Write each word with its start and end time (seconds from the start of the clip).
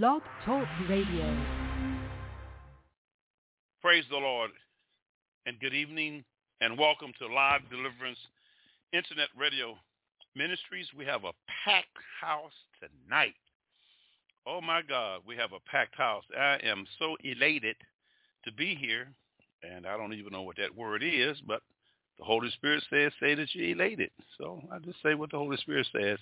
Blog 0.00 0.22
Talk 0.46 0.66
Radio. 0.88 1.36
Praise 3.82 4.04
the 4.08 4.16
Lord 4.16 4.50
and 5.44 5.60
good 5.60 5.74
evening 5.74 6.24
and 6.62 6.78
welcome 6.78 7.12
to 7.18 7.26
Live 7.26 7.60
Deliverance 7.68 8.16
Internet 8.94 9.28
Radio 9.38 9.76
Ministries. 10.34 10.86
We 10.96 11.04
have 11.04 11.24
a 11.24 11.32
packed 11.62 11.88
house 12.22 12.54
tonight. 12.80 13.34
Oh 14.46 14.62
my 14.62 14.80
God, 14.80 15.20
we 15.26 15.36
have 15.36 15.52
a 15.52 15.60
packed 15.70 15.98
house. 15.98 16.24
I 16.40 16.58
am 16.64 16.86
so 16.98 17.14
elated 17.22 17.76
to 18.46 18.52
be 18.52 18.74
here 18.74 19.08
and 19.62 19.86
I 19.86 19.98
don't 19.98 20.14
even 20.14 20.32
know 20.32 20.42
what 20.42 20.56
that 20.56 20.74
word 20.74 21.02
is, 21.04 21.36
but 21.46 21.60
the 22.18 22.24
Holy 22.24 22.50
Spirit 22.52 22.82
says, 22.88 23.12
say 23.20 23.34
that 23.34 23.54
you're 23.54 23.76
elated. 23.76 24.10
So 24.38 24.62
I 24.72 24.78
just 24.78 25.02
say 25.02 25.14
what 25.14 25.32
the 25.32 25.38
Holy 25.38 25.58
Spirit 25.58 25.86
says. 25.94 26.18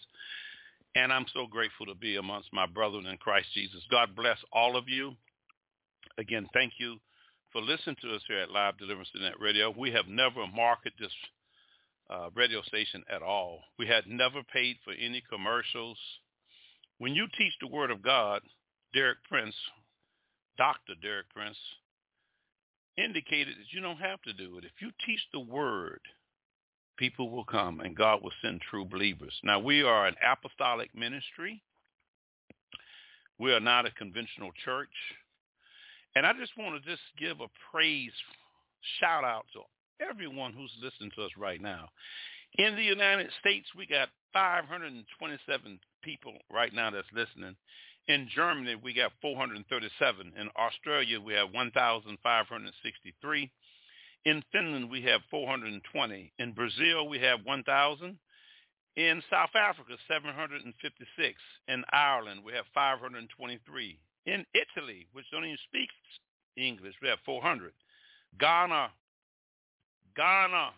And 0.95 1.13
I'm 1.13 1.27
so 1.33 1.47
grateful 1.47 1.87
to 1.87 1.95
be 1.95 2.17
amongst 2.17 2.53
my 2.53 2.67
brethren 2.67 3.07
in 3.07 3.17
Christ 3.19 3.49
Jesus. 3.55 3.83
God 3.91 4.17
bless 4.17 4.39
all 4.53 4.77
of 4.77 4.89
you. 4.89 5.13
Again, 6.19 6.49
thank 6.53 6.75
you 6.79 6.97
for 7.53 7.63
listening 7.63 7.97
to 8.03 8.15
us 8.15 8.23
here 8.27 8.41
at 8.41 8.51
Live 8.51 8.79
Deliverance 8.79 9.11
Internet 9.15 9.41
Radio. 9.41 9.73
We 9.77 9.93
have 9.93 10.09
never 10.09 10.47
marketed 10.49 10.95
this 10.99 11.13
uh, 12.11 12.31
radio 12.35 12.61
station 12.63 13.05
at 13.13 13.23
all. 13.23 13.61
We 13.79 13.87
had 13.87 14.07
never 14.09 14.43
paid 14.53 14.77
for 14.85 14.93
any 14.93 15.23
commercials. 15.31 15.97
When 16.99 17.15
you 17.15 17.27
teach 17.39 17.53
the 17.61 17.69
Word 17.69 17.93
of 17.93 18.03
God, 18.03 18.43
Derek 18.93 19.19
Prince, 19.29 19.55
Dr. 20.59 20.95
Derek 21.01 21.31
Prince, 21.31 21.57
indicated 22.99 23.55
that 23.55 23.73
you 23.73 23.81
don't 23.81 23.97
have 23.97 24.21
to 24.23 24.33
do 24.33 24.59
it. 24.59 24.65
If 24.65 24.73
you 24.81 24.91
teach 25.07 25.21
the 25.33 25.41
Word, 25.41 26.01
people 27.01 27.31
will 27.31 27.45
come 27.47 27.81
and 27.81 27.97
God 27.97 28.23
will 28.23 28.31
send 28.43 28.61
true 28.61 28.85
believers. 28.85 29.33
Now, 29.43 29.59
we 29.59 29.83
are 29.83 30.07
an 30.07 30.15
apostolic 30.23 30.95
ministry. 30.95 31.63
We 33.39 33.55
are 33.55 33.61
not 33.61 33.87
a 33.87 33.91
conventional 33.93 34.51
church. 34.65 34.91
And 36.15 36.27
I 36.27 36.35
just 36.39 36.53
want 36.59 36.81
to 36.81 36.91
just 36.91 37.03
give 37.19 37.41
a 37.41 37.49
praise 37.73 38.13
shout 39.01 39.25
out 39.25 39.47
to 39.55 39.61
everyone 40.05 40.53
who's 40.53 40.73
listening 40.83 41.11
to 41.17 41.23
us 41.23 41.31
right 41.39 41.61
now. 41.61 41.89
In 42.59 42.77
the 42.77 42.83
United 42.83 43.31
States, 43.41 43.67
we 43.77 43.87
got 43.87 44.11
527 44.35 45.81
people 46.03 46.35
right 46.53 46.75
now 46.75 46.91
that's 46.91 47.07
listening. 47.15 47.57
In 48.09 48.29
Germany, 48.35 48.75
we 48.75 48.93
got 48.93 49.13
437. 49.23 50.33
In 50.39 50.51
Australia, 50.59 51.19
we 51.19 51.33
have 51.33 51.55
1,563. 51.55 53.51
In 54.25 54.43
Finland, 54.53 54.91
we 54.91 55.03
have 55.03 55.23
420. 55.31 56.33
In 56.39 56.53
Brazil, 56.53 57.09
we 57.09 57.19
have 57.21 57.41
1,000. 57.45 58.19
In 58.97 59.23
South 59.31 59.55
Africa, 59.55 59.97
756. 60.09 61.41
In 61.69 61.85
Ireland, 61.93 62.43
we 62.45 62.53
have 62.53 62.67
523. 62.75 63.99
In 64.27 64.45
Italy, 64.53 65.07
which 65.13 65.25
don't 65.33 65.45
even 65.45 65.57
speak 65.69 65.89
English, 66.57 66.95
we 67.01 67.09
have 67.09 67.19
400. 67.25 67.73
Ghana, 68.39 68.91
Ghana, 70.15 70.71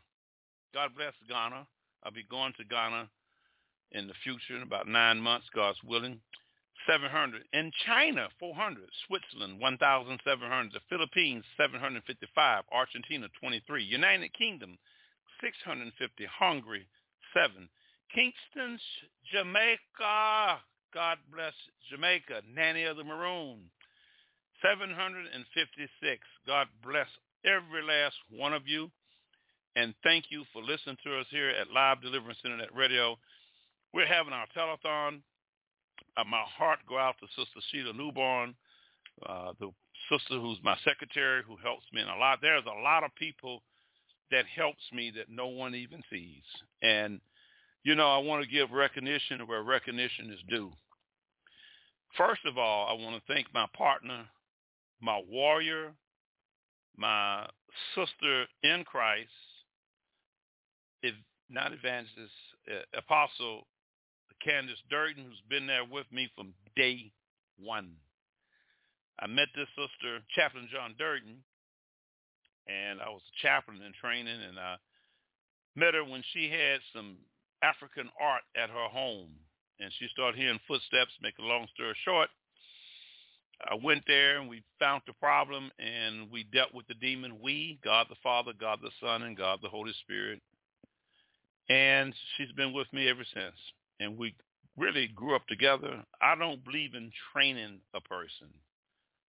God 0.73 0.91
bless 0.97 1.15
Ghana. 1.29 1.67
I'll 2.05 2.13
be 2.13 2.25
going 2.31 2.53
to 2.59 2.65
Ghana 2.65 3.09
in 3.93 4.07
the 4.07 4.15
future 4.23 4.57
in 4.57 4.63
about 4.63 4.89
nine 4.89 5.19
months, 5.19 5.47
God's 5.55 5.79
willing. 5.85 6.21
700. 6.87 7.43
In 7.53 7.71
China, 7.87 8.29
400. 8.39 8.85
Switzerland, 9.07 9.61
1,700. 9.61 10.73
The 10.73 10.81
Philippines, 10.89 11.45
755. 11.57 12.65
Argentina, 12.73 13.29
23. 13.41 13.85
United 13.85 14.33
Kingdom, 14.35 14.79
650. 15.41 16.27
Hungary, 16.39 16.87
7. 17.35 17.69
Kingston, 18.15 18.79
Jamaica. 19.33 20.61
God 20.93 21.19
bless 21.33 21.55
Jamaica. 21.91 22.43
Nanny 22.55 22.85
of 22.85 22.97
the 22.97 23.05
Maroon, 23.05 23.71
756. 24.61 26.21
God 26.47 26.69
bless 26.85 27.09
every 27.45 27.83
last 27.83 28.17
one 28.31 28.53
of 28.53 28.69
you. 28.69 28.91
And 29.75 29.95
thank 30.05 30.27
you 30.29 30.45
for 30.53 30.63
listening 30.63 30.99
to 31.05 31.19
us 31.19 31.27
here 31.31 31.49
at 31.49 31.73
Live 31.73 32.03
Deliverance 32.03 32.39
Internet 32.45 32.75
Radio. 32.75 33.17
We're 33.95 34.07
having 34.07 34.35
our 34.35 34.47
telethon 34.57 35.23
uh, 36.17 36.25
my 36.25 36.43
heart 36.59 36.81
go 36.89 36.99
out 36.99 37.17
to 37.21 37.27
Sister 37.29 37.61
Sheila 37.71 37.93
Newborn, 37.93 38.55
uh, 39.29 39.53
the 39.61 39.71
sister 40.11 40.39
who's 40.41 40.59
my 40.63 40.77
secretary 40.85 41.43
who 41.47 41.57
helps 41.57 41.85
me 41.93 42.03
in 42.03 42.09
a 42.09 42.17
lot. 42.17 42.39
There's 42.43 42.65
a 42.67 42.83
lot 42.83 43.05
of 43.05 43.15
people 43.15 43.63
that 44.31 44.45
helps 44.47 44.83
me 44.93 45.13
that 45.17 45.29
no 45.29 45.47
one 45.47 45.75
even 45.75 46.03
sees. 46.11 46.43
And, 46.83 47.21
you 47.85 47.95
know, 47.95 48.09
I 48.09 48.19
want 48.19 48.43
to 48.43 48.51
give 48.51 48.71
recognition 48.71 49.47
where 49.47 49.63
recognition 49.63 50.31
is 50.31 50.41
due. 50.49 50.73
First 52.17 52.43
of 52.47 52.59
all, 52.59 52.89
I 52.89 53.03
want 53.03 53.17
to 53.17 53.33
thank 53.33 53.47
my 53.55 53.67
partner, 53.77 54.25
my 55.01 55.21
warrior, 55.31 55.93
my 56.97 57.49
sister 57.95 58.45
in 58.63 58.85
Christ, 58.85 59.31
if 61.03 61.15
not 61.49 61.73
evangelist, 61.73 62.33
uh, 62.71 62.99
apostle 62.99 63.67
Candace 64.45 64.83
Durden, 64.91 65.25
who's 65.25 65.43
been 65.49 65.67
there 65.67 65.85
with 65.85 66.07
me 66.13 66.31
from 66.35 66.55
day 66.77 67.13
one. 67.59 67.95
I 69.21 69.27
met 69.27 69.49
this 69.55 69.69
sister, 69.77 70.19
Chaplain 70.35 70.69
John 70.73 70.95
Durden, 70.99 71.45
and 72.67 73.01
I 73.01 73.09
was 73.09 73.23
a 73.23 73.47
chaplain 73.47 73.83
in 73.83 73.93
training, 74.01 74.41
and 74.49 74.59
I 74.59 74.77
met 75.77 75.95
her 75.95 76.05
when 76.05 76.25
she 76.33 76.51
had 76.51 76.81
some 76.95 77.17
African 77.63 78.11
art 78.21 78.43
at 78.57 78.71
her 78.71 78.89
home, 78.89 79.31
and 79.79 79.93
she 79.99 80.09
started 80.13 80.39
hearing 80.39 80.61
footsteps. 80.67 81.13
Make 81.23 81.39
a 81.39 81.43
long 81.43 81.67
story 81.75 81.95
short, 82.05 82.31
I 83.65 83.77
went 83.77 84.03
there 84.07 84.41
and 84.41 84.49
we 84.49 84.63
found 84.79 85.03
the 85.07 85.13
problem, 85.15 85.71
and 85.79 86.31
we 86.31 86.45
dealt 86.45 86.75
with 86.75 86.87
the 86.89 86.95
demon. 86.95 87.39
We, 87.41 87.79
God 87.85 88.07
the 88.11 88.17
Father, 88.23 88.53
God 88.59 88.81
the 88.83 88.91
Son, 89.01 89.23
and 89.23 89.37
God 89.37 89.61
the 89.63 89.69
Holy 89.69 89.93
Spirit, 90.03 90.41
and 91.69 92.13
she's 92.37 92.53
been 92.53 92.73
with 92.73 92.93
me 92.93 93.09
ever 93.09 93.25
since 93.33 93.55
and 94.03 94.19
we 94.19 94.35
really 94.77 95.09
grew 95.15 95.37
up 95.37 95.47
together. 95.47 96.03
I 96.21 96.35
don't 96.35 96.65
believe 96.65 96.95
in 96.95 97.11
training 97.33 97.81
a 97.95 98.01
person. 98.01 98.49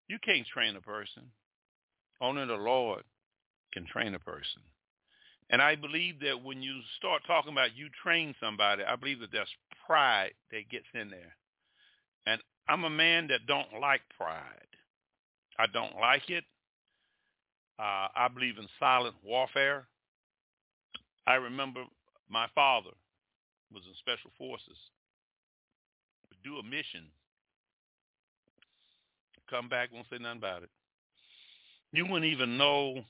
You 0.08 0.19
can't 0.25 0.47
train 0.47 0.76
a 0.76 0.81
person. 0.81 1.25
Only 2.20 2.47
the 2.47 2.54
Lord 2.54 3.03
can 3.72 3.86
train 3.86 4.14
a 4.14 4.19
person. 4.19 4.62
And 5.50 5.60
I 5.60 5.75
believe 5.75 6.20
that 6.20 6.42
when 6.42 6.62
you 6.62 6.80
start 6.98 7.22
talking 7.26 7.53
about 7.53 7.76
you 7.76 7.88
train 8.03 8.34
somebody, 8.41 8.84
I 8.84 8.97
believe 8.97 9.20
that 9.20 9.32
there's 9.32 9.48
pride 9.86 10.32
that 10.53 10.70
gets 10.70 10.86
in 10.94 11.10
there. 11.10 11.34
And 12.26 12.41
I'm 12.69 12.84
a 12.84 12.91
man 12.91 13.28
that 13.28 13.47
don't 13.47 13.80
like 13.80 14.03
pride. 14.16 14.44
I 15.59 15.66
don't 15.66 15.97
like 16.00 16.30
it. 16.30 16.44
Uh, 17.78 18.09
I 18.14 18.28
believe 18.32 18.59
in 18.59 18.66
silent 18.78 19.16
warfare. 19.25 19.86
I 21.26 21.34
remember 21.34 21.84
my 22.28 22.47
father 22.54 22.91
was 23.72 23.82
in 23.86 23.94
special 23.98 24.31
forces. 24.36 24.76
Would 26.28 26.42
do 26.42 26.58
a 26.58 26.62
mission. 26.62 27.06
Come 29.48 29.69
back, 29.69 29.92
won't 29.92 30.06
say 30.10 30.19
nothing 30.19 30.38
about 30.38 30.62
it. 30.62 30.70
You 31.92 32.06
wouldn't 32.06 32.32
even 32.32 32.56
know. 32.56 33.03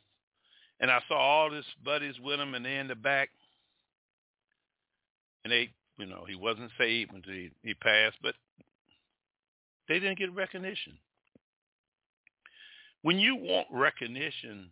And 0.81 0.91
I 0.91 1.00
saw 1.09 1.19
all 1.19 1.53
his 1.53 1.66
buddies 1.84 2.15
with 2.22 2.41
him, 2.41 2.54
and 2.54 2.65
they 2.65 2.76
in 2.76 2.88
the 2.88 2.94
back. 2.94 3.28
And 5.44 5.53
they, 5.53 5.69
you 5.99 6.06
know, 6.06 6.25
he 6.26 6.34
wasn't 6.34 6.70
saved 6.78 7.12
until 7.12 7.32
he, 7.32 7.50
he 7.62 7.75
passed, 7.75 8.16
but 8.22 8.34
they 9.88 9.99
didn't 9.99 10.19
get 10.19 10.34
recognition. 10.34 10.99
When 13.03 13.19
you 13.19 13.37
want 13.37 13.66
recognition, 13.70 14.70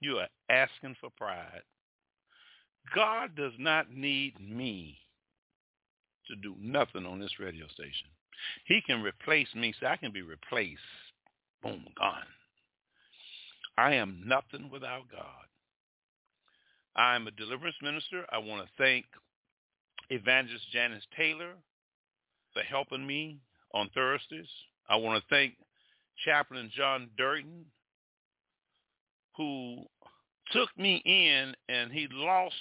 you 0.00 0.18
are 0.18 0.28
asking 0.48 0.96
for 1.00 1.10
pride. 1.16 1.62
God 2.94 3.36
does 3.36 3.52
not 3.58 3.92
need 3.92 4.40
me 4.40 4.96
to 6.28 6.36
do 6.36 6.54
nothing 6.60 7.06
on 7.06 7.18
this 7.18 7.38
radio 7.40 7.66
station. 7.68 8.08
He 8.66 8.80
can 8.86 9.02
replace 9.02 9.48
me 9.54 9.74
so 9.78 9.86
I 9.86 9.96
can 9.96 10.12
be 10.12 10.22
replaced. 10.22 10.80
Boom, 11.62 11.84
gone. 11.98 12.22
I 13.76 13.94
am 13.94 14.22
nothing 14.24 14.70
without 14.70 15.10
God. 15.10 15.46
I 16.96 17.14
am 17.14 17.26
a 17.26 17.32
deliverance 17.32 17.76
minister. 17.82 18.24
I 18.30 18.38
want 18.38 18.62
to 18.62 18.68
thank 18.76 19.06
Evangelist 20.10 20.64
Janice 20.72 21.06
Taylor 21.16 21.54
for 22.52 22.62
helping 22.62 23.06
me 23.06 23.38
on 23.72 23.90
Thursdays. 23.94 24.48
I 24.88 24.96
want 24.96 25.22
to 25.22 25.28
thank 25.28 25.54
Chaplain 26.24 26.70
John 26.76 27.08
Durden, 27.16 27.64
who 29.36 29.84
took 30.50 30.76
me 30.76 31.02
in 31.04 31.54
and 31.68 31.92
he 31.92 32.08
lost 32.10 32.54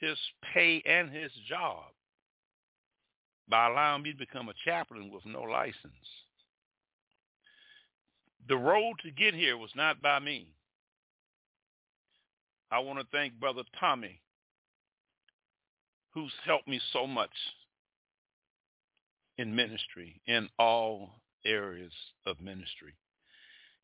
his 0.00 0.18
pay 0.54 0.82
and 0.86 1.10
his 1.10 1.32
job 1.48 1.86
by 3.48 3.68
allowing 3.68 4.02
me 4.02 4.12
to 4.12 4.18
become 4.18 4.48
a 4.48 4.54
chaplain 4.64 5.10
with 5.12 5.24
no 5.26 5.42
license. 5.42 5.74
The 8.48 8.56
road 8.56 8.94
to 9.02 9.10
get 9.10 9.34
here 9.34 9.56
was 9.56 9.70
not 9.74 10.00
by 10.02 10.18
me. 10.18 10.48
I 12.70 12.78
want 12.80 12.98
to 12.98 13.06
thank 13.12 13.38
Brother 13.38 13.62
Tommy, 13.78 14.20
who's 16.12 16.32
helped 16.44 16.68
me 16.68 16.80
so 16.92 17.06
much 17.06 17.30
in 19.38 19.54
ministry 19.54 20.20
in 20.26 20.48
all 20.58 21.10
areas 21.44 21.92
of 22.26 22.40
ministry. 22.40 22.94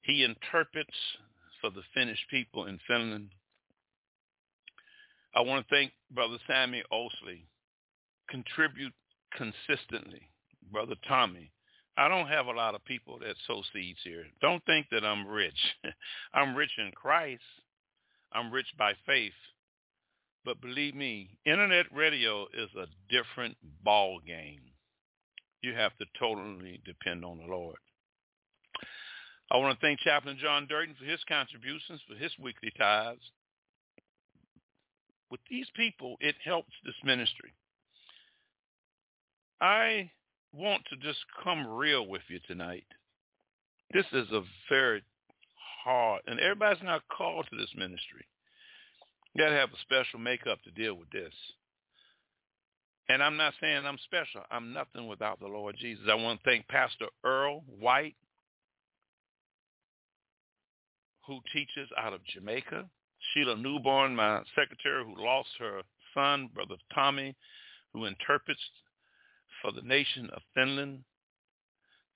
He 0.03 0.25
interprets 0.25 0.97
for 1.61 1.70
the 1.70 1.82
Finnish 1.94 2.19
people 2.31 2.67
in 2.67 2.79
Finland. 2.87 3.29
I 5.35 5.41
want 5.41 5.67
to 5.67 5.75
thank 5.75 5.93
Brother 6.11 6.38
Sammy 6.47 6.82
Osley. 6.93 7.44
Contribute 8.29 8.93
consistently. 9.37 10.29
Brother 10.70 10.94
Tommy. 11.06 11.50
I 11.96 12.08
don't 12.08 12.29
have 12.29 12.46
a 12.46 12.52
lot 12.52 12.75
of 12.75 12.84
people 12.84 13.19
that 13.19 13.37
sow 13.46 13.62
seeds 13.73 13.99
here. 14.02 14.25
Don't 14.40 14.64
think 14.64 14.87
that 14.90 15.05
I'm 15.05 15.26
rich. 15.26 15.58
I'm 16.34 16.55
rich 16.56 16.70
in 16.79 16.90
Christ. 16.93 17.43
I'm 18.32 18.50
rich 18.50 18.69
by 18.79 18.94
faith. 19.06 19.32
But 20.44 20.61
believe 20.61 20.94
me, 20.94 21.37
internet 21.44 21.87
radio 21.94 22.46
is 22.55 22.70
a 22.76 22.87
different 23.11 23.56
ball 23.84 24.20
game. 24.26 24.62
You 25.61 25.75
have 25.75 25.96
to 25.99 26.06
totally 26.19 26.81
depend 26.85 27.25
on 27.25 27.38
the 27.38 27.44
Lord. 27.44 27.76
I 29.50 29.58
want 29.58 29.78
to 29.78 29.87
thank 29.87 30.00
Chaplain 30.00 30.38
John 30.40 30.67
Durden 30.67 30.96
for 30.99 31.05
his 31.05 31.20
contributions, 31.28 32.00
for 32.08 32.17
his 32.17 32.32
weekly 32.40 32.73
tithes. 32.76 33.20
With 35.31 35.40
these 35.49 35.67
people, 35.76 36.17
it 36.20 36.35
helps 36.43 36.73
this 36.85 36.94
ministry. 37.05 37.52
I 39.62 40.11
want 40.53 40.82
to 40.91 40.97
just 40.97 41.20
come 41.44 41.67
real 41.69 42.09
with 42.09 42.23
you 42.29 42.41
tonight. 42.49 42.85
This 43.94 44.06
is 44.12 44.29
a 44.32 44.43
very 44.69 45.05
hard, 45.85 46.23
and 46.26 46.41
everybody's 46.41 46.82
not 46.82 47.03
called 47.17 47.47
to 47.49 47.56
this 47.56 47.70
ministry. 47.76 48.26
You 49.32 49.44
got 49.44 49.50
to 49.50 49.56
have 49.56 49.70
a 49.70 49.81
special 49.82 50.19
makeup 50.19 50.59
to 50.64 50.70
deal 50.73 50.94
with 50.94 51.11
this. 51.11 51.32
And 53.09 53.23
I'm 53.23 53.37
not 53.37 53.55
saying 53.61 53.87
I'm 53.87 53.99
special. 54.05 54.43
I'm 54.50 54.73
nothing 54.73 55.06
without 55.06 55.38
the 55.38 55.47
Lord 55.47 55.76
Jesus. 55.79 56.06
I 56.11 56.14
want 56.17 56.43
to 56.43 56.50
thank 56.50 56.67
Pastor 56.67 57.06
Earl 57.25 57.62
White, 57.79 58.17
who 61.26 61.38
teaches 61.53 61.88
out 61.97 62.12
of 62.12 62.25
Jamaica. 62.35 62.88
Sheila 63.32 63.56
Newborn, 63.56 64.17
my 64.17 64.43
secretary, 64.56 65.05
who 65.05 65.25
lost 65.25 65.50
her 65.61 65.82
son, 66.14 66.50
Brother 66.53 66.75
Tommy, 66.93 67.37
who 67.93 68.06
interprets 68.06 68.61
for 69.62 69.73
the 69.73 69.82
nation 69.82 70.29
of 70.35 70.43
Finland. 70.55 71.05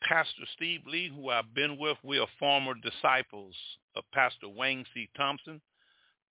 Pastor 0.03 0.43
Steve 0.55 0.83
Lee, 0.87 1.09
who 1.09 1.31
I've 1.31 1.55
been 1.55 1.79
with, 1.79 1.97
we 2.03 2.19
are 2.19 2.27
former 2.39 2.75
disciples 2.75 3.55
of 3.95 4.05
Pastor 4.13 4.49
Wayne 4.49 4.85
C. 4.93 5.09
Thompson. 5.17 5.61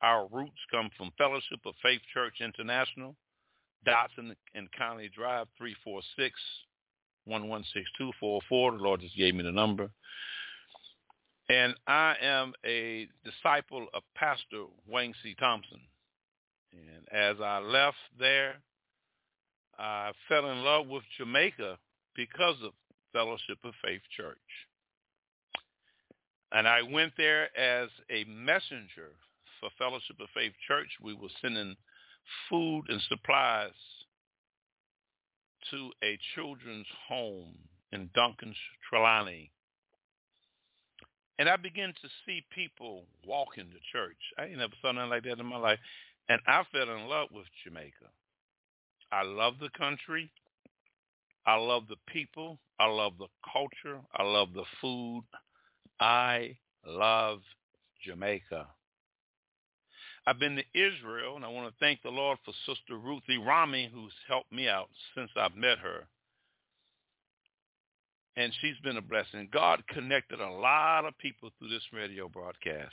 Our 0.01 0.27
roots 0.31 0.59
come 0.69 0.89
from 0.95 1.11
Fellowship 1.17 1.61
of 1.65 1.73
Faith 1.81 2.01
Church 2.13 2.41
International, 2.41 3.15
Dotson 3.87 4.35
and 4.53 4.71
County 4.73 5.09
Drive, 5.09 5.47
346-116-244. 7.27 8.43
The 8.49 8.83
Lord 8.83 9.01
just 9.01 9.17
gave 9.17 9.33
me 9.33 9.43
the 9.43 9.51
number. 9.51 9.89
And 11.49 11.75
I 11.87 12.15
am 12.21 12.53
a 12.65 13.07
disciple 13.23 13.87
of 13.93 14.03
Pastor 14.15 14.65
Wayne 14.87 15.13
C. 15.23 15.35
Thompson. 15.39 15.79
And 16.71 17.07
as 17.11 17.37
I 17.41 17.59
left 17.59 17.97
there, 18.19 18.55
I 19.77 20.11
fell 20.27 20.49
in 20.51 20.63
love 20.63 20.87
with 20.87 21.03
Jamaica 21.17 21.77
because 22.15 22.55
of 22.63 22.71
Fellowship 23.11 23.57
of 23.63 23.73
Faith 23.83 24.01
Church. 24.15 24.37
And 26.51 26.67
I 26.67 26.81
went 26.81 27.13
there 27.17 27.55
as 27.57 27.89
a 28.09 28.23
messenger 28.25 29.11
for 29.59 29.69
Fellowship 29.77 30.19
of 30.21 30.29
Faith 30.33 30.53
Church. 30.67 30.89
We 31.01 31.13
were 31.13 31.29
sending 31.41 31.75
food 32.49 32.83
and 32.89 33.01
supplies 33.09 33.71
to 35.71 35.91
a 36.03 36.17
children's 36.35 36.87
home 37.07 37.55
in 37.91 38.09
Duncan 38.13 38.53
Trelawny. 38.89 39.49
And 41.37 41.49
I 41.49 41.57
began 41.57 41.89
to 41.89 42.09
see 42.25 42.45
people 42.53 43.03
walking 43.25 43.65
to 43.65 43.91
church. 43.91 44.17
I 44.37 44.45
ain't 44.45 44.57
never 44.57 44.73
saw 44.81 44.91
nothing 44.91 45.09
like 45.09 45.23
that 45.23 45.39
in 45.39 45.45
my 45.45 45.57
life. 45.57 45.79
And 46.29 46.39
I 46.47 46.63
fell 46.71 46.95
in 46.95 47.07
love 47.07 47.29
with 47.31 47.45
Jamaica. 47.63 48.05
I 49.15 49.23
love 49.23 49.53
the 49.61 49.69
country. 49.77 50.29
I 51.47 51.55
love 51.55 51.83
the 51.87 51.95
people. 52.11 52.59
I 52.77 52.87
love 52.87 53.13
the 53.17 53.27
culture. 53.53 54.01
I 54.13 54.23
love 54.23 54.49
the 54.53 54.65
food. 54.81 55.23
I 56.01 56.57
love 56.85 57.39
Jamaica. 58.05 58.67
I've 60.27 60.39
been 60.39 60.57
to 60.57 60.63
Israel, 60.73 61.37
and 61.37 61.45
I 61.45 61.47
want 61.47 61.69
to 61.69 61.75
thank 61.79 62.01
the 62.01 62.09
Lord 62.09 62.39
for 62.43 62.53
Sister 62.65 62.97
Ruthie 62.97 63.37
Rami, 63.37 63.89
who's 63.93 64.11
helped 64.27 64.51
me 64.51 64.67
out 64.67 64.89
since 65.15 65.29
I've 65.37 65.55
met 65.55 65.77
her. 65.77 66.07
And 68.35 68.51
she's 68.59 68.77
been 68.83 68.97
a 68.97 69.01
blessing. 69.01 69.47
God 69.49 69.87
connected 69.87 70.41
a 70.41 70.51
lot 70.51 71.05
of 71.05 71.17
people 71.19 71.51
through 71.57 71.69
this 71.69 71.87
radio 71.93 72.27
broadcast. 72.27 72.91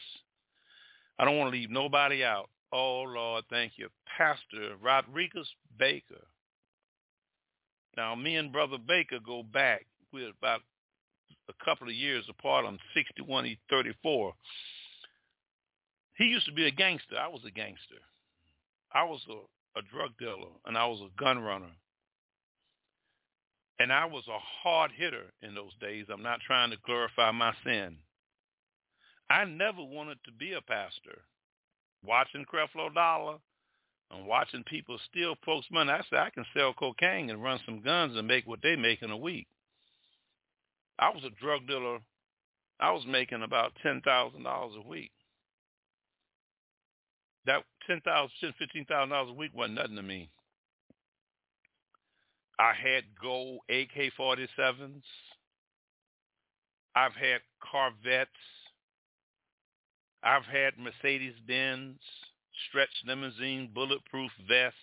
I 1.18 1.24
don't 1.24 1.36
want 1.36 1.52
to 1.52 1.58
leave 1.58 1.70
nobody 1.70 2.22
out. 2.22 2.48
Oh, 2.72 3.02
Lord, 3.02 3.44
thank 3.50 3.72
you. 3.76 3.88
Pastor 4.16 4.76
Rodriguez 4.82 5.48
Baker. 5.78 6.26
Now, 7.96 8.14
me 8.14 8.36
and 8.36 8.50
Brother 8.50 8.78
Baker 8.78 9.18
go 9.24 9.42
back. 9.42 9.84
We're 10.12 10.30
about 10.30 10.60
a 11.50 11.64
couple 11.64 11.88
of 11.88 11.94
years 11.94 12.24
apart. 12.30 12.64
I'm 12.66 12.78
61, 12.94 13.44
he's 13.44 13.56
34. 13.68 14.32
He 16.16 16.24
used 16.24 16.46
to 16.46 16.52
be 16.52 16.66
a 16.66 16.70
gangster. 16.70 17.16
I 17.18 17.28
was 17.28 17.42
a 17.46 17.50
gangster. 17.50 18.00
I 18.94 19.04
was 19.04 19.20
a, 19.28 19.78
a 19.78 19.82
drug 19.92 20.12
dealer, 20.18 20.52
and 20.66 20.76
I 20.76 20.86
was 20.86 21.00
a 21.00 21.22
gun 21.22 21.38
runner. 21.40 21.72
And 23.78 23.92
I 23.92 24.06
was 24.06 24.24
a 24.28 24.38
hard 24.62 24.92
hitter 24.96 25.32
in 25.42 25.54
those 25.54 25.72
days. 25.80 26.06
I'm 26.10 26.22
not 26.22 26.40
trying 26.46 26.70
to 26.70 26.76
glorify 26.86 27.30
my 27.32 27.52
sin. 27.64 27.96
I 29.28 29.44
never 29.44 29.82
wanted 29.82 30.18
to 30.24 30.32
be 30.32 30.52
a 30.52 30.60
pastor 30.60 31.22
watching 32.04 32.44
Creflo 32.44 32.92
Dollar 32.92 33.36
and 34.10 34.26
watching 34.26 34.64
people 34.64 34.98
steal 35.10 35.34
folks' 35.44 35.66
money. 35.70 35.90
I 35.90 36.02
said, 36.08 36.18
I 36.18 36.30
can 36.30 36.44
sell 36.54 36.74
cocaine 36.74 37.30
and 37.30 37.42
run 37.42 37.60
some 37.64 37.80
guns 37.80 38.16
and 38.16 38.26
make 38.28 38.46
what 38.46 38.60
they 38.62 38.76
make 38.76 39.02
in 39.02 39.10
a 39.10 39.16
week. 39.16 39.46
I 40.98 41.08
was 41.10 41.24
a 41.24 41.40
drug 41.40 41.66
dealer. 41.66 41.98
I 42.80 42.90
was 42.90 43.04
making 43.06 43.42
about 43.42 43.72
$10,000 43.84 44.04
a 44.04 44.88
week. 44.88 45.12
That 47.46 47.62
$10,000, 47.88 48.28
$15,000 48.42 49.30
a 49.30 49.32
week 49.32 49.50
wasn't 49.54 49.76
nothing 49.76 49.96
to 49.96 50.02
me. 50.02 50.28
I 52.58 52.72
had 52.74 53.04
gold 53.20 53.60
AK-47s. 53.68 55.02
I've 56.94 57.14
had 57.14 57.40
Corvettes. 57.60 58.30
I've 60.22 60.44
had 60.44 60.78
Mercedes-Benz, 60.78 61.98
stretch 62.68 62.90
limousine, 63.06 63.70
bulletproof 63.74 64.30
vests. 64.48 64.78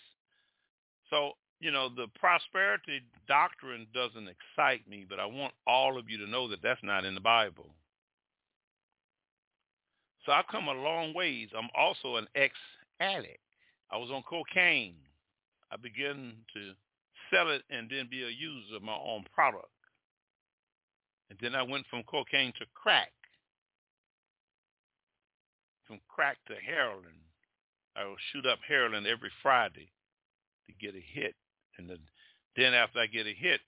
So, 1.09 1.31
you 1.59 1.71
know, 1.71 1.89
the 1.89 2.07
prosperity 2.19 3.01
doctrine 3.27 3.87
doesn't 3.93 4.27
excite 4.27 4.87
me, 4.87 5.05
but 5.07 5.19
I 5.19 5.25
want 5.25 5.53
all 5.65 5.97
of 5.97 6.09
you 6.09 6.17
to 6.19 6.29
know 6.29 6.47
that 6.49 6.61
that's 6.61 6.83
not 6.83 7.05
in 7.05 7.15
the 7.15 7.21
Bible. 7.21 7.69
So 10.25 10.33
I've 10.33 10.47
come 10.51 10.67
a 10.67 10.73
long 10.73 11.13
ways. 11.13 11.49
I'm 11.57 11.69
also 11.75 12.17
an 12.17 12.27
ex-addict. 12.35 13.39
I 13.91 13.97
was 13.97 14.11
on 14.11 14.23
cocaine. 14.23 14.95
I 15.71 15.77
began 15.77 16.33
to 16.53 16.73
sell 17.31 17.49
it 17.49 17.63
and 17.69 17.89
then 17.89 18.07
be 18.09 18.23
a 18.23 18.29
user 18.29 18.75
of 18.75 18.83
my 18.83 18.97
own 18.97 19.23
product. 19.33 19.69
And 21.29 21.39
then 21.41 21.55
I 21.55 21.63
went 21.63 21.85
from 21.89 22.03
cocaine 22.03 22.53
to 22.59 22.65
crack 22.73 23.11
from 25.89 25.99
crack 26.07 26.37
to 26.45 26.53
heroin. 26.53 27.17
I 27.97 28.05
will 28.05 28.15
shoot 28.31 28.45
up 28.45 28.59
heroin 28.65 29.07
every 29.07 29.31
Friday 29.41 29.89
to 30.67 30.73
get 30.79 30.95
a 30.95 31.01
hit. 31.01 31.33
And 31.77 31.89
then 32.55 32.73
after 32.75 32.99
I 32.99 33.07
get 33.07 33.25
a 33.25 33.33
hit, 33.33 33.59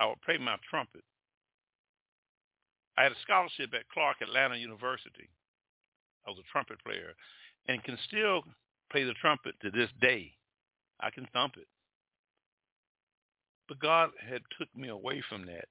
I 0.00 0.06
will 0.06 0.18
play 0.24 0.38
my 0.38 0.56
trumpet. 0.70 1.04
I 2.96 3.02
had 3.02 3.12
a 3.12 3.20
scholarship 3.22 3.74
at 3.74 3.88
Clark 3.92 4.22
Atlanta 4.22 4.56
University. 4.56 5.28
I 6.26 6.30
was 6.30 6.38
a 6.38 6.50
trumpet 6.50 6.82
player 6.82 7.12
and 7.68 7.84
can 7.84 7.98
still 8.08 8.42
play 8.90 9.04
the 9.04 9.12
trumpet 9.20 9.54
to 9.60 9.70
this 9.70 9.90
day. 10.00 10.32
I 11.00 11.10
can 11.10 11.28
thump 11.34 11.54
it. 11.58 11.68
But 13.68 13.80
God 13.80 14.10
had 14.18 14.40
took 14.58 14.74
me 14.74 14.88
away 14.88 15.22
from 15.28 15.44
that. 15.46 15.68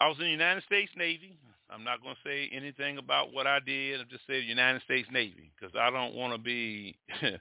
I 0.00 0.08
was 0.08 0.16
in 0.18 0.24
the 0.24 0.30
United 0.30 0.64
States 0.64 0.90
Navy. 0.96 1.38
I'm 1.70 1.84
not 1.84 2.02
going 2.02 2.14
to 2.14 2.28
say 2.28 2.50
anything 2.52 2.98
about 2.98 3.32
what 3.32 3.46
I 3.46 3.60
did. 3.60 4.00
I'm 4.00 4.08
just 4.10 4.26
say 4.26 4.40
the 4.40 4.46
United 4.46 4.82
States 4.82 5.08
Navy 5.12 5.50
because 5.54 5.74
I 5.78 5.90
don't 5.90 6.14
want 6.14 6.32
to 6.34 6.38
be 6.38 6.96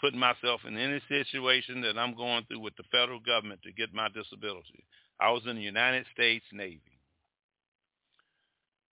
putting 0.00 0.20
myself 0.20 0.60
in 0.66 0.76
any 0.76 1.00
situation 1.08 1.80
that 1.82 1.98
I'm 1.98 2.14
going 2.14 2.44
through 2.44 2.60
with 2.60 2.76
the 2.76 2.84
federal 2.92 3.20
government 3.20 3.60
to 3.62 3.72
get 3.72 3.92
my 3.92 4.08
disability. 4.08 4.84
I 5.20 5.30
was 5.30 5.42
in 5.46 5.56
the 5.56 5.62
United 5.62 6.06
States 6.14 6.44
Navy. 6.52 6.80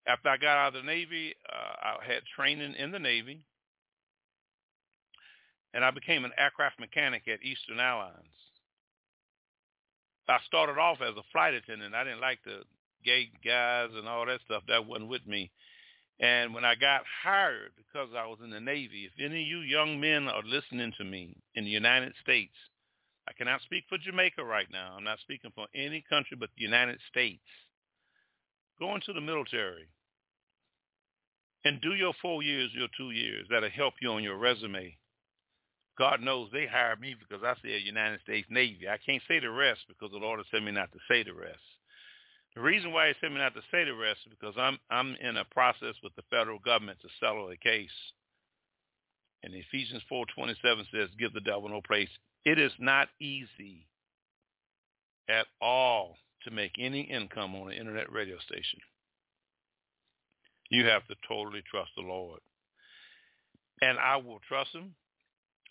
After 0.08 0.30
I 0.30 0.38
got 0.38 0.58
out 0.58 0.76
of 0.76 0.84
the 0.84 0.88
Navy, 0.88 1.36
uh, 1.48 2.00
I 2.02 2.06
had 2.06 2.24
training 2.36 2.74
in 2.78 2.92
the 2.92 3.00
Navy, 3.00 3.46
and 5.74 5.86
I 5.86 5.92
became 5.92 6.26
an 6.26 6.32
aircraft 6.38 6.80
mechanic 6.80 7.24
at 7.28 7.44
Eastern 7.44 7.80
Airlines. 7.80 8.16
I 10.28 10.40
started 10.48 10.80
off 10.80 11.02
as 11.02 11.16
a 11.18 11.24
flight 11.32 11.54
attendant. 11.54 11.94
I 11.94 12.04
didn't 12.04 12.22
like 12.22 12.40
the 12.46 12.64
gay 13.04 13.30
guys 13.44 13.90
and 13.96 14.08
all 14.08 14.26
that 14.26 14.42
stuff. 14.46 14.64
That 14.68 14.86
wasn't 14.86 15.10
with 15.10 15.26
me. 15.26 15.52
And 16.20 16.54
when 16.54 16.64
I 16.64 16.76
got 16.76 17.02
hired, 17.24 17.72
because 17.76 18.10
I 18.16 18.28
was 18.28 18.38
in 18.44 18.52
the 18.52 18.60
Navy, 18.60 19.10
if 19.10 19.14
any 19.20 19.42
of 19.42 19.48
you 19.48 19.60
young 19.60 20.00
men 20.00 20.28
are 20.28 20.44
listening 20.46 20.94
to 20.98 21.04
me 21.04 21.36
in 21.56 21.64
the 21.64 21.72
United 21.72 22.14
States, 22.22 22.54
I 23.28 23.34
cannot 23.34 23.62
speak 23.62 23.86
for 23.90 23.98
Jamaica 23.98 24.44
right 24.44 24.68
now. 24.72 24.96
I'm 24.98 25.04
not 25.04 25.20
speaking 25.20 25.52
for 25.56 25.68
any 25.74 26.04
country 26.10 26.38
but 26.40 26.50
the 26.56 26.64
United 26.64 27.00
States. 27.10 27.42
Go 28.80 28.94
into 28.94 29.14
the 29.14 29.22
military 29.22 29.88
and 31.66 31.82
do 31.82 31.94
your 31.94 32.14
four 32.22 32.44
years, 32.44 32.72
your 32.74 32.88
two 32.98 33.12
years. 33.12 33.48
That'll 33.50 33.70
help 33.70 33.96
you 34.02 34.12
on 34.12 34.24
your 34.24 34.38
resume. 34.38 34.98
God 35.98 36.22
knows 36.22 36.50
they 36.52 36.66
hired 36.66 37.00
me 37.00 37.16
because 37.18 37.44
I 37.44 37.54
said 37.62 37.82
United 37.84 38.22
States 38.22 38.48
Navy. 38.50 38.88
I 38.90 38.98
can't 38.98 39.22
say 39.28 39.40
the 39.40 39.52
rest 39.52 39.82
because 39.88 40.12
the 40.12 40.18
Lord 40.18 40.40
has 40.40 40.48
said 40.52 40.64
me 40.64 40.72
not 40.72 40.92
to 40.94 41.00
say 41.08 41.24
the 41.24 41.34
rest. 41.34 41.60
The 42.56 42.62
reason 42.62 42.92
why 42.92 43.08
he 43.08 43.14
said 43.20 43.32
me 43.32 43.38
not 43.38 43.54
to 43.56 43.62
say 43.72 43.86
the 43.86 43.94
rest 43.96 44.20
is 44.26 44.34
because 44.38 44.56
I'm 44.58 44.78
I'm 44.90 45.16
in 45.22 45.38
a 45.38 45.46
process 45.46 45.96
with 46.04 46.16
the 46.16 46.24
federal 46.30 46.60
government 46.60 47.00
to 47.02 47.08
settle 47.20 47.50
a 47.50 47.58
case. 47.58 47.90
And 49.44 49.56
Ephesians 49.56 50.04
4:27 50.12 50.86
says, 50.92 51.10
"Give 51.18 51.34
the 51.34 51.42
devil 51.42 51.70
no 51.70 51.82
place." 51.82 52.10
It 52.44 52.60
is 52.60 52.74
not 52.80 53.10
easy 53.20 53.88
at 55.30 55.48
all 55.62 56.18
to 56.44 56.52
make 56.52 56.74
any 56.78 57.02
income 57.02 57.56
on 57.56 57.72
an 57.72 57.78
internet 57.78 58.12
radio 58.12 58.38
station. 58.40 58.80
You 60.70 60.86
have 60.88 61.06
to 61.08 61.16
totally 61.28 61.62
trust 61.62 61.92
the 61.96 62.02
Lord. 62.02 62.40
And 63.82 63.98
I 64.00 64.18
will 64.18 64.40
trust 64.48 64.74
him 64.74 64.96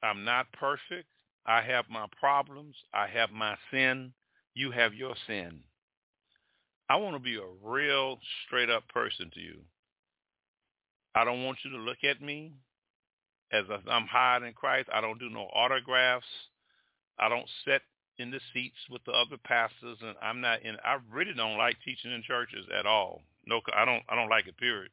I'm 0.03 0.25
not 0.25 0.51
perfect. 0.53 1.09
I 1.47 1.63
have 1.63 1.87
my 1.91 2.07
problems. 2.19 2.77
I 2.95 3.07
have 3.09 3.31
my 3.31 3.57
sin. 3.71 4.13
You 4.55 4.71
have 4.71 4.95
your 4.95 5.15
sin. 5.27 5.61
I 6.91 6.97
want 6.97 7.15
to 7.15 7.21
be 7.21 7.37
a 7.37 7.47
real 7.63 8.19
straight 8.45 8.69
up 8.69 8.89
person 8.89 9.31
to 9.35 9.41
you. 9.41 9.59
I 11.15 11.25
don't 11.25 11.45
want 11.45 11.59
you 11.65 11.71
to 11.71 11.77
look 11.77 12.03
at 12.03 12.21
me 12.21 12.53
as 13.53 13.65
I'm 13.89 14.09
in 14.43 14.53
Christ. 14.55 14.89
I 14.93 15.01
don't 15.01 15.21
do 15.21 15.31
no 15.31 15.43
autographs. 15.43 16.27
I 17.17 17.29
don't 17.29 17.47
sit 17.65 17.83
in 18.19 18.33
the 18.33 18.41
seats 18.53 18.77
with 18.91 19.05
the 19.05 19.13
other 19.13 19.37
pastors, 19.45 19.99
and 20.03 20.17
I'm 20.21 20.41
not 20.41 20.63
in. 20.63 20.77
I 20.85 20.99
really 21.13 21.33
don't 21.37 21.57
like 21.57 21.77
teaching 21.85 22.11
in 22.11 22.25
churches 22.25 22.67
at 22.77 22.87
all. 22.87 23.23
No, 23.47 23.61
I 23.73 23.85
don't. 23.85 24.03
I 24.09 24.17
don't 24.17 24.29
like 24.29 24.49
it. 24.49 24.59
Period. 24.59 24.91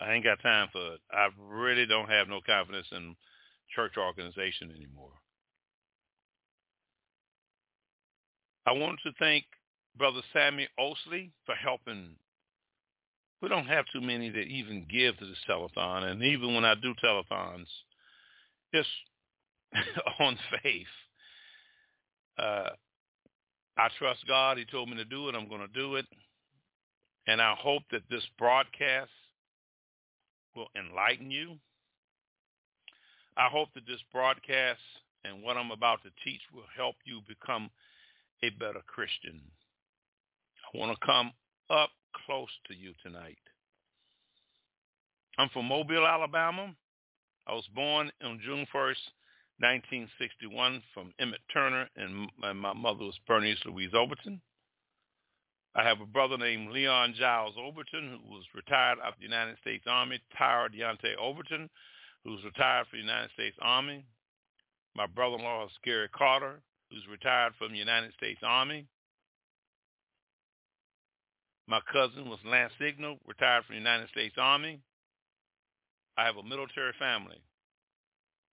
I 0.00 0.14
ain't 0.14 0.24
got 0.24 0.40
time 0.40 0.68
for 0.72 0.94
it. 0.94 1.00
I 1.12 1.28
really 1.38 1.84
don't 1.84 2.08
have 2.08 2.28
no 2.28 2.40
confidence 2.40 2.88
in 2.90 3.14
church 3.74 3.98
organization 3.98 4.72
anymore. 4.74 5.12
I 8.66 8.72
wanted 8.72 8.98
to 9.04 9.12
thank 9.18 9.44
Brother 9.96 10.20
Sammy 10.32 10.68
Osley 10.78 11.30
for 11.44 11.54
helping. 11.54 12.16
We 13.40 13.48
don't 13.48 13.66
have 13.66 13.84
too 13.92 14.00
many 14.00 14.28
that 14.30 14.38
even 14.38 14.86
give 14.90 15.16
to 15.18 15.26
this 15.26 15.38
telethon, 15.48 16.10
and 16.10 16.22
even 16.22 16.54
when 16.54 16.64
I 16.64 16.74
do 16.74 16.94
telethons, 17.02 17.66
it's 18.72 18.88
on 20.20 20.36
faith. 20.62 20.86
Uh, 22.38 22.70
I 23.78 23.88
trust 23.98 24.26
God. 24.26 24.58
He 24.58 24.64
told 24.64 24.88
me 24.88 24.96
to 24.96 25.04
do 25.04 25.28
it. 25.28 25.34
I'm 25.34 25.48
going 25.48 25.60
to 25.60 25.68
do 25.68 25.96
it. 25.96 26.06
And 27.26 27.40
I 27.40 27.54
hope 27.58 27.82
that 27.92 28.02
this 28.10 28.22
broadcast 28.38 29.10
will 30.54 30.68
enlighten 30.76 31.30
you. 31.30 31.56
I 33.36 33.48
hope 33.48 33.68
that 33.74 33.86
this 33.86 34.00
broadcast 34.12 34.80
and 35.24 35.42
what 35.42 35.56
I'm 35.56 35.70
about 35.70 36.02
to 36.04 36.10
teach 36.24 36.40
will 36.54 36.68
help 36.74 36.96
you 37.04 37.20
become 37.28 37.68
a 38.42 38.50
better 38.50 38.82
Christian. 38.86 39.40
I 40.74 40.78
want 40.78 40.98
to 40.98 41.06
come 41.06 41.32
up 41.70 41.90
close 42.26 42.50
to 42.68 42.74
you 42.74 42.92
tonight. 43.02 43.38
I'm 45.38 45.48
from 45.50 45.66
Mobile, 45.66 46.06
Alabama. 46.06 46.74
I 47.46 47.52
was 47.52 47.66
born 47.74 48.10
on 48.24 48.40
June 48.44 48.66
1st, 48.74 49.04
1961 49.58 50.82
from 50.92 51.12
Emmett 51.18 51.40
Turner, 51.52 51.88
and 51.96 52.28
my 52.38 52.52
mother 52.72 53.04
was 53.04 53.18
Bernice 53.26 53.58
Louise 53.64 53.94
Overton. 53.94 54.40
I 55.74 55.84
have 55.84 56.00
a 56.00 56.06
brother 56.06 56.38
named 56.38 56.70
Leon 56.70 57.14
Giles 57.18 57.54
Overton, 57.58 58.20
who 58.24 58.34
was 58.34 58.44
retired 58.54 58.98
out 59.02 59.12
of 59.12 59.18
the 59.18 59.24
United 59.24 59.58
States 59.60 59.84
Army, 59.86 60.20
Tyra 60.38 60.68
Deontay 60.74 61.16
Overton, 61.20 61.68
who's 62.24 62.42
retired 62.44 62.86
from 62.88 62.98
the 62.98 63.04
United 63.04 63.30
States 63.34 63.56
Army. 63.60 64.04
My 64.94 65.06
brother-in-law 65.06 65.66
is 65.66 65.72
Gary 65.84 66.08
Carter, 66.08 66.60
who's 66.90 67.06
retired 67.10 67.52
from 67.58 67.72
the 67.72 67.78
United 67.78 68.12
States 68.14 68.40
Army. 68.42 68.86
My 71.68 71.80
cousin 71.92 72.28
was 72.28 72.38
Lance 72.44 72.72
Signal, 72.80 73.18
retired 73.26 73.64
from 73.64 73.74
the 73.74 73.80
United 73.80 74.08
States 74.10 74.36
Army. 74.38 74.80
I 76.16 76.24
have 76.24 76.36
a 76.36 76.42
military 76.42 76.92
family. 76.98 77.40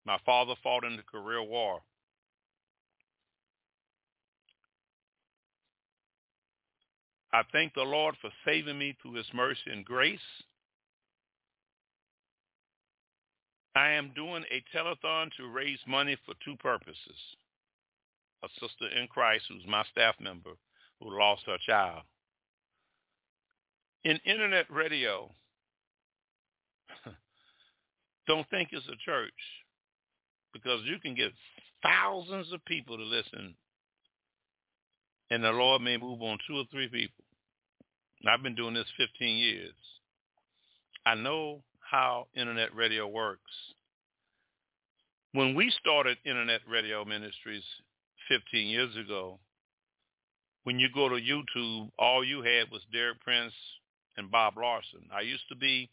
My 0.04 0.18
father 0.24 0.54
fought 0.62 0.84
in 0.84 0.96
the 0.96 1.02
Korea 1.02 1.42
War. 1.42 1.80
I 7.34 7.42
thank 7.52 7.74
the 7.74 7.82
Lord 7.82 8.14
for 8.20 8.30
saving 8.44 8.78
me 8.78 8.96
through 9.00 9.14
his 9.14 9.26
mercy 9.32 9.70
and 9.70 9.84
grace. 9.84 10.18
I 13.74 13.90
am 13.90 14.12
doing 14.14 14.44
a 14.50 14.62
telethon 14.76 15.30
to 15.38 15.48
raise 15.48 15.78
money 15.86 16.16
for 16.26 16.34
two 16.44 16.56
purposes. 16.56 17.16
A 18.44 18.48
sister 18.60 18.88
in 18.98 19.06
Christ 19.08 19.44
who's 19.48 19.66
my 19.66 19.84
staff 19.90 20.16
member 20.20 20.50
who 21.00 21.18
lost 21.18 21.42
her 21.46 21.58
child. 21.64 22.02
In 24.04 24.18
internet 24.24 24.66
radio, 24.70 25.30
don't 28.26 28.48
think 28.50 28.70
it's 28.72 28.88
a 28.88 28.96
church 29.04 29.30
because 30.52 30.80
you 30.84 30.98
can 30.98 31.14
get 31.14 31.32
thousands 31.82 32.52
of 32.52 32.64
people 32.64 32.96
to 32.96 33.04
listen 33.04 33.54
and 35.32 35.42
the 35.42 35.50
Lord 35.50 35.80
may 35.80 35.96
move 35.96 36.20
on 36.20 36.36
two 36.46 36.58
or 36.58 36.64
three 36.70 36.88
people. 36.88 37.24
I've 38.28 38.42
been 38.42 38.54
doing 38.54 38.74
this 38.74 38.86
15 38.98 39.36
years. 39.36 39.72
I 41.06 41.14
know 41.14 41.62
how 41.80 42.26
internet 42.36 42.74
radio 42.74 43.08
works. 43.08 43.40
When 45.32 45.54
we 45.54 45.72
started 45.80 46.18
internet 46.26 46.60
radio 46.68 47.02
ministries 47.06 47.64
15 48.28 48.66
years 48.66 48.96
ago, 48.96 49.38
when 50.64 50.78
you 50.78 50.88
go 50.94 51.08
to 51.08 51.16
YouTube, 51.16 51.90
all 51.98 52.24
you 52.24 52.42
had 52.42 52.70
was 52.70 52.82
Derek 52.92 53.20
Prince 53.20 53.54
and 54.16 54.30
Bob 54.30 54.54
Larson. 54.56 55.06
I 55.12 55.22
used 55.22 55.48
to 55.48 55.56
be 55.56 55.90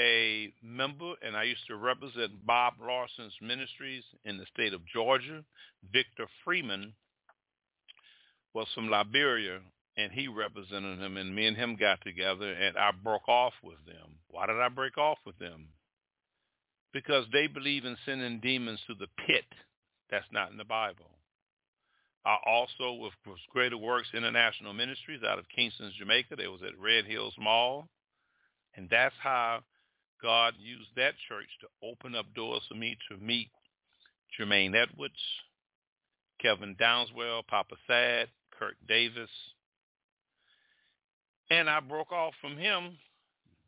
a 0.00 0.52
member 0.62 1.14
and 1.22 1.36
I 1.36 1.44
used 1.44 1.66
to 1.68 1.76
represent 1.76 2.44
Bob 2.44 2.74
Larson's 2.80 3.34
ministries 3.40 4.02
in 4.24 4.38
the 4.38 4.46
state 4.52 4.74
of 4.74 4.80
Georgia. 4.92 5.44
Victor 5.92 6.26
Freeman 6.44 6.94
was 8.54 8.66
from 8.74 8.88
Liberia, 8.88 9.60
and 9.96 10.12
he 10.12 10.28
represented 10.28 11.00
him, 11.00 11.16
and 11.16 11.34
me 11.34 11.46
and 11.46 11.56
him 11.56 11.76
got 11.76 12.00
together, 12.02 12.52
and 12.52 12.76
I 12.76 12.90
broke 12.92 13.28
off 13.28 13.52
with 13.62 13.84
them. 13.86 14.18
Why 14.28 14.46
did 14.46 14.56
I 14.56 14.68
break 14.68 14.96
off 14.96 15.18
with 15.26 15.38
them? 15.38 15.66
Because 16.92 17.26
they 17.32 17.48
believe 17.48 17.84
in 17.84 17.96
sending 18.06 18.40
demons 18.40 18.80
to 18.86 18.94
the 18.94 19.08
pit. 19.26 19.44
That's 20.10 20.26
not 20.32 20.50
in 20.50 20.56
the 20.56 20.64
Bible. 20.64 21.10
I 22.26 22.36
also, 22.46 22.94
with 22.94 23.12
Greater 23.52 23.76
Works 23.76 24.08
International 24.14 24.72
Ministries 24.72 25.22
out 25.22 25.38
of 25.38 25.44
Kingston, 25.54 25.92
Jamaica, 25.98 26.36
they 26.36 26.46
was 26.46 26.62
at 26.62 26.78
Red 26.78 27.04
Hills 27.04 27.34
Mall, 27.38 27.86
and 28.76 28.88
that's 28.90 29.14
how 29.22 29.60
God 30.22 30.54
used 30.58 30.88
that 30.96 31.14
church 31.28 31.48
to 31.60 31.66
open 31.86 32.14
up 32.14 32.24
doors 32.34 32.62
for 32.68 32.74
me 32.76 32.96
to 33.10 33.18
meet 33.18 33.50
Jermaine 34.38 34.74
Edwards, 34.74 35.20
Kevin 36.40 36.74
Downswell, 36.76 37.46
Papa 37.46 37.76
San, 37.86 38.26
Kirk 38.58 38.76
Davis. 38.88 39.30
And 41.50 41.68
I 41.68 41.80
broke 41.80 42.10
off 42.10 42.32
from 42.40 42.56
him 42.56 42.96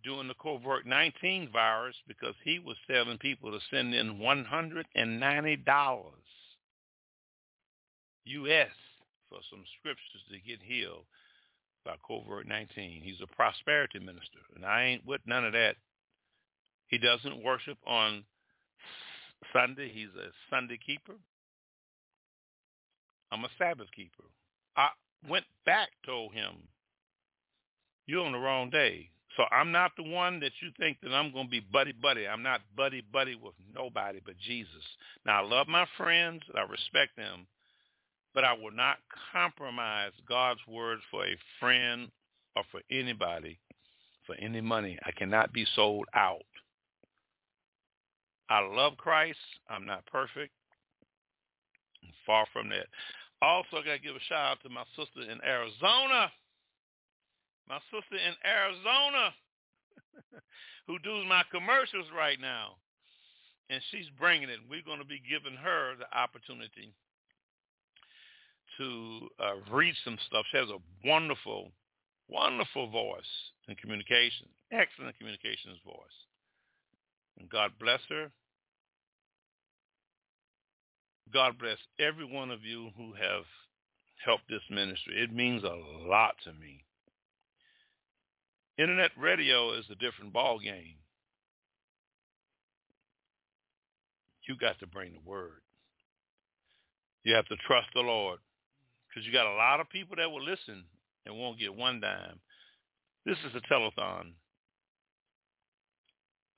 during 0.02 0.28
the 0.28 0.34
COVID 0.34 0.86
19 0.86 1.50
virus 1.52 1.96
because 2.08 2.34
he 2.42 2.58
was 2.58 2.76
telling 2.90 3.18
people 3.18 3.50
to 3.50 3.58
send 3.70 3.94
in 3.94 4.18
$190 4.18 6.04
U.S. 8.26 8.70
for 9.28 9.38
some 9.50 9.64
scriptures 9.78 10.22
to 10.30 10.38
get 10.38 10.60
healed 10.62 11.04
by 11.84 11.94
COVID 12.08 12.46
19. 12.46 13.02
He's 13.02 13.20
a 13.22 13.34
prosperity 13.34 13.98
minister, 13.98 14.40
and 14.54 14.64
I 14.64 14.84
ain't 14.84 15.06
with 15.06 15.20
none 15.26 15.44
of 15.44 15.52
that. 15.52 15.76
He 16.88 16.98
doesn't 16.98 17.42
worship 17.42 17.78
on 17.86 18.24
Sunday. 19.52 19.90
He's 19.92 20.14
a 20.16 20.30
Sunday 20.50 20.78
keeper. 20.84 21.14
I'm 23.32 23.44
a 23.44 23.48
Sabbath 23.58 23.88
keeper. 23.94 24.24
I 24.76 24.88
went 25.28 25.44
back, 25.64 25.88
told 26.04 26.32
him, 26.32 26.54
you're 28.06 28.24
on 28.24 28.32
the 28.32 28.38
wrong 28.38 28.70
day. 28.70 29.10
So 29.36 29.44
I'm 29.50 29.70
not 29.72 29.92
the 29.96 30.08
one 30.08 30.40
that 30.40 30.52
you 30.62 30.70
think 30.78 30.98
that 31.02 31.12
I'm 31.12 31.32
going 31.32 31.46
to 31.46 31.50
be 31.50 31.60
buddy-buddy. 31.60 32.26
I'm 32.26 32.42
not 32.42 32.62
buddy-buddy 32.76 33.34
with 33.34 33.54
nobody 33.74 34.20
but 34.24 34.38
Jesus. 34.38 34.70
Now, 35.26 35.42
I 35.42 35.46
love 35.46 35.68
my 35.68 35.86
friends. 35.96 36.42
I 36.54 36.62
respect 36.62 37.16
them. 37.16 37.46
But 38.36 38.44
I 38.44 38.52
will 38.52 38.70
not 38.70 38.98
compromise 39.32 40.12
God's 40.28 40.60
word 40.68 40.98
for 41.10 41.24
a 41.24 41.38
friend 41.58 42.10
or 42.54 42.64
for 42.70 42.82
anybody 42.90 43.58
for 44.26 44.34
any 44.34 44.60
money. 44.60 44.98
I 45.06 45.10
cannot 45.12 45.54
be 45.54 45.66
sold 45.74 46.04
out. 46.14 46.44
I 48.50 48.60
love 48.60 48.98
Christ. 48.98 49.38
I'm 49.70 49.86
not 49.86 50.04
perfect. 50.04 50.52
I'm 52.04 52.12
far 52.26 52.44
from 52.52 52.68
that. 52.68 52.86
Also, 53.40 53.78
I 53.78 53.84
got 53.86 53.92
to 53.94 53.98
give 54.00 54.14
a 54.14 54.24
shout 54.28 54.52
out 54.52 54.62
to 54.64 54.68
my 54.68 54.84
sister 54.96 55.22
in 55.22 55.40
Arizona. 55.42 56.30
My 57.66 57.78
sister 57.90 58.16
in 58.20 58.34
Arizona 58.44 59.32
who 60.86 60.98
does 60.98 61.24
my 61.26 61.42
commercials 61.50 62.06
right 62.14 62.38
now. 62.38 62.76
And 63.70 63.80
she's 63.90 64.06
bringing 64.18 64.50
it. 64.50 64.60
We're 64.68 64.84
going 64.84 65.00
to 65.00 65.08
be 65.08 65.22
giving 65.26 65.56
her 65.56 65.94
the 65.98 66.06
opportunity 66.16 66.92
to 68.78 69.28
uh, 69.40 69.72
read 69.72 69.94
some 70.04 70.18
stuff. 70.26 70.44
She 70.50 70.58
has 70.58 70.68
a 70.68 71.08
wonderful, 71.08 71.70
wonderful 72.28 72.90
voice 72.90 73.22
in 73.68 73.76
communication, 73.76 74.46
excellent 74.72 75.16
communications 75.18 75.78
voice. 75.84 76.18
And 77.38 77.48
God 77.48 77.72
bless 77.78 78.00
her. 78.08 78.30
God 81.32 81.58
bless 81.58 81.78
every 81.98 82.24
one 82.24 82.50
of 82.50 82.62
you 82.62 82.90
who 82.96 83.12
have 83.14 83.44
helped 84.24 84.48
this 84.48 84.62
ministry. 84.70 85.22
It 85.22 85.32
means 85.32 85.64
a 85.64 86.08
lot 86.08 86.34
to 86.44 86.52
me. 86.52 86.84
Internet 88.78 89.10
radio 89.18 89.72
is 89.72 89.84
a 89.90 89.94
different 89.96 90.32
ball 90.32 90.58
game. 90.58 90.96
You 94.48 94.56
got 94.56 94.78
to 94.78 94.86
bring 94.86 95.12
the 95.12 95.28
word. 95.28 95.60
You 97.24 97.34
have 97.34 97.46
to 97.46 97.56
trust 97.66 97.88
the 97.94 98.00
Lord 98.00 98.38
because 99.16 99.26
you 99.26 99.32
got 99.32 99.46
a 99.46 99.56
lot 99.56 99.80
of 99.80 99.88
people 99.88 100.14
that 100.16 100.30
will 100.30 100.44
listen 100.44 100.84
and 101.24 101.38
won't 101.38 101.58
get 101.58 101.74
one 101.74 102.00
dime. 102.00 102.38
This 103.24 103.38
is 103.48 103.54
a 103.54 103.72
telethon. 103.72 104.32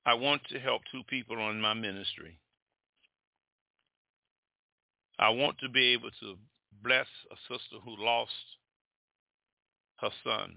I 0.04 0.14
want 0.14 0.42
to 0.50 0.58
help 0.58 0.82
two 0.90 1.02
people 1.08 1.36
on 1.38 1.60
my 1.60 1.74
ministry. 1.74 2.36
I 5.20 5.30
want 5.30 5.58
to 5.60 5.68
be 5.68 5.92
able 5.92 6.10
to 6.20 6.34
bless 6.82 7.06
a 7.30 7.36
sister 7.42 7.76
who 7.84 7.94
lost 7.96 8.32
her 10.00 10.10
son. 10.24 10.56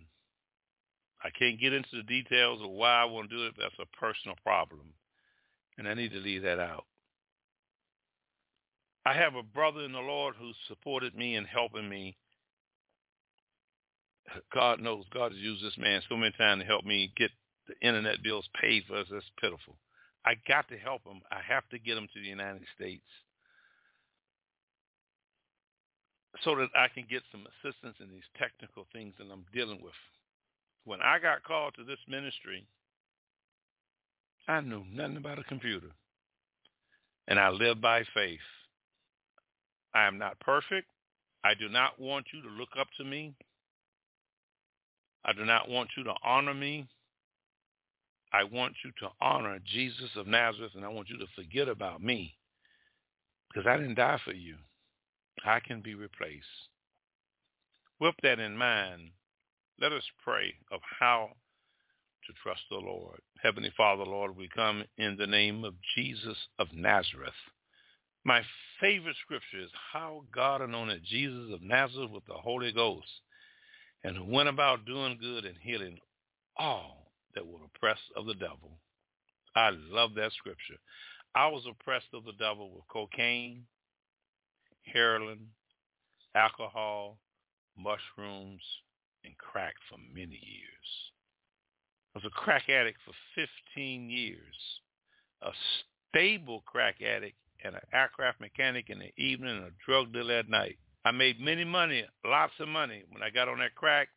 I 1.24 1.29
can't 1.38 1.62
get 1.62 1.72
into 1.72 1.98
the 1.98 2.03
details 2.03 2.62
of 2.63 2.72
why 2.72 3.03
I 3.03 3.05
want 3.05 3.29
to 3.29 3.38
do 3.38 3.46
it. 3.46 3.53
That's 3.60 3.75
a 3.79 3.98
personal 3.98 4.36
problem, 4.43 4.93
and 5.77 5.88
I 5.88 5.93
need 5.93 6.13
to 6.13 6.20
leave 6.20 6.41
that 6.41 6.60
out. 6.60 6.86
I 9.05 9.13
have 9.13 9.36
a 9.36 9.43
brother 9.43 9.81
in 9.81 9.93
the 9.93 10.00
Lord 10.00 10.36
who 10.39 10.51
supported 10.67 11.15
me 11.15 11.36
and 11.36 11.48
helping 11.48 11.89
me. 11.89 12.15
God 14.53 14.79
knows 14.79 15.05
God 15.13 15.31
has 15.31 15.41
used 15.41 15.63
this 15.63 15.77
man 15.77 16.01
so 16.08 16.15
many 16.15 16.31
times 16.38 16.62
to 16.62 16.67
help 16.67 16.86
me 16.86 17.12
get 17.17 17.31
the 17.67 17.74
internet 17.86 18.24
bills 18.24 18.48
paid 18.60 18.84
for 18.88 18.98
us. 18.98 19.08
That's 19.12 19.25
pitiful. 19.39 19.75
I 20.25 20.36
got 20.48 20.67
to 20.70 20.77
help 20.77 21.03
him. 21.03 21.22
I 21.31 21.39
have 21.48 21.67
to 21.70 21.79
get 21.79 21.98
him 21.98 22.08
to 22.13 22.20
the 22.22 22.27
United 22.27 22.62
States 22.75 23.05
so 26.43 26.55
that 26.55 26.70
I 26.75 26.88
can 26.88 27.05
get 27.10 27.24
some 27.31 27.46
assistance 27.46 27.98
in 28.00 28.10
these 28.10 28.27
technical 28.38 28.86
things 28.93 29.13
that 29.17 29.27
I'm 29.31 29.46
dealing 29.53 29.81
with. 29.81 29.93
When 30.86 31.01
I 31.01 31.20
got 31.20 31.43
called 31.43 31.74
to 31.75 31.84
this 31.84 32.00
ministry, 32.08 32.65
I 34.48 34.62
knew 34.62 34.84
nothing 34.91 35.17
about 35.17 35.39
a 35.39 35.43
computer. 35.43 35.89
And 37.27 37.39
I 37.39 37.50
lived 37.50 37.81
by 37.81 38.03
faith. 38.13 38.39
I 39.93 40.07
am 40.07 40.17
not 40.17 40.39
perfect. 40.39 40.88
I 41.43 41.53
do 41.53 41.69
not 41.69 42.00
want 42.00 42.27
you 42.33 42.41
to 42.43 42.50
look 42.50 42.69
up 42.79 42.88
to 42.98 43.03
me. 43.03 43.33
I 45.25 45.33
do 45.33 45.45
not 45.45 45.69
want 45.69 45.89
you 45.98 46.03
to 46.05 46.13
honor 46.24 46.53
me. 46.53 46.88
I 48.34 48.43
want 48.43 48.73
you 48.84 48.91
to 49.01 49.10
honor 49.19 49.60
Jesus 49.65 50.10
of 50.15 50.27
Nazareth, 50.27 50.71
and 50.75 50.86
I 50.86 50.88
want 50.88 51.10
you 51.10 51.17
to 51.17 51.25
forget 51.36 51.67
about 51.67 52.01
me 52.01 52.36
because 53.49 53.67
I 53.67 53.77
didn't 53.77 53.95
die 53.95 54.19
for 54.23 54.34
you. 54.34 54.56
I 55.45 55.60
can 55.60 55.82
be 55.82 55.95
replaced. 55.95 56.45
With 57.99 58.15
that 58.23 58.39
in 58.39 58.56
mind, 58.56 59.10
let 59.80 59.91
us 59.91 60.04
pray 60.23 60.54
of 60.71 60.80
how 60.99 61.32
to 62.25 62.34
trust 62.43 62.62
the 62.69 62.77
Lord. 62.77 63.19
Heavenly 63.41 63.73
Father, 63.75 64.04
Lord, 64.04 64.36
we 64.38 64.47
come 64.47 64.84
in 64.97 65.17
the 65.17 65.27
name 65.27 65.63
of 65.63 65.73
Jesus 65.95 66.38
of 66.60 66.67
Nazareth. 66.73 67.34
My 68.23 68.41
favorite 68.79 69.15
scripture 69.23 69.62
is 69.62 69.71
how 69.93 70.23
God 70.34 70.62
anointed 70.62 71.03
Jesus 71.03 71.51
of 71.53 71.63
Nazareth 71.63 72.12
with 72.12 72.25
the 72.25 72.34
Holy 72.34 72.71
Ghost 72.71 73.07
and 74.03 74.29
went 74.31 74.49
about 74.49 74.86
doing 74.86 75.17
good 75.19 75.45
and 75.45 75.57
healing 75.60 75.97
all 76.57 77.12
that 77.34 77.45
were 77.45 77.60
oppressed 77.65 78.12
of 78.15 78.27
the 78.27 78.36
devil. 78.36 78.77
I 79.55 79.71
love 79.71 80.13
that 80.15 80.34
scripture. 80.34 80.77
I 81.34 81.47
was 81.47 81.63
oppressed 81.67 82.13
of 82.13 82.25
the 82.25 82.34
devil 82.34 82.71
with 82.71 82.88
cocaine, 82.89 83.63
heroin, 84.86 85.47
alcohol, 86.36 87.17
mushrooms, 87.77 88.62
and 89.23 89.36
crack 89.38 89.73
for 89.89 89.97
many 90.13 90.39
years. 90.43 91.12
I 92.13 92.19
was 92.19 92.25
a 92.25 92.29
crack 92.29 92.69
addict 92.69 92.99
for 93.05 93.13
15 93.73 94.10
years, 94.10 94.55
a 95.41 95.51
stable 96.12 96.63
crack 96.65 97.01
addict 97.01 97.38
and 97.63 97.76
an 97.76 97.82
aircraft 97.93 98.41
mechanic 98.41 98.89
in 98.89 99.00
the 99.00 99.12
evening 99.17 99.58
and 99.58 99.65
a 99.65 99.71
drug 99.86 100.13
dealer 100.13 100.39
at 100.39 100.50
night. 100.50 100.78
I 101.04 101.12
made 101.12 101.39
many 101.39 101.63
money, 101.63 102.04
lots 102.26 102.54
of 102.60 102.67
money. 102.67 103.04
When 103.10 103.24
I 103.24 103.30
got 103.30 103.47
on 103.47 103.60
that 103.60 103.76
crack, 103.76 104.10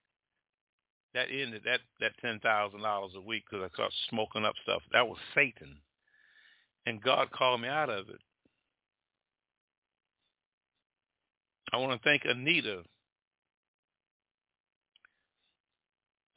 that 1.14 1.28
ended 1.30 1.62
that 1.64 1.80
that 2.00 2.12
ten 2.20 2.40
thousand 2.40 2.82
dollars 2.82 3.12
a 3.16 3.20
week 3.20 3.44
because 3.48 3.64
I 3.64 3.74
started 3.74 3.94
smoking 4.10 4.44
up 4.44 4.54
stuff. 4.62 4.82
That 4.92 5.08
was 5.08 5.18
Satan, 5.34 5.76
and 6.86 7.02
God 7.02 7.30
called 7.30 7.60
me 7.60 7.68
out 7.68 7.88
of 7.88 8.08
it. 8.08 8.20
I 11.72 11.78
want 11.78 12.00
to 12.00 12.08
thank 12.08 12.22
Anita. 12.24 12.82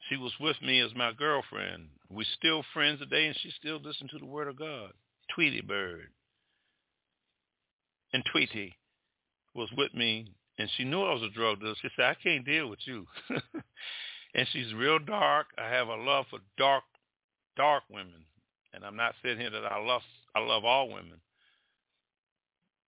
She 0.08 0.16
was 0.16 0.32
with 0.40 0.56
me 0.62 0.80
as 0.80 0.94
my 0.94 1.12
girlfriend. 1.12 1.88
We're 2.08 2.24
still 2.38 2.64
friends 2.72 3.00
today, 3.00 3.26
and 3.26 3.36
she 3.42 3.50
still 3.58 3.78
listens 3.78 4.10
to 4.12 4.18
the 4.18 4.24
Word 4.24 4.48
of 4.48 4.58
God. 4.58 4.92
Tweety 5.34 5.60
Bird 5.60 6.08
and 8.12 8.22
Tweety 8.32 8.76
was 9.54 9.68
with 9.76 9.94
me, 9.94 10.32
and 10.58 10.68
she 10.76 10.84
knew 10.84 11.02
I 11.02 11.14
was 11.14 11.22
a 11.22 11.34
drug 11.34 11.60
dealer. 11.60 11.74
She 11.80 11.88
said, 11.96 12.06
I 12.06 12.16
can't 12.22 12.44
deal 12.44 12.68
with 12.68 12.80
you. 12.84 13.06
and 14.34 14.48
she's 14.52 14.72
real 14.74 14.98
dark. 14.98 15.46
I 15.58 15.68
have 15.68 15.88
a 15.88 15.96
love 15.96 16.26
for 16.30 16.40
dark, 16.56 16.84
dark 17.56 17.84
women. 17.90 18.24
And 18.72 18.84
I'm 18.84 18.96
not 18.96 19.14
saying 19.22 19.38
here 19.38 19.50
that 19.50 19.64
I 19.64 19.78
love, 19.78 20.02
I 20.34 20.40
love 20.40 20.64
all 20.64 20.88
women. 20.88 21.20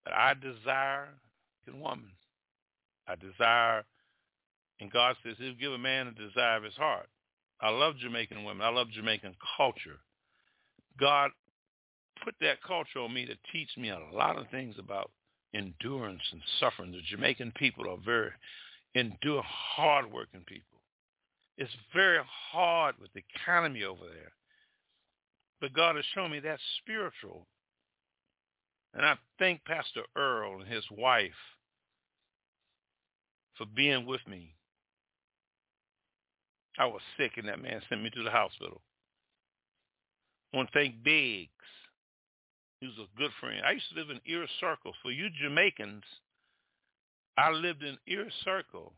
But 0.03 0.13
I 0.13 0.33
desire 0.33 1.09
a 1.67 1.75
woman. 1.75 2.11
I 3.07 3.15
desire, 3.15 3.83
and 4.79 4.91
God 4.91 5.15
says 5.23 5.35
he'll 5.37 5.55
give 5.55 5.73
a 5.73 5.77
man 5.77 6.07
a 6.07 6.11
desire 6.11 6.57
of 6.57 6.63
his 6.63 6.75
heart. 6.75 7.07
I 7.61 7.69
love 7.69 7.97
Jamaican 7.97 8.43
women. 8.43 8.65
I 8.65 8.69
love 8.69 8.89
Jamaican 8.91 9.35
culture. 9.57 9.99
God 10.99 11.31
put 12.23 12.35
that 12.41 12.61
culture 12.61 12.99
on 12.99 13.13
me 13.13 13.25
to 13.25 13.35
teach 13.51 13.69
me 13.77 13.89
a 13.89 13.99
lot 14.13 14.37
of 14.37 14.49
things 14.49 14.75
about 14.77 15.11
endurance 15.53 16.21
and 16.31 16.41
suffering. 16.59 16.91
The 16.91 17.01
Jamaican 17.09 17.53
people 17.55 17.89
are 17.89 17.97
very 18.03 18.31
endure, 18.95 19.43
hard-working 19.43 20.43
people. 20.45 20.79
It's 21.57 21.71
very 21.93 22.19
hard 22.51 22.95
with 23.01 23.11
the 23.13 23.23
economy 23.35 23.83
over 23.83 24.03
there. 24.03 24.31
But 25.59 25.73
God 25.73 25.95
has 25.95 26.05
shown 26.13 26.31
me 26.31 26.39
that's 26.39 26.61
spiritual. 26.83 27.47
And 28.93 29.05
I 29.05 29.15
thank 29.39 29.63
Pastor 29.65 30.03
Earl 30.15 30.61
and 30.61 30.71
his 30.71 30.83
wife 30.91 31.31
for 33.57 33.65
being 33.75 34.05
with 34.05 34.21
me. 34.27 34.53
I 36.79 36.85
was 36.85 37.01
sick 37.17 37.33
and 37.37 37.47
that 37.47 37.61
man 37.61 37.81
sent 37.89 38.03
me 38.03 38.11
to 38.11 38.23
the 38.23 38.29
hospital. 38.29 38.81
I 40.53 40.57
want 40.57 40.71
to 40.71 40.79
thank 40.79 41.03
Biggs 41.03 41.49
he 42.79 42.87
was 42.87 42.97
a 42.97 43.17
good 43.17 43.31
friend. 43.39 43.61
I 43.65 43.71
used 43.71 43.89
to 43.89 43.99
live 43.99 44.09
in 44.09 44.21
Ear 44.25 44.45
Circle. 44.59 44.93
For 45.01 45.11
you 45.11 45.29
Jamaicans, 45.41 46.03
I 47.37 47.51
lived 47.51 47.83
in 47.83 47.97
Ear 48.07 48.27
Circle. 48.43 48.93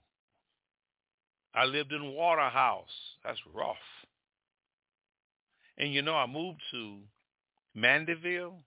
I 1.56 1.66
lived 1.66 1.92
in 1.92 2.14
Waterhouse. 2.14 2.88
That's 3.24 3.40
rough. 3.54 3.78
And 5.78 5.94
you 5.94 6.02
know, 6.02 6.16
I 6.16 6.26
moved 6.26 6.62
to 6.72 6.98
Mandeville, 7.74 8.58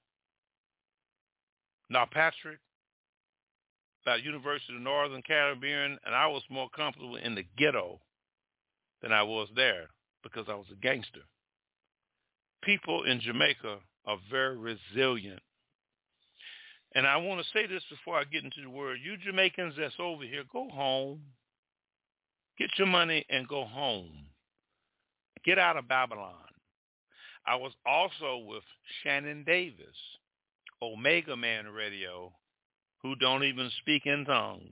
now 1.90 2.06
Patrick, 2.10 2.58
about 4.04 4.22
University 4.22 4.72
of 4.72 4.80
the 4.80 4.84
Northern 4.84 5.22
Caribbean, 5.22 5.98
and 6.04 6.14
I 6.14 6.26
was 6.26 6.42
more 6.48 6.70
comfortable 6.74 7.16
in 7.16 7.34
the 7.34 7.44
ghetto 7.56 8.00
than 9.02 9.12
I 9.12 9.22
was 9.22 9.48
there 9.54 9.88
because 10.22 10.46
I 10.48 10.54
was 10.54 10.66
a 10.72 10.76
gangster. 10.76 11.20
People 12.62 13.04
in 13.04 13.20
Jamaica 13.20 13.78
are 14.06 14.18
very 14.30 14.56
resilient. 14.56 15.40
And 16.94 17.06
I 17.06 17.16
want 17.16 17.40
to 17.40 17.46
say 17.52 17.66
this 17.66 17.82
before 17.88 18.18
I 18.18 18.24
get 18.24 18.44
into 18.44 18.60
the 18.62 18.70
word. 18.70 18.98
You 19.02 19.16
Jamaicans 19.16 19.74
that's 19.78 19.94
over 19.98 20.24
here, 20.24 20.44
go 20.52 20.68
home. 20.68 21.20
Get 22.58 22.70
your 22.78 22.88
money 22.88 23.24
and 23.30 23.48
go 23.48 23.64
home. 23.64 24.26
Get 25.44 25.58
out 25.58 25.76
of 25.76 25.88
Babylon. 25.88 26.34
I 27.46 27.56
was 27.56 27.72
also 27.86 28.44
with 28.46 28.62
Shannon 29.02 29.42
Davis, 29.44 29.96
Omega 30.80 31.36
Man 31.36 31.66
Radio, 31.68 32.32
who 33.02 33.16
don't 33.16 33.42
even 33.42 33.70
speak 33.80 34.06
in 34.06 34.24
tongues, 34.24 34.62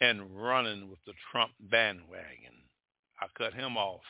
and 0.00 0.22
running 0.36 0.90
with 0.90 0.98
the 1.06 1.12
Trump 1.30 1.52
bandwagon. 1.60 2.54
I 3.20 3.26
cut 3.38 3.54
him 3.54 3.76
off. 3.76 4.00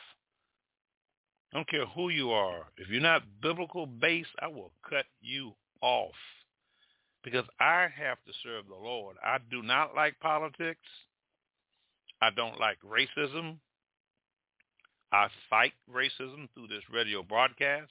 I 1.57 1.59
don't 1.59 1.69
care 1.69 1.87
who 1.87 2.09
you 2.09 2.29
are. 2.29 2.67
If 2.77 2.87
you're 2.87 3.01
not 3.01 3.23
biblical 3.41 3.87
based, 3.87 4.29
I 4.39 4.45
will 4.45 4.71
cut 4.87 5.05
you 5.21 5.53
off 5.81 6.13
because 7.23 7.45
I 7.59 7.87
have 7.97 8.19
to 8.27 8.31
serve 8.43 8.67
the 8.67 8.75
Lord. 8.75 9.15
I 9.25 9.39
do 9.49 9.63
not 9.63 9.95
like 9.95 10.19
politics. 10.19 10.85
I 12.21 12.29
don't 12.29 12.59
like 12.59 12.77
racism. 12.87 13.55
I 15.11 15.29
fight 15.49 15.73
racism 15.91 16.47
through 16.53 16.67
this 16.67 16.83
radio 16.93 17.23
broadcast. 17.23 17.89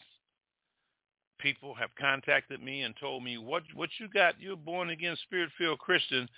People 1.40 1.74
have 1.74 1.90
contacted 1.98 2.62
me 2.62 2.82
and 2.82 2.94
told 3.00 3.24
me, 3.24 3.36
what 3.36 3.64
what 3.74 3.90
you 3.98 4.06
got? 4.08 4.40
You're 4.40 4.54
born 4.54 4.90
again, 4.90 5.16
spirit-filled 5.24 5.80
Christian. 5.80 6.28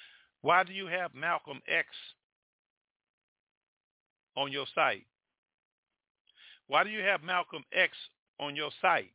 Why 0.41 0.65
do 0.65 0.73
you 0.73 0.87
have 0.87 1.15
Malcolm 1.15 1.61
X 1.69 1.89
on 4.35 4.51
your 4.51 4.65
site? 4.75 5.05
Why 6.69 6.85
do 6.85 6.91
you 6.91 7.03
have 7.03 7.23
Malcolm 7.23 7.65
X 7.73 7.93
on 8.39 8.55
your 8.55 8.71
site? 8.81 9.11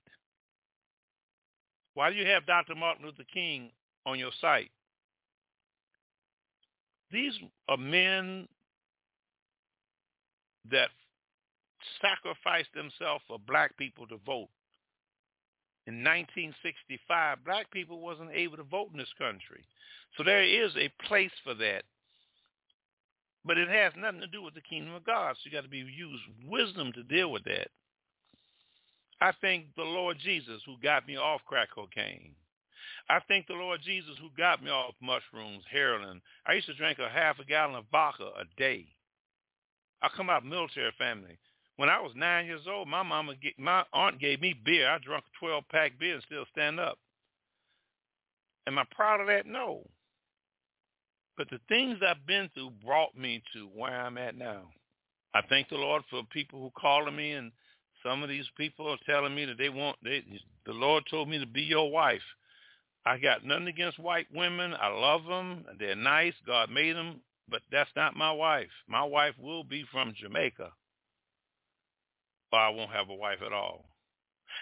Why 1.93 2.09
do 2.09 2.15
you 2.15 2.25
have 2.27 2.45
Dr. 2.45 2.75
Martin 2.75 3.05
Luther 3.05 3.23
King 3.31 3.69
on 4.05 4.19
your 4.19 4.31
site? 4.41 4.71
These 7.11 7.33
are 7.69 7.77
men 7.77 8.47
that 10.71 10.89
sacrificed 12.01 12.73
themselves 12.73 13.23
for 13.27 13.37
black 13.37 13.77
people 13.77 14.07
to 14.07 14.17
vote. 14.25 14.49
In 15.85 15.95
1965, 15.95 17.43
black 17.45 17.69
people 17.69 17.99
wasn't 17.99 18.31
able 18.33 18.57
to 18.57 18.63
vote 18.63 18.89
in 18.93 18.97
this 18.97 19.13
country. 19.17 19.63
So 20.17 20.23
there 20.23 20.43
is 20.43 20.71
a 20.77 20.91
place 21.05 21.31
for 21.43 21.53
that. 21.55 21.83
But 23.45 23.57
it 23.57 23.67
has 23.67 23.93
nothing 23.97 24.21
to 24.21 24.27
do 24.27 24.41
with 24.41 24.53
the 24.53 24.61
kingdom 24.61 24.93
of 24.93 25.05
God. 25.05 25.35
So 25.35 25.41
you 25.45 25.51
got 25.51 25.63
to 25.63 25.69
be 25.69 25.79
use 25.79 26.21
wisdom 26.47 26.91
to 26.93 27.03
deal 27.03 27.31
with 27.31 27.43
that. 27.43 27.67
I 29.19 29.31
thank 29.41 29.67
the 29.75 29.83
Lord 29.83 30.17
Jesus 30.23 30.61
who 30.65 30.75
got 30.81 31.07
me 31.07 31.17
off 31.17 31.41
crack 31.45 31.69
cocaine. 31.73 32.35
I 33.09 33.19
thank 33.27 33.47
the 33.47 33.53
Lord 33.53 33.81
Jesus 33.83 34.15
who 34.21 34.29
got 34.37 34.63
me 34.63 34.69
off 34.69 34.95
mushrooms, 35.01 35.63
heroin. 35.69 36.21
I 36.45 36.53
used 36.53 36.67
to 36.67 36.73
drink 36.73 36.99
a 36.99 37.09
half 37.09 37.39
a 37.39 37.45
gallon 37.45 37.75
of 37.75 37.85
vodka 37.91 38.29
a 38.39 38.43
day. 38.57 38.87
I 40.01 40.09
come 40.15 40.29
out 40.29 40.43
of 40.43 40.49
military 40.49 40.91
family. 40.97 41.37
When 41.77 41.89
I 41.89 41.99
was 41.99 42.11
nine 42.15 42.45
years 42.45 42.67
old, 42.67 42.87
my 42.87 43.03
mama, 43.03 43.33
my 43.57 43.83
aunt 43.93 44.19
gave 44.19 44.41
me 44.41 44.53
beer. 44.53 44.89
I 44.89 44.99
drank 44.99 45.23
a 45.25 45.39
12 45.39 45.63
pack 45.69 45.99
beer 45.99 46.15
and 46.15 46.23
still 46.23 46.45
stand 46.51 46.79
up. 46.79 46.97
Am 48.67 48.77
I 48.77 48.83
proud 48.91 49.21
of 49.21 49.27
that? 49.27 49.45
No. 49.45 49.87
But 51.37 51.49
the 51.49 51.59
things 51.67 51.99
I've 52.07 52.25
been 52.27 52.49
through 52.53 52.71
brought 52.85 53.17
me 53.17 53.41
to 53.53 53.67
where 53.73 53.99
I'm 53.99 54.17
at 54.17 54.37
now. 54.37 54.69
I 55.33 55.41
thank 55.49 55.69
the 55.69 55.75
Lord 55.75 56.03
for 56.09 56.21
people 56.31 56.61
who 56.61 56.71
calling 56.79 57.15
me, 57.15 57.31
and 57.31 57.51
some 58.05 58.21
of 58.21 58.29
these 58.29 58.45
people 58.55 58.87
are 58.89 58.97
telling 59.05 59.33
me 59.33 59.45
that 59.45 59.57
they 59.57 59.69
want. 59.69 59.97
They, 60.03 60.23
the 60.65 60.73
Lord 60.73 61.03
told 61.09 61.29
me 61.29 61.39
to 61.39 61.47
be 61.47 61.63
your 61.63 61.91
wife. 61.91 62.21
I 63.05 63.17
got 63.17 63.43
nothing 63.43 63.67
against 63.67 63.99
white 63.99 64.27
women. 64.33 64.73
I 64.79 64.87
love 64.87 65.25
them. 65.25 65.65
They're 65.79 65.95
nice. 65.95 66.33
God 66.45 66.69
made 66.69 66.95
them 66.95 67.21
but 67.49 67.61
that's 67.71 67.89
not 67.95 68.15
my 68.15 68.31
wife. 68.31 68.71
My 68.87 69.03
wife 69.03 69.35
will 69.39 69.63
be 69.63 69.85
from 69.91 70.13
Jamaica, 70.15 70.71
or 72.51 72.59
I 72.59 72.69
won't 72.69 72.91
have 72.91 73.09
a 73.09 73.15
wife 73.15 73.39
at 73.45 73.53
all. 73.53 73.85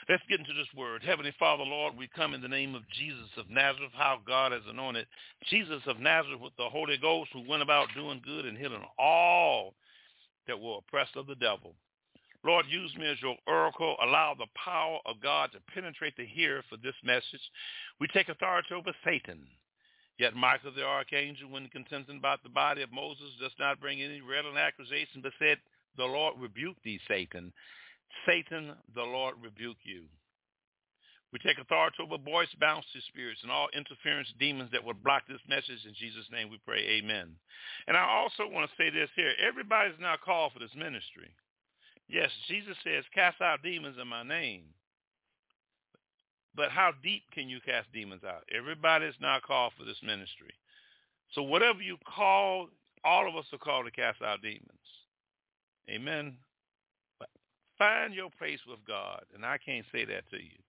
Let's 0.10 0.24
get 0.30 0.40
into 0.40 0.54
this 0.54 0.68
word. 0.76 1.04
Heavenly 1.04 1.34
Father, 1.38 1.64
Lord, 1.64 1.96
we 1.98 2.10
come 2.16 2.34
in 2.34 2.42
the 2.42 2.48
name 2.48 2.76
of 2.76 2.84
Jesus 2.90 3.30
of 3.38 3.50
Nazareth, 3.50 3.92
how 3.94 4.20
God 4.26 4.52
has 4.52 4.62
anointed 4.68 5.06
Jesus 5.50 5.82
of 5.88 6.00
Nazareth 6.00 6.42
with 6.42 6.56
the 6.58 6.70
Holy 6.70 6.98
Ghost 6.98 7.30
who 7.34 7.48
went 7.48 7.62
about 7.62 7.88
doing 7.96 8.22
good 8.26 8.46
and 8.46 8.58
healing 8.58 8.84
all 8.98 9.74
that 10.48 10.60
were 10.60 10.78
oppressed 10.78 11.16
of 11.16 11.28
the 11.28 11.36
devil. 11.36 11.74
Lord, 12.44 12.66
use 12.70 12.96
me 12.98 13.08
as 13.08 13.22
your 13.22 13.38
oracle. 13.46 13.96
Allow 14.02 14.36
the 14.38 14.48
power 14.56 14.98
of 15.06 15.22
God 15.22 15.52
to 15.52 15.74
penetrate 15.74 16.18
the 16.18 16.26
hearer 16.26 16.64
for 16.70 16.78
this 16.78 16.96
message. 17.04 17.42
We 18.00 18.08
take 18.08 18.30
authority 18.30 18.74
over 18.74 18.92
Satan 19.06 19.46
Yet 20.22 20.36
Michael 20.36 20.72
the 20.72 20.86
archangel, 20.86 21.50
when 21.50 21.68
contending 21.70 22.18
about 22.18 22.44
the 22.44 22.50
body 22.50 22.84
of 22.84 22.92
Moses, 22.92 23.34
does 23.40 23.58
not 23.58 23.82
bring 23.82 24.04
any 24.04 24.22
relevant 24.22 24.60
accusation, 24.60 25.22
but 25.24 25.34
said, 25.40 25.58
the 25.98 26.06
Lord 26.06 26.36
rebuke 26.38 26.78
thee, 26.84 27.00
Satan. 27.08 27.52
Satan, 28.26 28.74
the 28.96 29.04
Lord 29.04 29.36
rebuke 29.42 29.78
you. 29.84 30.04
We 31.32 31.40
take 31.40 31.60
authority 31.60 31.98
over 32.04 32.18
voice 32.18 32.52
bouncy 32.62 33.00
spirits 33.08 33.40
and 33.42 33.52
all 33.52 33.70
interference 33.74 34.28
demons 34.38 34.70
that 34.74 34.84
would 34.84 35.04
block 35.04 35.24
this 35.28 35.40
message. 35.48 35.86
In 35.88 35.94
Jesus' 35.96 36.28
name 36.30 36.50
we 36.50 36.60
pray, 36.66 37.00
amen. 37.00 37.36
And 37.88 37.96
I 37.96 38.04
also 38.04 38.52
want 38.52 38.70
to 38.70 38.76
say 38.76 38.90
this 38.90 39.10
here. 39.16 39.32
Everybody's 39.40 40.00
now 40.00 40.16
called 40.24 40.52
for 40.52 40.60
this 40.60 40.76
ministry. 40.76 41.32
Yes, 42.10 42.30
Jesus 42.50 42.76
says, 42.84 43.06
cast 43.16 43.40
out 43.40 43.64
demons 43.64 43.96
in 44.02 44.08
my 44.08 44.24
name. 44.24 44.64
But 46.54 46.72
how 46.72 46.92
deep 47.02 47.24
can 47.34 47.48
you 47.48 47.60
cast 47.66 47.88
demons 47.94 48.24
out? 48.26 48.44
Everybody's 48.54 49.16
now 49.22 49.40
called 49.40 49.72
for 49.78 49.86
this 49.86 50.02
ministry. 50.04 50.54
So 51.34 51.44
whatever 51.44 51.82
you 51.82 51.96
call, 52.06 52.68
all 53.06 53.30
of 53.30 53.38
us 53.38 53.46
are 53.54 53.58
called 53.58 53.86
to 53.86 53.92
cast 53.92 54.22
out 54.22 54.42
demons. 54.42 54.68
Amen. 55.90 56.36
Find 57.82 58.14
your 58.14 58.30
place 58.38 58.60
with 58.68 58.78
God, 58.88 59.24
and 59.34 59.44
I 59.44 59.58
can't 59.58 59.88
say 59.92 60.06
that 60.06 60.30
to 60.30 60.38
you. 60.38 60.62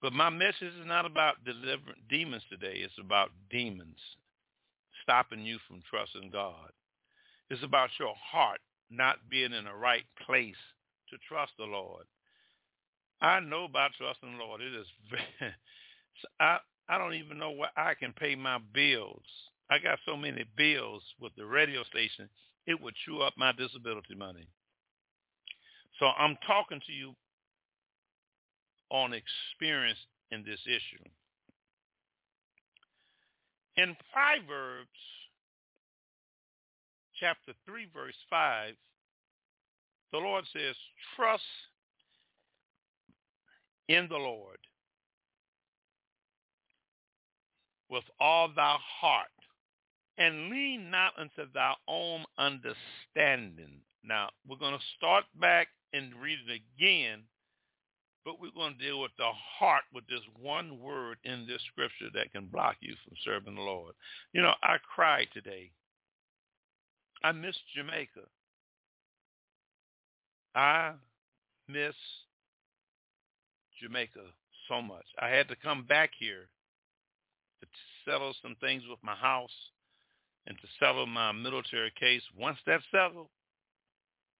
But 0.00 0.14
my 0.14 0.30
message 0.30 0.72
is 0.80 0.86
not 0.86 1.04
about 1.04 1.44
delivering 1.44 2.00
demons 2.08 2.42
today. 2.48 2.76
It's 2.76 2.96
about 2.98 3.28
demons 3.50 3.98
stopping 5.02 5.44
you 5.44 5.58
from 5.68 5.82
trusting 5.90 6.30
God. 6.30 6.70
It's 7.50 7.62
about 7.62 7.90
your 8.00 8.14
heart 8.16 8.60
not 8.90 9.16
being 9.28 9.52
in 9.52 9.64
the 9.64 9.74
right 9.74 10.04
place 10.24 10.56
to 11.10 11.18
trust 11.28 11.52
the 11.58 11.64
Lord. 11.64 12.06
I 13.20 13.40
know 13.40 13.64
about 13.64 13.90
trusting 13.98 14.38
the 14.38 14.42
Lord. 14.42 14.62
It 14.62 14.72
is 14.72 14.86
I 16.40 16.56
I 16.88 16.96
don't 16.96 17.16
even 17.16 17.36
know 17.36 17.50
where 17.50 17.72
I 17.76 17.92
can 17.92 18.14
pay 18.14 18.34
my 18.34 18.60
bills. 18.72 19.26
I 19.68 19.78
got 19.78 19.98
so 20.06 20.16
many 20.16 20.46
bills 20.56 21.02
with 21.20 21.32
the 21.36 21.44
radio 21.44 21.84
station, 21.84 22.30
it 22.66 22.80
would 22.80 22.94
chew 23.04 23.20
up 23.20 23.34
my 23.36 23.52
disability 23.52 24.14
money. 24.14 24.48
So 25.98 26.06
I'm 26.06 26.36
talking 26.46 26.80
to 26.86 26.92
you 26.92 27.14
on 28.90 29.12
experience 29.12 29.98
in 30.30 30.42
this 30.44 30.60
issue. 30.66 31.04
In 33.76 33.96
Proverbs 34.12 34.88
chapter 37.18 37.52
3 37.66 37.88
verse 37.94 38.14
5, 38.30 38.74
the 40.12 40.18
Lord 40.18 40.44
says, 40.52 40.76
trust 41.16 41.42
in 43.88 44.06
the 44.08 44.16
Lord 44.16 44.58
with 47.90 48.04
all 48.20 48.48
thy 48.54 48.76
heart 49.00 49.26
and 50.18 50.50
lean 50.50 50.90
not 50.90 51.12
unto 51.18 51.50
thy 51.52 51.74
own 51.88 52.24
understanding. 52.38 53.80
Now, 54.04 54.30
we're 54.48 54.56
going 54.56 54.78
to 54.78 54.84
start 54.96 55.24
back 55.40 55.68
and 55.94 56.12
read 56.20 56.38
it 56.48 56.60
again, 56.78 57.22
but 58.24 58.40
we're 58.40 58.50
going 58.54 58.76
to 58.76 58.84
deal 58.84 59.00
with 59.00 59.12
the 59.16 59.30
heart 59.58 59.84
with 59.92 60.06
this 60.08 60.20
one 60.40 60.80
word 60.80 61.18
in 61.24 61.46
this 61.46 61.62
scripture 61.70 62.10
that 62.14 62.32
can 62.32 62.46
block 62.46 62.76
you 62.80 62.94
from 63.04 63.16
serving 63.24 63.54
the 63.54 63.60
Lord. 63.60 63.94
You 64.32 64.42
know, 64.42 64.54
I 64.62 64.76
cried 64.94 65.28
today. 65.32 65.70
I 67.22 67.32
miss 67.32 67.56
Jamaica. 67.74 68.20
I 70.54 70.92
miss 71.68 71.94
Jamaica 73.80 74.20
so 74.68 74.82
much. 74.82 75.06
I 75.20 75.28
had 75.28 75.48
to 75.48 75.56
come 75.56 75.84
back 75.84 76.10
here 76.18 76.48
to 77.60 77.66
settle 78.04 78.34
some 78.42 78.56
things 78.60 78.82
with 78.88 78.98
my 79.02 79.14
house 79.14 79.54
and 80.46 80.56
to 80.58 80.66
settle 80.78 81.06
my 81.06 81.32
military 81.32 81.92
case. 81.98 82.22
Once 82.38 82.58
that's 82.66 82.84
settled, 82.90 83.28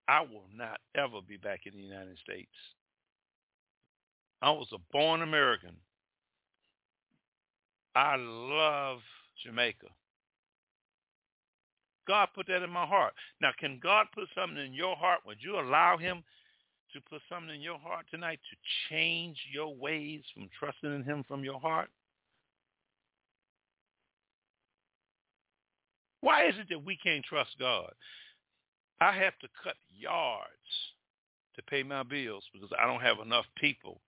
I 0.09 0.21
will 0.21 0.47
not 0.55 0.81
ever 0.95 1.21
be 1.27 1.37
back 1.37 1.61
in 1.67 1.73
the 1.75 1.83
United 1.83 2.19
States. 2.19 2.51
I 4.43 4.51
was 4.51 4.69
a 4.73 4.79
born 4.93 5.23
American. 5.23 5.77
I 7.95 8.17
love 8.17 8.99
Jamaica. 9.45 9.87
God 12.07 12.29
put 12.35 12.47
that 12.49 12.63
in 12.63 12.71
my 12.71 12.85
heart. 12.85 13.15
Now, 13.41 13.51
can 13.59 13.81
God 13.83 14.07
put 14.15 14.29
something 14.35 14.59
in 14.59 14.75
your 14.75 14.97
heart? 14.97 15.21
Would 15.27 15.39
you 15.41 15.59
allow 15.59 15.97
him 15.97 16.23
to 16.93 17.01
put 17.09 17.23
something 17.29 17.55
in 17.55 17.63
your 17.63 17.79
heart 17.79 18.07
tonight 18.11 18.41
to 18.51 18.95
change 18.95 19.39
your 19.53 19.75
ways 19.75 20.23
from 20.35 20.49
trusting 20.59 20.95
in 20.95 21.03
him 21.03 21.25
from 21.27 21.43
your 21.43 21.59
heart? 21.59 21.89
Why 26.21 26.49
is 26.49 26.55
it 26.59 26.67
that 26.71 26.85
we 26.85 26.97
can't 27.03 27.25
trust 27.25 27.51
God? 27.59 27.93
I 29.01 29.13
have 29.13 29.39
to 29.41 29.49
cut 29.63 29.77
yards 29.91 30.49
to 31.57 31.63
pay 31.63 31.83
my 31.83 32.03
bills 32.03 32.45
because 32.53 32.71
I 32.79 32.87
don't 32.87 33.03
have 33.03 33.19
enough 33.25 33.47
people 33.57 34.01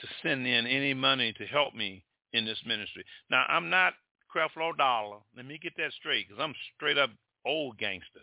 to 0.00 0.06
send 0.22 0.46
in 0.46 0.66
any 0.66 0.94
money 0.94 1.32
to 1.34 1.46
help 1.46 1.74
me 1.74 2.04
in 2.32 2.44
this 2.44 2.60
ministry. 2.66 3.04
Now, 3.30 3.44
I'm 3.48 3.70
not 3.70 3.94
Creflo 4.34 4.76
Dollar. 4.76 5.18
Let 5.36 5.46
me 5.46 5.58
get 5.62 5.74
that 5.76 5.92
straight 5.98 6.28
because 6.28 6.42
I'm 6.42 6.54
straight 6.76 6.98
up 6.98 7.10
old 7.44 7.78
gangster. 7.78 8.20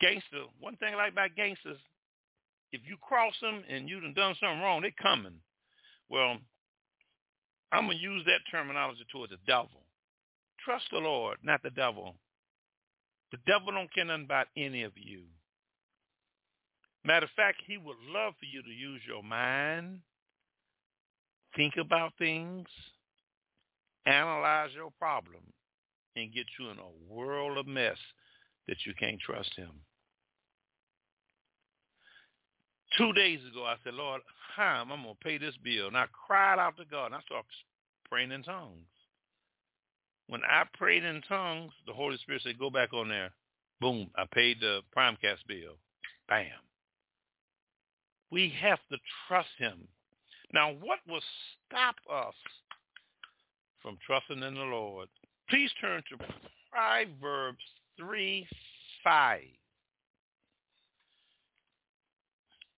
Gangster, 0.00 0.44
one 0.58 0.76
thing 0.76 0.94
I 0.94 0.96
like 0.96 1.12
about 1.12 1.36
gangsters, 1.36 1.78
if 2.72 2.80
you 2.86 2.96
cross 3.00 3.34
them 3.40 3.62
and 3.68 3.88
you 3.88 4.00
done 4.00 4.14
done 4.14 4.34
something 4.40 4.60
wrong, 4.60 4.82
they 4.82 4.92
coming. 5.02 5.34
Well, 6.08 6.38
I'm 7.72 7.86
going 7.86 7.98
to 7.98 8.02
use 8.02 8.24
that 8.26 8.40
terminology 8.50 9.04
towards 9.12 9.32
the 9.32 9.38
devil. 9.46 9.84
Trust 10.64 10.86
the 10.90 10.98
Lord, 10.98 11.38
not 11.42 11.62
the 11.62 11.70
devil. 11.70 12.14
The 13.32 13.38
devil 13.46 13.72
don't 13.72 13.92
care 13.92 14.04
nothing 14.04 14.24
about 14.24 14.48
any 14.56 14.82
of 14.82 14.92
you. 14.96 15.22
Matter 17.04 17.26
of 17.26 17.32
fact, 17.36 17.62
he 17.66 17.78
would 17.78 17.96
love 18.08 18.34
for 18.38 18.46
you 18.46 18.62
to 18.62 18.70
use 18.70 19.00
your 19.06 19.22
mind, 19.22 20.00
think 21.56 21.74
about 21.78 22.12
things, 22.18 22.66
analyze 24.06 24.70
your 24.74 24.90
problem, 24.98 25.42
and 26.16 26.32
get 26.32 26.46
you 26.58 26.68
in 26.70 26.78
a 26.78 27.12
world 27.14 27.56
of 27.56 27.66
mess 27.66 27.96
that 28.68 28.76
you 28.84 28.92
can't 28.98 29.20
trust 29.20 29.54
him. 29.56 29.70
Two 32.98 33.12
days 33.12 33.40
ago, 33.50 33.64
I 33.64 33.76
said, 33.84 33.94
Lord, 33.94 34.20
how 34.56 34.80
am 34.80 34.92
I 34.92 34.96
going 34.96 35.14
to 35.14 35.24
pay 35.24 35.38
this 35.38 35.54
bill? 35.62 35.86
And 35.86 35.96
I 35.96 36.06
cried 36.26 36.58
out 36.58 36.76
to 36.76 36.84
God, 36.84 37.06
and 37.06 37.14
I 37.14 37.20
started 37.22 37.46
praying 38.08 38.32
in 38.32 38.42
tongues. 38.42 38.84
When 40.30 40.42
I 40.44 40.62
prayed 40.78 41.02
in 41.02 41.22
tongues, 41.22 41.72
the 41.88 41.92
Holy 41.92 42.16
Spirit 42.18 42.42
said, 42.44 42.56
go 42.56 42.70
back 42.70 42.92
on 42.92 43.08
there. 43.08 43.32
Boom, 43.80 44.08
I 44.16 44.26
paid 44.32 44.60
the 44.60 44.80
Primecast 44.96 45.44
bill. 45.48 45.74
Bam. 46.28 46.46
We 48.30 48.54
have 48.60 48.78
to 48.92 48.98
trust 49.26 49.48
him. 49.58 49.88
Now, 50.52 50.70
what 50.70 51.00
will 51.08 51.20
stop 51.66 51.96
us 52.08 52.34
from 53.82 53.98
trusting 54.06 54.40
in 54.40 54.54
the 54.54 54.60
Lord? 54.60 55.08
Please 55.48 55.70
turn 55.80 56.00
to 56.10 56.24
Proverbs 56.70 57.64
3, 57.98 58.46
5. 59.02 59.40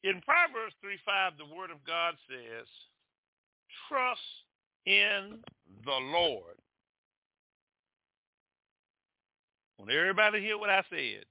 In 0.04 0.22
Proverbs 0.22 0.74
3, 0.80 0.96
5, 1.04 1.32
the 1.36 1.54
word 1.54 1.70
of 1.70 1.84
God 1.86 2.14
says, 2.26 2.66
trust 3.90 4.20
in 4.86 5.40
the 5.84 6.00
Lord. 6.00 6.61
Want 9.82 9.98
everybody 9.98 10.40
hear 10.40 10.56
what 10.56 10.70
I 10.70 10.84
said? 10.90 11.24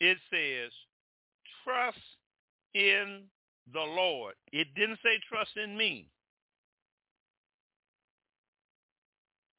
It 0.00 0.18
says, 0.32 0.72
trust 1.62 2.02
in 2.74 3.22
the 3.72 3.78
Lord. 3.78 4.34
It 4.52 4.66
didn't 4.74 4.98
say 5.04 5.20
trust 5.30 5.52
in 5.56 5.76
me. 5.76 6.08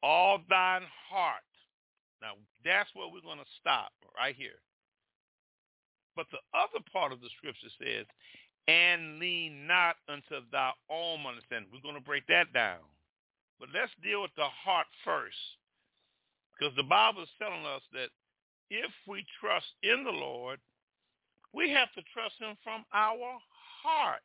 All 0.04 0.40
thine 0.50 0.82
heart. 1.10 1.40
Now, 2.22 2.34
that's 2.66 2.90
where 2.94 3.08
we're 3.08 3.22
going 3.22 3.40
to 3.40 3.58
stop 3.62 3.94
right 4.18 4.36
here. 4.36 4.60
But 6.18 6.26
the 6.30 6.44
other 6.54 6.84
part 6.92 7.14
of 7.14 7.22
the 7.22 7.30
scripture 7.38 7.72
says, 7.80 8.06
and 8.68 9.18
lean 9.18 9.66
not 9.66 9.96
unto 10.10 10.44
thy 10.52 10.72
own 10.92 11.26
understanding. 11.26 11.70
We're 11.72 11.80
going 11.80 11.96
to 11.96 12.06
break 12.06 12.28
that 12.28 12.52
down. 12.52 12.84
But 13.62 13.70
let's 13.74 13.94
deal 14.04 14.24
with 14.24 14.36
the 14.36 14.44
heart 14.44 14.88
first. 15.06 15.38
Because 16.58 16.76
the 16.76 16.84
Bible 16.84 17.24
is 17.24 17.30
telling 17.39 17.65
us 17.65 17.82
that 17.94 18.10
if 18.70 18.91
we 19.08 19.26
trust 19.39 19.68
in 19.84 20.04
the 20.04 20.12
Lord, 20.12 20.60
we 21.54 21.70
have 21.72 21.91
to 21.94 22.02
trust 22.13 22.36
him 22.39 22.56
from 22.63 22.86
our 22.94 23.38
heart. 23.84 24.22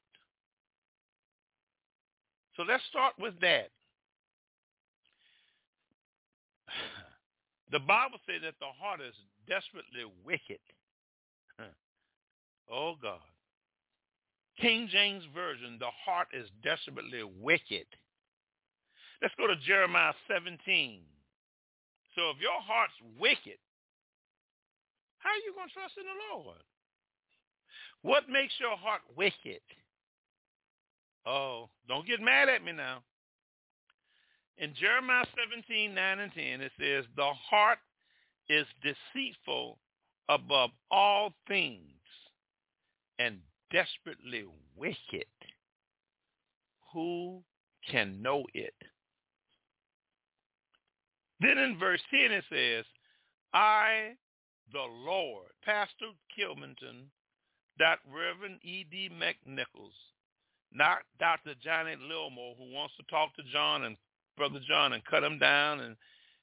So 2.57 2.63
let's 2.63 2.85
start 2.91 3.15
with 3.19 3.39
that. 3.41 3.71
The 7.73 7.79
Bible 7.79 8.19
says 8.27 8.41
that 8.43 8.55
the 8.59 8.67
heart 8.83 9.01
is 9.01 9.15
desperately 9.47 10.03
wicked. 10.25 10.59
oh 12.69 12.97
God. 13.01 13.21
King 14.61 14.89
James 14.91 15.23
Version, 15.33 15.77
the 15.79 15.87
heart 16.05 16.27
is 16.33 16.49
desperately 16.65 17.23
wicked. 17.41 17.87
Let's 19.23 19.35
go 19.39 19.47
to 19.47 19.55
Jeremiah 19.55 20.13
17. 20.27 21.01
So 22.15 22.31
if 22.31 22.41
your 22.41 22.61
heart's 22.61 22.95
wicked, 23.19 23.59
how 25.19 25.31
are 25.31 25.45
you 25.45 25.53
going 25.55 25.69
to 25.69 25.75
trust 25.75 25.95
in 25.99 26.05
the 26.05 26.37
Lord? 26.37 26.63
What 28.03 28.29
makes 28.29 28.55
your 28.59 28.77
heart 28.77 29.03
wicked? 29.17 29.61
Oh, 31.27 31.69
don't 31.87 32.07
get 32.07 32.21
mad 32.21 32.49
at 32.49 32.65
me 32.65 32.73
now. 32.73 33.03
In 34.57 34.75
Jeremiah 34.75 35.25
17, 35.49 35.95
9 35.95 36.19
and 36.19 36.33
10, 36.33 36.61
it 36.61 36.73
says, 36.79 37.05
the 37.17 37.31
heart 37.51 37.79
is 38.49 38.67
deceitful 38.83 39.79
above 40.29 40.71
all 40.91 41.33
things 41.47 41.81
and 43.19 43.39
desperately 43.71 44.45
wicked. 44.77 45.27
Who 46.93 47.43
can 47.91 48.21
know 48.21 48.45
it? 48.55 48.75
Then 51.41 51.59
in 51.59 51.79
verse 51.79 52.01
10 52.11 52.33
it 52.33 52.45
says, 52.51 52.85
I, 53.53 54.13
the 54.73 54.87
Lord, 55.05 55.49
Pastor 55.65 56.13
Kilmanton, 56.37 57.07
that 57.79 57.99
Reverend 58.07 58.61
E.D. 58.63 59.11
McNichols, 59.19 59.97
not 60.73 60.99
Dr. 61.19 61.55
Johnny 61.63 61.97
Lilmore, 62.09 62.55
who 62.59 62.73
wants 62.73 62.95
to 62.97 63.03
talk 63.11 63.35
to 63.37 63.43
John 63.53 63.85
and 63.85 63.97
Brother 64.37 64.61
John 64.69 64.93
and 64.93 65.05
cut 65.05 65.25
him 65.25 65.39
down 65.39 65.81
and, 65.81 65.97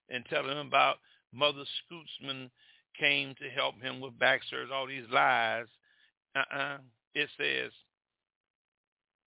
and 0.09 0.25
tell 0.25 0.49
him 0.49 0.57
about 0.57 0.97
Mother 1.33 1.63
Scootsman 1.63 2.49
came 2.99 3.35
to 3.35 3.49
help 3.49 3.79
him 3.81 3.99
with 3.99 4.17
back 4.17 4.41
surgery, 4.49 4.73
all 4.73 4.87
these 4.87 5.05
lies. 5.11 5.67
Uh-uh. 6.35 6.77
It 7.13 7.29
says, 7.37 7.71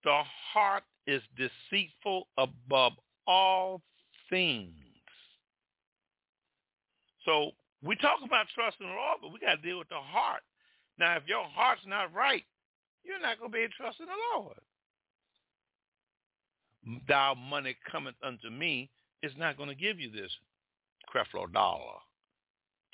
the 0.04 0.22
heart 0.52 0.85
is 1.06 1.22
deceitful 1.37 2.28
above 2.38 2.92
all 3.26 3.83
things. 4.28 4.80
So 7.24 7.52
we 7.83 7.96
talk 7.96 8.18
about 8.24 8.46
trusting 8.54 8.87
the 8.87 8.92
Lord, 8.92 9.18
but 9.22 9.33
we 9.33 9.40
got 9.40 9.56
to 9.56 9.62
deal 9.62 9.78
with 9.78 9.88
the 9.88 9.96
heart. 9.96 10.42
Now, 10.98 11.16
if 11.16 11.22
your 11.26 11.44
heart's 11.44 11.83
not 11.87 12.12
right, 12.14 12.44
you're 13.04 13.20
not 13.20 13.38
going 13.38 13.50
to 13.50 13.54
be 13.54 13.61
able 13.61 13.70
to 13.70 13.76
trust 13.76 14.00
in 14.00 14.06
the 14.06 14.38
Lord. 14.38 14.59
Thou 17.09 17.35
money 17.35 17.76
cometh 17.90 18.16
unto 18.22 18.50
me 18.50 18.90
is 19.22 19.33
not 19.37 19.56
going 19.56 19.68
to 19.68 19.74
give 19.74 20.00
you 20.00 20.11
this 20.11 20.30
Creflo 21.12 21.50
Dollar, 21.52 21.98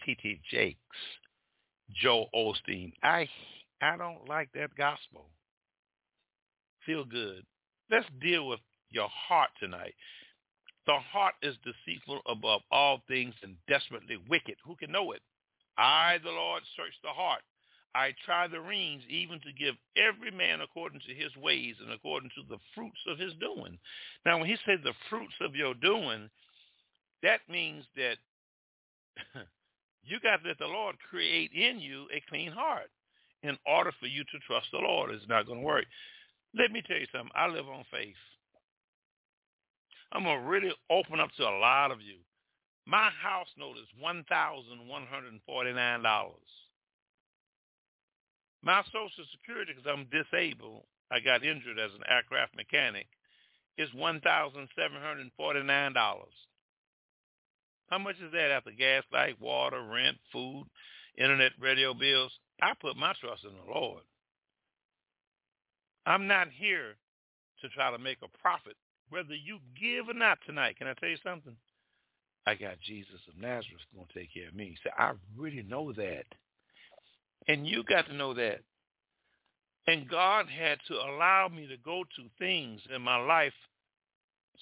T.D. 0.04 0.40
Jakes, 0.50 0.78
Joel 1.94 2.28
Osteen. 2.34 2.92
I 3.02 3.28
I 3.80 3.96
don't 3.96 4.28
like 4.28 4.48
that 4.54 4.74
gospel. 4.76 5.26
Feel 6.84 7.04
good. 7.04 7.44
Let's 7.90 8.06
deal 8.20 8.48
with 8.48 8.60
your 8.90 9.08
heart 9.08 9.50
tonight. 9.60 9.94
The 10.86 10.98
heart 10.98 11.34
is 11.42 11.56
deceitful 11.64 12.20
above 12.26 12.62
all 12.70 13.02
things 13.08 13.34
and 13.42 13.56
desperately 13.68 14.18
wicked. 14.28 14.56
Who 14.64 14.76
can 14.76 14.92
know 14.92 15.12
it? 15.12 15.20
I, 15.76 16.18
the 16.22 16.30
Lord, 16.30 16.62
search 16.76 16.94
the 17.02 17.10
heart 17.10 17.42
I 17.96 18.12
try 18.26 18.46
the 18.46 18.60
reins 18.60 19.02
even 19.08 19.40
to 19.40 19.52
give 19.58 19.74
every 19.96 20.30
man 20.30 20.60
according 20.60 21.00
to 21.08 21.14
his 21.14 21.34
ways 21.34 21.76
and 21.80 21.90
according 21.90 22.28
to 22.36 22.42
the 22.46 22.58
fruits 22.74 23.00
of 23.08 23.18
his 23.18 23.32
doing. 23.40 23.78
Now, 24.26 24.38
when 24.38 24.48
he 24.48 24.56
said 24.66 24.80
the 24.84 24.92
fruits 25.08 25.32
of 25.40 25.56
your 25.56 25.72
doing, 25.72 26.28
that 27.22 27.40
means 27.48 27.86
that 27.96 28.18
you 30.04 30.20
got 30.20 30.42
to 30.42 30.48
let 30.48 30.58
the 30.58 30.66
Lord 30.66 30.96
create 31.08 31.52
in 31.52 31.80
you 31.80 32.04
a 32.14 32.22
clean 32.28 32.52
heart 32.52 32.90
in 33.42 33.56
order 33.66 33.92
for 33.98 34.08
you 34.08 34.24
to 34.24 34.38
trust 34.46 34.66
the 34.72 34.78
Lord. 34.78 35.10
It's 35.10 35.26
not 35.26 35.46
going 35.46 35.60
to 35.60 35.66
work. 35.66 35.86
Let 36.54 36.72
me 36.72 36.82
tell 36.86 36.98
you 36.98 37.06
something. 37.10 37.32
I 37.34 37.48
live 37.48 37.66
on 37.66 37.84
faith. 37.90 38.20
I'm 40.12 40.24
going 40.24 40.40
to 40.40 40.46
really 40.46 40.72
open 40.90 41.20
up 41.20 41.30
to 41.36 41.42
a 41.42 41.58
lot 41.58 41.90
of 41.90 42.00
you. 42.00 42.16
My 42.86 43.10
house 43.22 43.48
note 43.58 43.76
is 43.78 43.88
$1,149. 44.02 46.32
My 48.62 48.82
Social 48.86 49.24
Security, 49.32 49.72
because 49.74 49.90
I'm 49.92 50.06
disabled, 50.10 50.84
I 51.10 51.20
got 51.20 51.44
injured 51.44 51.78
as 51.78 51.90
an 51.94 52.02
aircraft 52.08 52.56
mechanic, 52.56 53.06
is 53.78 53.90
$1,749. 53.96 55.94
How 57.88 57.98
much 57.98 58.16
is 58.16 58.32
that 58.32 58.50
after 58.50 58.72
gas, 58.72 59.04
light, 59.12 59.40
water, 59.40 59.80
rent, 59.82 60.16
food, 60.32 60.66
internet, 61.16 61.52
radio 61.60 61.94
bills? 61.94 62.32
I 62.60 62.72
put 62.80 62.96
my 62.96 63.12
trust 63.20 63.44
in 63.44 63.50
the 63.50 63.72
Lord. 63.72 64.02
I'm 66.04 66.26
not 66.26 66.48
here 66.50 66.96
to 67.60 67.68
try 67.68 67.90
to 67.90 67.98
make 67.98 68.18
a 68.22 68.38
profit, 68.38 68.76
whether 69.10 69.34
you 69.34 69.58
give 69.80 70.08
or 70.08 70.18
not 70.18 70.38
tonight. 70.46 70.76
Can 70.78 70.86
I 70.86 70.94
tell 70.94 71.08
you 71.08 71.18
something? 71.22 71.56
I 72.46 72.54
got 72.54 72.80
Jesus 72.80 73.20
of 73.28 73.40
Nazareth 73.40 73.82
going 73.94 74.06
to 74.06 74.18
take 74.18 74.32
care 74.32 74.48
of 74.48 74.54
me. 74.54 74.66
He 74.66 74.78
said, 74.82 74.92
I 74.98 75.12
really 75.36 75.62
know 75.62 75.92
that. 75.92 76.24
And 77.48 77.66
you 77.66 77.82
got 77.82 78.06
to 78.06 78.14
know 78.14 78.34
that. 78.34 78.60
And 79.88 80.08
God 80.08 80.46
had 80.48 80.78
to 80.88 80.94
allow 80.94 81.48
me 81.48 81.66
to 81.68 81.76
go 81.76 82.02
to 82.02 82.22
things 82.38 82.80
in 82.94 83.02
my 83.02 83.16
life 83.16 83.52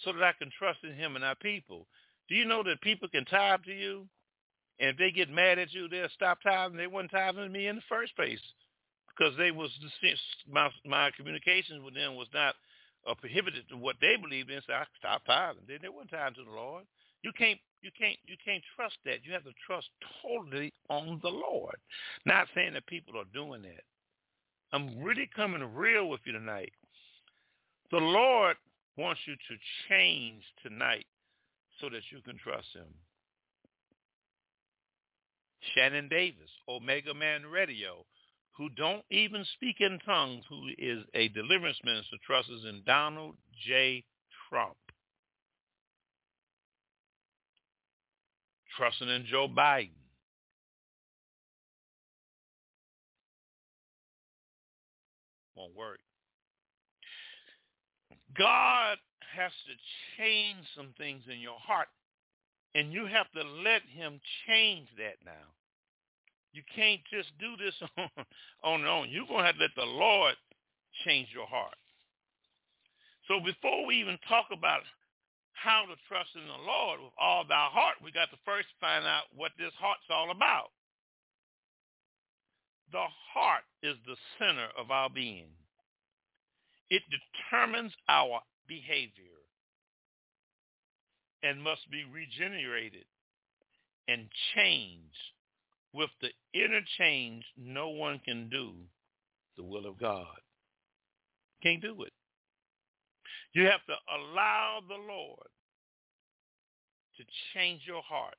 so 0.02 0.12
that 0.12 0.22
I 0.22 0.32
can 0.38 0.50
trust 0.58 0.80
in 0.82 0.94
him 0.94 1.16
and 1.16 1.24
our 1.24 1.34
people. 1.36 1.86
Do 2.28 2.34
you 2.34 2.44
know 2.44 2.62
that 2.62 2.80
people 2.80 3.08
can 3.08 3.24
tithe 3.24 3.64
to 3.64 3.72
you? 3.72 4.06
And 4.80 4.90
if 4.90 4.96
they 4.96 5.10
get 5.10 5.30
mad 5.30 5.58
at 5.58 5.72
you, 5.72 5.88
they'll 5.88 6.08
stop 6.14 6.38
tithing. 6.42 6.76
They 6.76 6.86
weren't 6.86 7.10
tithing 7.10 7.42
to 7.42 7.48
me 7.48 7.68
in 7.68 7.76
the 7.76 7.82
first 7.88 8.16
place 8.16 8.40
because 9.08 9.36
they 9.36 9.50
was 9.50 9.70
my 10.50 10.68
my 10.84 11.10
communications 11.16 11.82
with 11.84 11.94
them 11.94 12.16
was 12.16 12.28
not 12.34 12.54
uh, 13.08 13.14
prohibited 13.14 13.68
to 13.68 13.76
what 13.76 13.96
they 14.00 14.16
believed 14.16 14.50
in. 14.50 14.60
So 14.66 14.72
I 14.72 14.84
stopped 14.98 15.26
tithing. 15.26 15.64
They, 15.68 15.78
they 15.80 15.88
weren't 15.88 16.10
tithing 16.10 16.36
to 16.36 16.44
the 16.44 16.56
Lord. 16.56 16.84
You 17.22 17.32
can't 17.36 17.58
you 17.82 17.90
can't 17.98 18.18
you 18.26 18.36
can't 18.44 18.62
trust 18.76 18.96
that. 19.04 19.24
You 19.24 19.32
have 19.32 19.44
to 19.44 19.52
trust 19.66 19.88
totally 20.22 20.72
on 20.90 21.20
the 21.22 21.30
Lord. 21.30 21.76
Not 22.26 22.48
saying 22.54 22.74
that 22.74 22.86
people 22.86 23.18
are 23.18 23.24
doing 23.32 23.62
that. 23.62 23.82
I'm 24.72 25.02
really 25.02 25.28
coming 25.34 25.62
real 25.74 26.08
with 26.08 26.20
you 26.24 26.32
tonight. 26.32 26.72
The 27.90 27.98
Lord 27.98 28.56
wants 28.96 29.20
you 29.26 29.34
to 29.34 29.56
change 29.88 30.42
tonight 30.62 31.06
so 31.80 31.88
that 31.88 32.02
you 32.10 32.20
can 32.22 32.38
trust 32.38 32.66
him. 32.74 32.86
Shannon 35.74 36.08
Davis, 36.08 36.50
Omega 36.68 37.14
Man 37.14 37.46
Radio, 37.46 38.04
who 38.56 38.68
don't 38.70 39.04
even 39.10 39.44
speak 39.54 39.76
in 39.80 39.98
tongues, 40.06 40.44
who 40.48 40.68
is 40.78 41.04
a 41.14 41.28
deliverance 41.28 41.78
minister, 41.84 42.16
trusts 42.24 42.50
in 42.68 42.82
Donald 42.86 43.36
J. 43.66 44.04
Trump. 44.48 44.76
Trusting 48.76 49.08
in 49.08 49.26
Joe 49.26 49.48
Biden. 49.48 49.90
Won't 55.56 55.76
work. 55.76 56.00
God 58.36 58.98
has 59.36 59.52
to 59.66 60.22
change 60.22 60.66
some 60.76 60.92
things 60.98 61.22
in 61.32 61.38
your 61.38 61.58
heart, 61.58 61.88
and 62.74 62.92
you 62.92 63.06
have 63.06 63.30
to 63.32 63.42
let 63.42 63.82
him 63.82 64.20
change 64.46 64.88
that 64.98 65.16
now. 65.24 65.32
You 66.54 66.62
can't 66.74 67.02
just 67.10 67.34
do 67.42 67.58
this 67.58 67.74
on, 67.98 68.08
on 68.62 68.80
your 68.80 68.88
own. 68.88 69.10
You're 69.10 69.26
going 69.26 69.42
to 69.42 69.46
have 69.50 69.58
to 69.58 69.62
let 69.66 69.74
the 69.74 69.90
Lord 69.90 70.34
change 71.04 71.28
your 71.34 71.46
heart. 71.46 71.74
So 73.26 73.40
before 73.44 73.84
we 73.86 73.96
even 73.96 74.18
talk 74.28 74.46
about 74.52 74.82
how 75.52 75.82
to 75.82 75.96
trust 76.06 76.30
in 76.36 76.46
the 76.46 76.62
Lord 76.62 77.00
with 77.00 77.12
all 77.18 77.44
our 77.50 77.70
heart, 77.70 77.96
we 78.04 78.12
got 78.12 78.30
to 78.30 78.38
first 78.44 78.68
find 78.80 79.04
out 79.04 79.24
what 79.34 79.50
this 79.58 79.72
heart's 79.78 80.06
all 80.10 80.30
about. 80.30 80.70
The 82.92 83.06
heart 83.34 83.64
is 83.82 83.96
the 84.06 84.16
center 84.38 84.68
of 84.78 84.90
our 84.90 85.10
being. 85.10 85.50
It 86.90 87.02
determines 87.10 87.92
our 88.08 88.40
behavior 88.68 89.42
and 91.42 91.62
must 91.62 91.90
be 91.90 92.04
regenerated 92.04 93.06
and 94.06 94.28
changed. 94.54 95.34
With 95.94 96.10
the 96.20 96.30
inner 96.52 96.80
change, 96.98 97.44
no 97.56 97.88
one 97.90 98.20
can 98.24 98.48
do 98.48 98.72
the 99.56 99.62
will 99.62 99.86
of 99.86 99.96
God. 99.98 100.26
Can't 101.62 101.80
do 101.80 102.02
it. 102.02 102.12
You 103.52 103.66
have 103.66 103.84
to 103.86 103.94
allow 104.12 104.80
the 104.88 104.96
Lord 104.96 105.46
to 107.16 107.24
change 107.54 107.82
your 107.86 108.02
heart. 108.02 108.34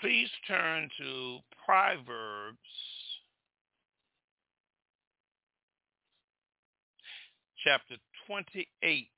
Please 0.00 0.28
turn 0.48 0.88
to 0.98 1.38
Proverbs 1.64 2.58
chapter 7.64 7.96
28, 8.26 9.08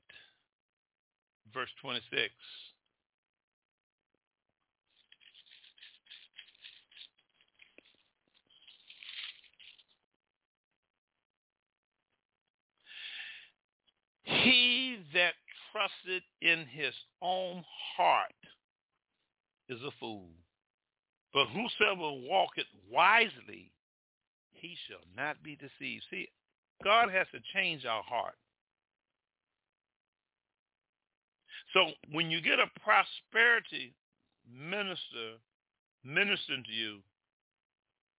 verse 1.52 1.70
26. 1.82 2.32
He 14.22 14.98
that 15.12 15.34
trusted 15.72 16.22
in 16.40 16.66
his 16.66 16.94
own 17.20 17.64
heart 17.96 18.32
is 19.68 19.80
a 19.82 19.90
fool. 19.98 20.28
But 21.32 21.46
whosoever 21.48 22.12
walketh 22.28 22.66
wisely, 22.90 23.70
he 24.52 24.76
shall 24.88 25.04
not 25.16 25.42
be 25.42 25.56
deceived. 25.56 26.04
See, 26.10 26.28
God 26.82 27.10
has 27.10 27.26
to 27.32 27.40
change 27.54 27.84
our 27.84 28.02
heart. 28.02 28.34
So 31.72 31.86
when 32.12 32.30
you 32.30 32.40
get 32.40 32.58
a 32.58 32.80
prosperity 32.80 33.94
minister 34.52 35.38
ministering 36.04 36.64
to 36.64 36.72
you, 36.72 36.98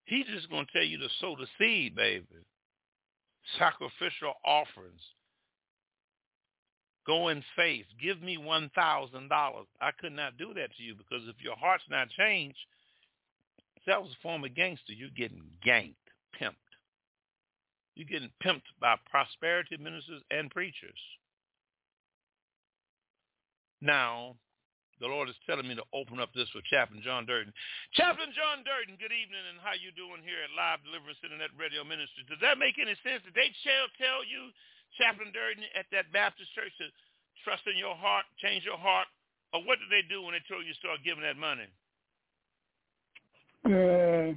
he's 0.05 0.27
just 0.27 0.51
going 0.51 0.67
to 0.67 0.73
tell 0.73 0.85
you 0.85 0.99
to 0.99 1.09
sow 1.21 1.37
the 1.37 1.47
seed, 1.59 1.97
baby. 1.97 2.27
Sacrificial 3.59 4.35
offerings. 4.45 5.01
Go 7.07 7.29
in 7.29 7.43
faith. 7.57 7.87
Give 8.01 8.23
me 8.23 8.37
$1,000. 8.37 8.71
I 9.81 9.91
could 9.99 10.13
not 10.13 10.37
do 10.37 10.53
that 10.55 10.77
to 10.77 10.83
you 10.83 10.95
because 10.95 11.27
if 11.27 11.43
your 11.43 11.57
heart's 11.57 11.85
not 11.91 12.11
changed, 12.11 12.59
that 13.87 14.01
was 14.01 14.13
a 14.13 14.23
form 14.23 14.45
of 14.45 14.55
gangster. 14.55 14.93
You're 14.93 15.09
getting 15.17 15.43
ganked, 15.67 15.95
pimped. 16.41 16.55
You're 17.97 18.07
getting 18.07 18.31
pimped 18.45 18.69
by 18.81 18.97
prosperity 19.11 19.77
ministers 19.79 20.23
and 20.31 20.51
preachers. 20.51 20.99
Now, 23.81 24.37
the 25.01 25.09
Lord 25.09 25.33
is 25.33 25.39
telling 25.49 25.65
me 25.65 25.73
to 25.75 25.87
open 25.97 26.21
up 26.21 26.29
this 26.37 26.53
with 26.53 26.69
Chaplain 26.69 27.01
John 27.01 27.25
Durden. 27.25 27.57
Chaplain 27.97 28.37
John 28.37 28.61
Durden, 28.69 29.01
good 29.01 29.17
evening, 29.17 29.41
and 29.49 29.57
how 29.65 29.73
you 29.73 29.89
doing 29.97 30.21
here 30.21 30.45
at 30.45 30.53
Live 30.53 30.85
Deliverance 30.85 31.17
Internet 31.25 31.57
Radio 31.57 31.81
Ministry? 31.81 32.29
Does 32.29 32.41
that 32.45 32.61
make 32.61 32.77
any 32.77 32.93
sense? 33.01 33.25
Did 33.25 33.33
they 33.33 33.49
shall 33.65 33.89
tell 33.97 34.21
you, 34.29 34.53
Chaplain 35.01 35.33
Durden, 35.33 35.65
at 35.73 35.89
that 35.97 36.13
Baptist 36.13 36.53
church 36.53 36.73
to 36.85 36.93
trust 37.41 37.65
in 37.65 37.81
your 37.81 37.97
heart, 37.97 38.29
change 38.45 38.69
your 38.69 38.77
heart? 38.77 39.09
Or 39.57 39.65
what 39.65 39.81
did 39.81 39.89
they 39.89 40.05
do 40.05 40.21
when 40.21 40.37
they 40.37 40.45
told 40.45 40.69
you 40.69 40.77
to 40.77 40.83
start 40.85 41.01
giving 41.01 41.25
that 41.25 41.41
money? 41.41 41.67
Uh, 43.65 44.37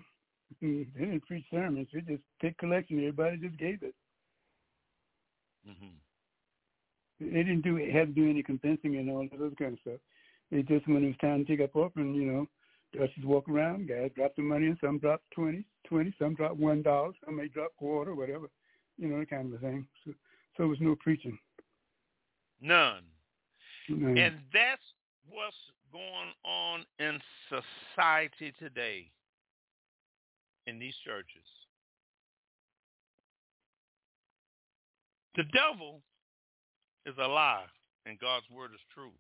they 0.64 0.88
didn't 0.96 1.28
preach 1.28 1.44
sermons. 1.52 1.92
They 1.92 2.02
just 2.08 2.24
picked 2.40 2.64
collection. 2.64 3.04
Everybody 3.04 3.38
just 3.38 3.60
gave 3.60 3.84
it. 3.84 3.96
Mm-hmm. 5.68 6.00
They 7.32 7.44
didn't 7.44 7.62
do 7.62 7.76
have 7.78 8.08
to 8.08 8.14
do 8.14 8.30
any 8.30 8.44
convincing 8.44 8.98
and 8.98 9.10
all 9.10 9.28
that 9.32 9.40
other 9.40 9.56
kind 9.56 9.74
of 9.74 9.80
stuff. 9.80 10.00
They 10.52 10.62
just 10.64 10.88
when 10.88 11.04
it 11.04 11.08
was 11.08 11.16
time 11.22 11.46
to 11.46 11.52
take 11.52 11.64
up 11.64 11.76
offering, 11.76 12.14
you 12.14 12.32
know, 12.32 12.48
the 12.94 13.04
ushers 13.04 13.26
walk 13.26 13.50
around, 13.50 13.88
guys 13.88 14.12
drop 14.16 14.36
the 14.36 14.44
money 14.44 14.68
in. 14.68 14.78
Some 14.82 15.00
drop 15.00 15.22
twenty, 15.34 15.66
twenty. 15.88 16.14
Some 16.20 16.36
drop 16.36 16.56
one 16.56 16.82
dollar. 16.82 17.12
Some 17.26 17.38
may 17.38 17.48
drop 17.48 17.72
quarter, 17.78 18.14
whatever. 18.14 18.48
You 18.98 19.08
know, 19.08 19.20
that 19.20 19.30
kind 19.30 19.54
of 19.54 19.60
thing. 19.62 19.88
So, 20.06 20.14
so 20.56 20.64
it 20.64 20.68
was 20.68 20.78
no 20.82 20.96
preaching. 21.00 21.38
None. 22.62 23.04
None. 23.90 24.18
And 24.18 24.36
that's 24.54 24.82
what's 25.30 25.56
going 25.92 26.34
on 26.46 26.86
in 27.00 27.20
society 27.50 28.54
today 28.60 29.12
in 30.68 30.80
these 30.80 30.96
churches. 31.04 31.44
The 35.36 35.44
devil 35.52 36.02
is 37.06 37.16
a 37.18 37.28
lie 37.28 37.66
and 38.06 38.20
God's 38.20 38.50
word 38.50 38.72
is 38.74 38.82
truth. 38.94 39.12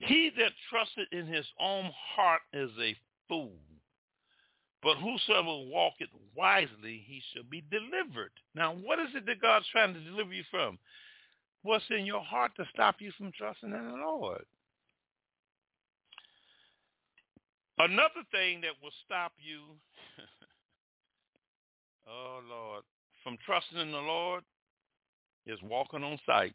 He 0.00 0.30
that 0.36 0.50
trusted 0.68 1.06
in 1.12 1.26
his 1.26 1.46
own 1.60 1.90
heart 2.16 2.40
is 2.52 2.70
a 2.80 2.96
fool. 3.28 3.52
But 4.82 4.96
whosoever 4.96 5.70
walketh 5.70 6.08
wisely, 6.34 7.04
he 7.06 7.22
shall 7.32 7.44
be 7.44 7.62
delivered. 7.70 8.32
Now, 8.54 8.74
what 8.74 8.98
is 8.98 9.10
it 9.14 9.26
that 9.26 9.40
God's 9.40 9.68
trying 9.70 9.94
to 9.94 10.00
deliver 10.00 10.32
you 10.32 10.42
from? 10.50 10.78
What's 11.62 11.84
in 11.90 12.06
your 12.06 12.22
heart 12.22 12.52
to 12.56 12.64
stop 12.72 12.96
you 12.98 13.12
from 13.16 13.32
trusting 13.36 13.70
in 13.70 13.90
the 13.90 13.96
Lord? 13.96 14.44
Another 17.78 18.22
thing 18.30 18.60
that 18.62 18.72
will 18.82 18.92
stop 19.04 19.32
you, 19.38 19.60
oh 22.08 22.40
Lord, 22.48 22.82
from 23.22 23.38
trusting 23.44 23.78
in 23.78 23.92
the 23.92 23.98
Lord 23.98 24.42
is 25.46 25.58
walking 25.62 26.04
on 26.04 26.18
sight. 26.26 26.54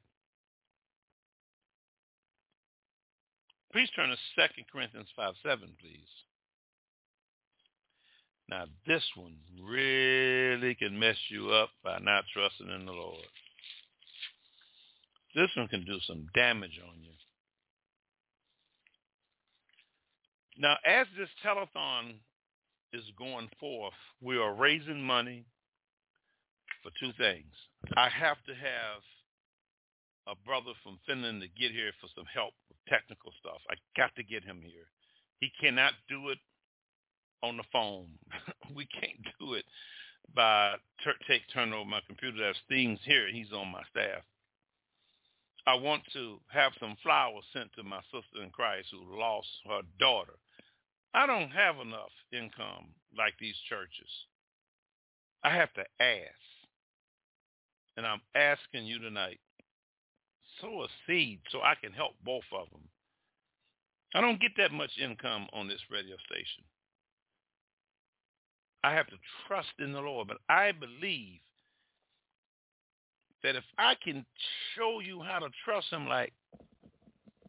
Please 3.72 3.90
turn 3.96 4.10
to 4.10 4.16
2 4.16 4.64
Corinthians 4.72 5.10
5, 5.16 5.34
7, 5.44 5.60
please. 5.82 6.00
Now, 8.50 8.66
this 8.86 9.04
one 9.16 9.36
really 9.62 10.74
can 10.76 10.98
mess 10.98 11.18
you 11.30 11.52
up 11.52 11.70
by 11.84 12.00
not 12.00 12.24
trusting 12.34 12.70
in 12.70 12.86
the 12.86 12.94
Lord. 12.94 13.28
This 15.38 15.52
one 15.56 15.68
can 15.68 15.86
do 15.86 16.00
some 16.08 16.26
damage 16.34 16.82
on 16.84 17.00
you. 17.00 17.12
Now, 20.58 20.78
as 20.84 21.06
this 21.16 21.30
telethon 21.46 22.16
is 22.92 23.04
going 23.20 23.48
forth, 23.60 23.94
we 24.20 24.40
are 24.40 24.56
raising 24.56 25.00
money 25.00 25.46
for 26.82 26.90
two 27.00 27.12
things. 27.20 27.54
I 27.96 28.10
have 28.10 28.38
to 28.48 28.56
have 28.56 29.04
a 30.26 30.34
brother 30.44 30.72
from 30.84 30.98
Finland 31.06 31.44
to 31.44 31.48
get 31.50 31.72
here 31.72 31.92
for 32.02 32.08
some 32.16 32.26
help 32.34 32.54
with 32.68 32.78
technical 32.90 33.32
stuff. 33.40 33.62
I 33.70 33.76
got 33.96 34.16
to 34.16 34.24
get 34.24 34.44
him 34.44 34.62
here. 34.64 34.90
He 35.40 35.52
cannot 35.62 35.94
do 36.10 36.30
it 36.30 36.40
on 37.44 37.58
the 37.58 37.64
phone. 37.72 38.08
we 38.76 38.88
can't 38.88 39.22
do 39.40 39.54
it 39.54 39.66
by 40.34 40.74
ter- 41.04 41.14
take 41.28 41.44
turn 41.54 41.74
over 41.74 41.86
my 41.86 42.02
computer. 42.08 42.40
There's 42.40 42.58
things 42.68 42.98
here. 43.06 43.28
He's 43.32 43.54
on 43.54 43.68
my 43.68 43.84
staff. 43.92 44.24
I 45.68 45.76
want 45.76 46.04
to 46.14 46.40
have 46.48 46.72
some 46.80 46.96
flowers 47.04 47.44
sent 47.52 47.74
to 47.74 47.84
my 47.84 48.00
sister 48.04 48.42
in 48.42 48.52
Christ 48.52 48.88
who 48.90 49.20
lost 49.20 49.50
her 49.68 49.82
daughter. 50.00 50.40
I 51.14 51.28
don't 51.28 51.50
have 51.50 51.76
enough 51.76 52.14
income 52.32 52.96
like 53.18 53.34
these 53.38 53.58
churches. 53.68 54.10
I 55.44 55.54
have 55.54 55.74
to 55.74 55.84
ask. 56.00 56.48
And 57.98 58.08
I'm 58.08 58.22
asking 58.34 58.86
you 58.86 59.00
tonight, 59.00 59.40
sow 60.62 60.84
a 60.84 60.88
seed 61.06 61.42
so 61.50 61.60
I 61.62 61.76
can 61.76 61.92
help 61.92 62.14
both 62.24 62.48
of 62.54 62.70
them. 62.70 62.88
I 64.16 64.22
don't 64.22 64.40
get 64.40 64.52
that 64.58 64.72
much 64.72 64.92
income 65.04 65.48
on 65.52 65.68
this 65.68 65.82
radio 65.92 66.16
station. 66.32 66.64
I 68.86 68.94
have 68.94 69.08
to 69.08 69.18
trust 69.48 69.74
in 69.80 69.92
the 69.92 70.00
Lord. 70.00 70.30
But 70.30 70.38
I 70.48 70.72
believe 70.72 71.42
that 73.44 73.56
if 73.56 73.64
I 73.78 73.96
can 74.04 74.26
show 74.76 75.00
you 75.00 75.22
how 75.22 75.40
to 75.40 75.50
trust 75.64 75.88
him 75.92 76.08
like 76.08 76.34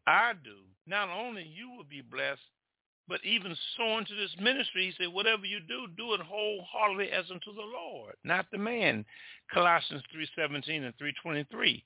I 0.06 0.32
do, 0.44 0.56
not 0.86 1.08
only 1.08 1.42
you 1.42 1.70
will 1.70 1.84
be 1.84 2.02
blessed, 2.02 2.40
but 3.08 3.24
even 3.24 3.56
so 3.76 3.98
into 3.98 4.14
this 4.14 4.34
ministry, 4.38 4.86
he 4.86 4.92
said, 5.02 5.12
whatever 5.12 5.46
you 5.46 5.60
do, 5.60 5.86
do 5.96 6.12
it 6.12 6.20
wholeheartedly 6.20 7.10
as 7.10 7.24
unto 7.30 7.54
the 7.54 7.62
Lord, 7.62 8.14
not 8.22 8.46
the 8.52 8.58
man. 8.58 9.04
Colossians 9.52 10.02
3.17 10.38 10.84
and 10.84 10.94
3.23. 10.98 11.82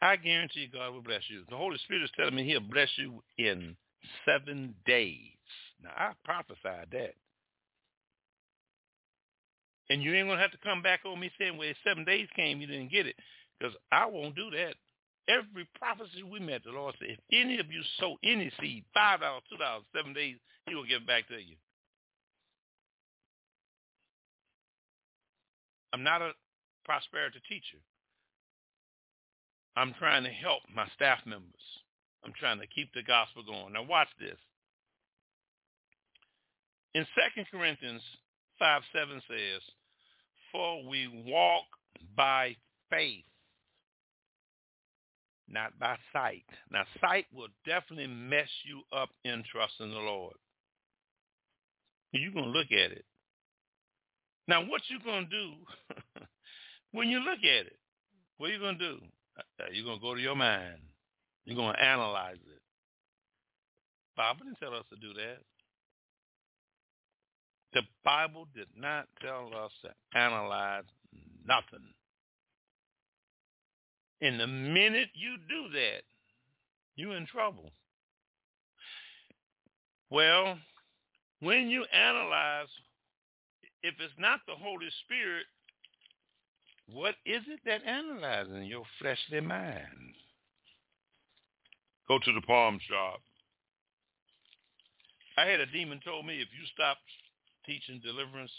I 0.00 0.16
guarantee 0.16 0.68
God 0.72 0.92
will 0.92 1.02
bless 1.02 1.22
you. 1.28 1.44
The 1.48 1.56
Holy 1.56 1.78
Spirit 1.78 2.04
is 2.04 2.10
telling 2.16 2.34
me 2.34 2.44
he'll 2.44 2.60
bless 2.60 2.88
you 2.96 3.22
in 3.38 3.76
seven 4.24 4.74
days. 4.86 5.18
Now, 5.82 5.90
I 5.96 6.12
prophesied 6.24 6.88
that. 6.92 7.14
And 9.88 10.02
you 10.02 10.14
ain't 10.14 10.26
going 10.26 10.38
to 10.38 10.42
have 10.42 10.52
to 10.52 10.58
come 10.64 10.82
back 10.82 11.00
on 11.04 11.20
me 11.20 11.30
saying, 11.38 11.56
well, 11.56 11.72
seven 11.84 12.04
days 12.04 12.28
came, 12.34 12.60
you 12.60 12.66
didn't 12.66 12.90
get 12.90 13.06
it. 13.06 13.16
Because 13.58 13.74
I 13.92 14.06
won't 14.06 14.34
do 14.34 14.50
that. 14.50 14.74
Every 15.28 15.66
prophecy 15.78 16.22
we 16.22 16.40
met, 16.40 16.62
the 16.64 16.70
Lord 16.70 16.94
said, 16.98 17.10
if 17.10 17.18
any 17.32 17.58
of 17.58 17.70
you 17.70 17.82
sow 17.98 18.16
any 18.22 18.50
seed, 18.60 18.84
$5, 18.96 19.18
$2, 19.18 19.40
seven 19.94 20.12
days, 20.12 20.36
he 20.68 20.74
will 20.74 20.84
give 20.84 21.02
it 21.02 21.06
back 21.06 21.26
to 21.28 21.34
you. 21.34 21.56
I'm 25.92 26.02
not 26.02 26.22
a 26.22 26.32
prosperity 26.84 27.40
teacher. 27.48 27.78
I'm 29.76 29.94
trying 29.98 30.24
to 30.24 30.30
help 30.30 30.62
my 30.74 30.86
staff 30.94 31.20
members. 31.26 31.52
I'm 32.24 32.32
trying 32.38 32.58
to 32.60 32.66
keep 32.66 32.92
the 32.92 33.02
gospel 33.02 33.42
going. 33.42 33.72
Now 33.72 33.84
watch 33.84 34.08
this. 34.18 34.38
In 36.94 37.04
2 37.36 37.42
Corinthians 37.50 38.02
5, 38.58 38.82
7 38.92 39.22
says, 39.28 39.62
For 40.52 40.84
we 40.88 41.24
walk 41.26 41.64
by 42.16 42.56
faith, 42.90 43.24
not 45.48 45.78
by 45.78 45.96
sight. 46.12 46.44
Now, 46.70 46.84
sight 47.00 47.26
will 47.32 47.48
definitely 47.64 48.06
mess 48.06 48.48
you 48.64 48.82
up 48.96 49.10
in 49.24 49.44
trusting 49.50 49.90
the 49.90 49.98
Lord. 49.98 50.34
You're 52.12 52.32
going 52.32 52.46
to 52.46 52.58
look 52.58 52.72
at 52.72 52.92
it. 52.92 53.04
Now, 54.48 54.64
what 54.64 54.82
you 54.88 54.98
going 55.04 55.28
to 55.28 55.30
do 55.30 55.52
when 56.92 57.08
you 57.08 57.18
look 57.18 57.40
at 57.40 57.66
it? 57.66 57.78
What 58.38 58.50
are 58.50 58.52
you 58.52 58.58
going 58.60 58.78
to 58.78 58.88
do? 58.88 58.98
Uh, 59.38 59.64
you're 59.72 59.84
going 59.84 59.98
to 59.98 60.02
go 60.02 60.14
to 60.14 60.20
your 60.20 60.36
mind. 60.36 60.78
You're 61.44 61.56
going 61.56 61.74
to 61.74 61.82
analyze 61.82 62.36
it. 62.36 62.62
Bible 64.16 64.44
didn't 64.44 64.58
tell 64.58 64.74
us 64.74 64.86
to 64.90 64.96
do 64.96 65.12
that. 65.14 65.38
The 67.76 67.82
Bible 68.06 68.48
did 68.54 68.68
not 68.74 69.06
tell 69.20 69.50
us 69.54 69.70
to 69.82 70.18
analyze 70.18 70.84
nothing. 71.46 71.84
And 74.22 74.40
the 74.40 74.46
minute 74.46 75.10
you 75.12 75.36
do 75.46 75.68
that, 75.74 76.00
you're 76.94 77.18
in 77.18 77.26
trouble. 77.26 77.70
Well, 80.08 80.56
when 81.40 81.68
you 81.68 81.84
analyze, 81.92 82.68
if 83.82 83.94
it's 84.00 84.14
not 84.18 84.40
the 84.46 84.54
Holy 84.54 84.88
Spirit, 85.04 85.44
what 86.94 87.16
is 87.26 87.42
it 87.46 87.60
that 87.66 87.84
analyzing 87.86 88.64
your 88.64 88.84
fleshly 88.98 89.40
mind? 89.40 90.14
Go 92.08 92.18
to 92.24 92.32
the 92.32 92.40
palm 92.40 92.78
shop. 92.88 93.20
I 95.36 95.44
had 95.44 95.60
a 95.60 95.66
demon 95.66 96.00
told 96.02 96.24
me 96.24 96.36
if 96.36 96.48
you 96.58 96.64
stop 96.72 96.96
teaching 97.66 98.00
deliverance, 98.02 98.52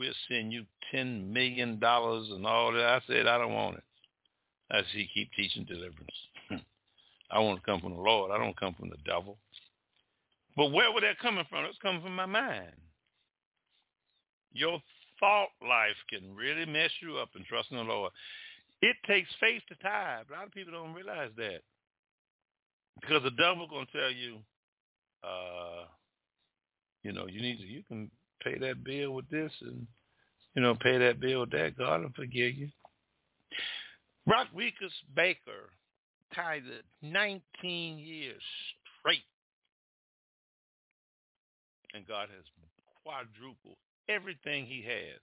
we'll 0.00 0.12
send 0.28 0.52
you 0.52 0.64
ten 0.90 1.32
million 1.32 1.78
dollars 1.78 2.28
and 2.30 2.46
all 2.46 2.72
that. 2.72 2.84
I 2.84 3.00
said 3.06 3.26
I 3.26 3.38
don't 3.38 3.54
want 3.54 3.76
it. 3.76 3.84
I 4.70 4.78
said 4.78 5.06
keep 5.14 5.30
teaching 5.36 5.64
deliverance. 5.64 6.16
I 7.30 7.38
want 7.40 7.60
to 7.60 7.66
come 7.66 7.80
from 7.80 7.94
the 7.94 8.00
Lord. 8.00 8.30
I 8.30 8.38
don't 8.38 8.58
come 8.58 8.74
from 8.74 8.90
the 8.90 8.96
devil. 9.04 9.38
But 10.56 10.72
where 10.72 10.92
would 10.92 11.04
that 11.04 11.20
coming 11.20 11.44
from? 11.48 11.64
It's 11.66 11.78
coming 11.78 12.02
from 12.02 12.16
my 12.16 12.26
mind. 12.26 12.72
Your 14.52 14.80
thought 15.20 15.48
life 15.62 15.96
can 16.10 16.34
really 16.34 16.66
mess 16.66 16.90
you 17.00 17.18
up 17.18 17.28
in 17.36 17.44
trusting 17.44 17.76
the 17.76 17.82
Lord. 17.82 18.12
It 18.80 18.96
takes 19.06 19.28
faith 19.40 19.62
to 19.68 19.74
tithe. 19.76 20.26
A 20.30 20.32
lot 20.32 20.46
of 20.46 20.52
people 20.52 20.72
don't 20.72 20.94
realize 20.94 21.30
that. 21.36 21.60
Because 23.00 23.22
the 23.22 23.30
devil 23.30 23.68
going 23.68 23.86
to 23.86 23.92
tell 23.92 24.10
you, 24.10 24.38
uh, 25.22 25.84
you 27.08 27.14
know, 27.14 27.26
you 27.26 27.40
need 27.40 27.56
to, 27.56 27.64
you 27.66 27.82
can 27.88 28.10
pay 28.44 28.58
that 28.58 28.84
bill 28.84 29.12
with 29.12 29.30
this 29.30 29.50
and, 29.62 29.86
you 30.54 30.60
know, 30.60 30.74
pay 30.74 30.98
that 30.98 31.20
bill 31.20 31.40
with 31.40 31.50
that. 31.52 31.78
God 31.78 32.02
will 32.02 32.10
forgive 32.14 32.54
you. 32.54 32.68
Rock 34.26 34.48
Rodriguez 34.52 34.92
Baker 35.16 35.70
tithed 36.34 36.84
19 37.00 37.40
years 37.98 38.42
straight. 39.00 39.24
And 41.94 42.06
God 42.06 42.28
has 42.28 42.44
quadrupled 43.02 43.78
everything 44.10 44.66
he 44.66 44.82
has. 44.82 45.20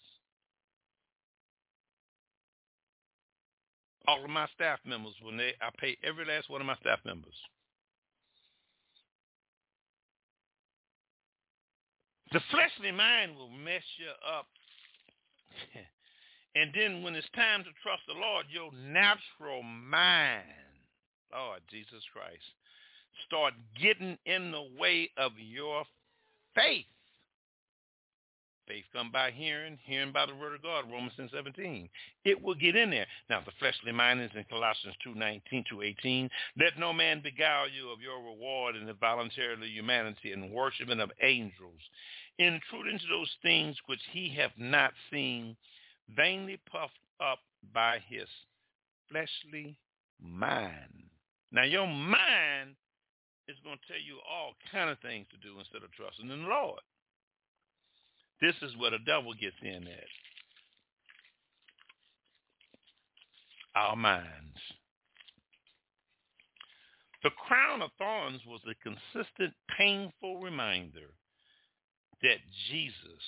All 4.07 4.23
of 4.23 4.29
my 4.31 4.47
staff 4.55 4.79
members, 4.85 5.13
when 5.21 5.37
they, 5.37 5.53
I 5.61 5.69
pay 5.79 5.97
every 6.03 6.25
last 6.25 6.49
one 6.49 6.61
of 6.61 6.67
my 6.67 6.77
staff 6.77 6.99
members. 7.05 7.35
The 12.35 12.41
fleshly 12.51 12.91
mind 12.91 13.37
will 13.37 13.47
mess 13.49 13.81
you 13.97 14.11
up. 14.37 14.47
and 16.55 16.69
then 16.75 17.01
when 17.01 17.15
it's 17.15 17.29
time 17.33 17.63
to 17.63 17.69
trust 17.81 18.01
the 18.09 18.13
Lord, 18.13 18.47
your 18.51 18.71
natural 18.73 19.63
mind, 19.63 20.43
Lord 21.31 21.61
Jesus 21.71 22.03
Christ, 22.11 22.43
start 23.25 23.53
getting 23.81 24.17
in 24.25 24.51
the 24.51 24.67
way 24.77 25.11
of 25.15 25.31
your 25.37 25.85
faith. 26.53 26.83
Faith 28.67 28.85
come 28.93 29.11
by 29.11 29.29
hearing, 29.29 29.77
hearing 29.85 30.11
by 30.11 30.25
the 30.25 30.33
word 30.33 30.55
of 30.55 30.63
God, 30.63 30.85
Romans 30.91 31.13
10, 31.17 31.29
17. 31.31 31.87
It 32.25 32.41
will 32.41 32.55
get 32.55 32.75
in 32.75 32.89
there. 32.89 33.05
Now, 33.29 33.41
the 33.45 33.51
fleshly 33.59 33.91
mind 33.91 34.21
is 34.21 34.31
in 34.35 34.43
Colossians 34.45 34.95
2, 35.03 35.13
19 35.13 35.65
to 35.69 35.83
18. 35.83 36.29
Let 36.59 36.79
no 36.79 36.91
man 36.91 37.21
beguile 37.21 37.69
you 37.69 37.91
of 37.91 38.01
your 38.01 38.17
reward 38.17 38.75
in 38.75 38.87
the 38.87 38.93
voluntarily 38.93 39.69
humanity 39.69 40.31
and 40.31 40.51
worshiping 40.51 40.99
of 40.99 41.11
angels, 41.21 41.79
intruding 42.39 42.99
to 42.99 43.07
those 43.07 43.31
things 43.41 43.75
which 43.85 44.01
he 44.11 44.33
have 44.35 44.51
not 44.57 44.91
seen, 45.11 45.55
vainly 46.15 46.59
puffed 46.71 46.93
up 47.19 47.39
by 47.73 47.99
his 48.07 48.27
fleshly 49.09 49.77
mind. 50.21 51.03
Now, 51.51 51.63
your 51.63 51.87
mind 51.87 52.75
is 53.47 53.55
going 53.63 53.77
to 53.77 53.87
tell 53.87 54.01
you 54.01 54.17
all 54.29 54.53
kind 54.71 54.89
of 54.89 54.99
things 54.99 55.27
to 55.31 55.37
do 55.37 55.57
instead 55.59 55.83
of 55.83 55.91
trusting 55.93 56.29
in 56.29 56.43
the 56.43 56.49
Lord. 56.49 56.81
This 58.41 58.55
is 58.61 58.75
where 58.77 58.91
the 58.91 58.99
devil 59.05 59.33
gets 59.33 59.55
in 59.61 59.87
at. 59.87 60.11
Our 63.75 63.95
minds. 63.95 64.59
The 67.23 67.29
crown 67.31 67.81
of 67.81 67.89
thorns 67.97 68.41
was 68.45 68.61
a 68.69 68.75
consistent, 68.83 69.53
painful 69.77 70.39
reminder 70.39 71.09
that 72.25 72.39
Jesus 72.71 73.21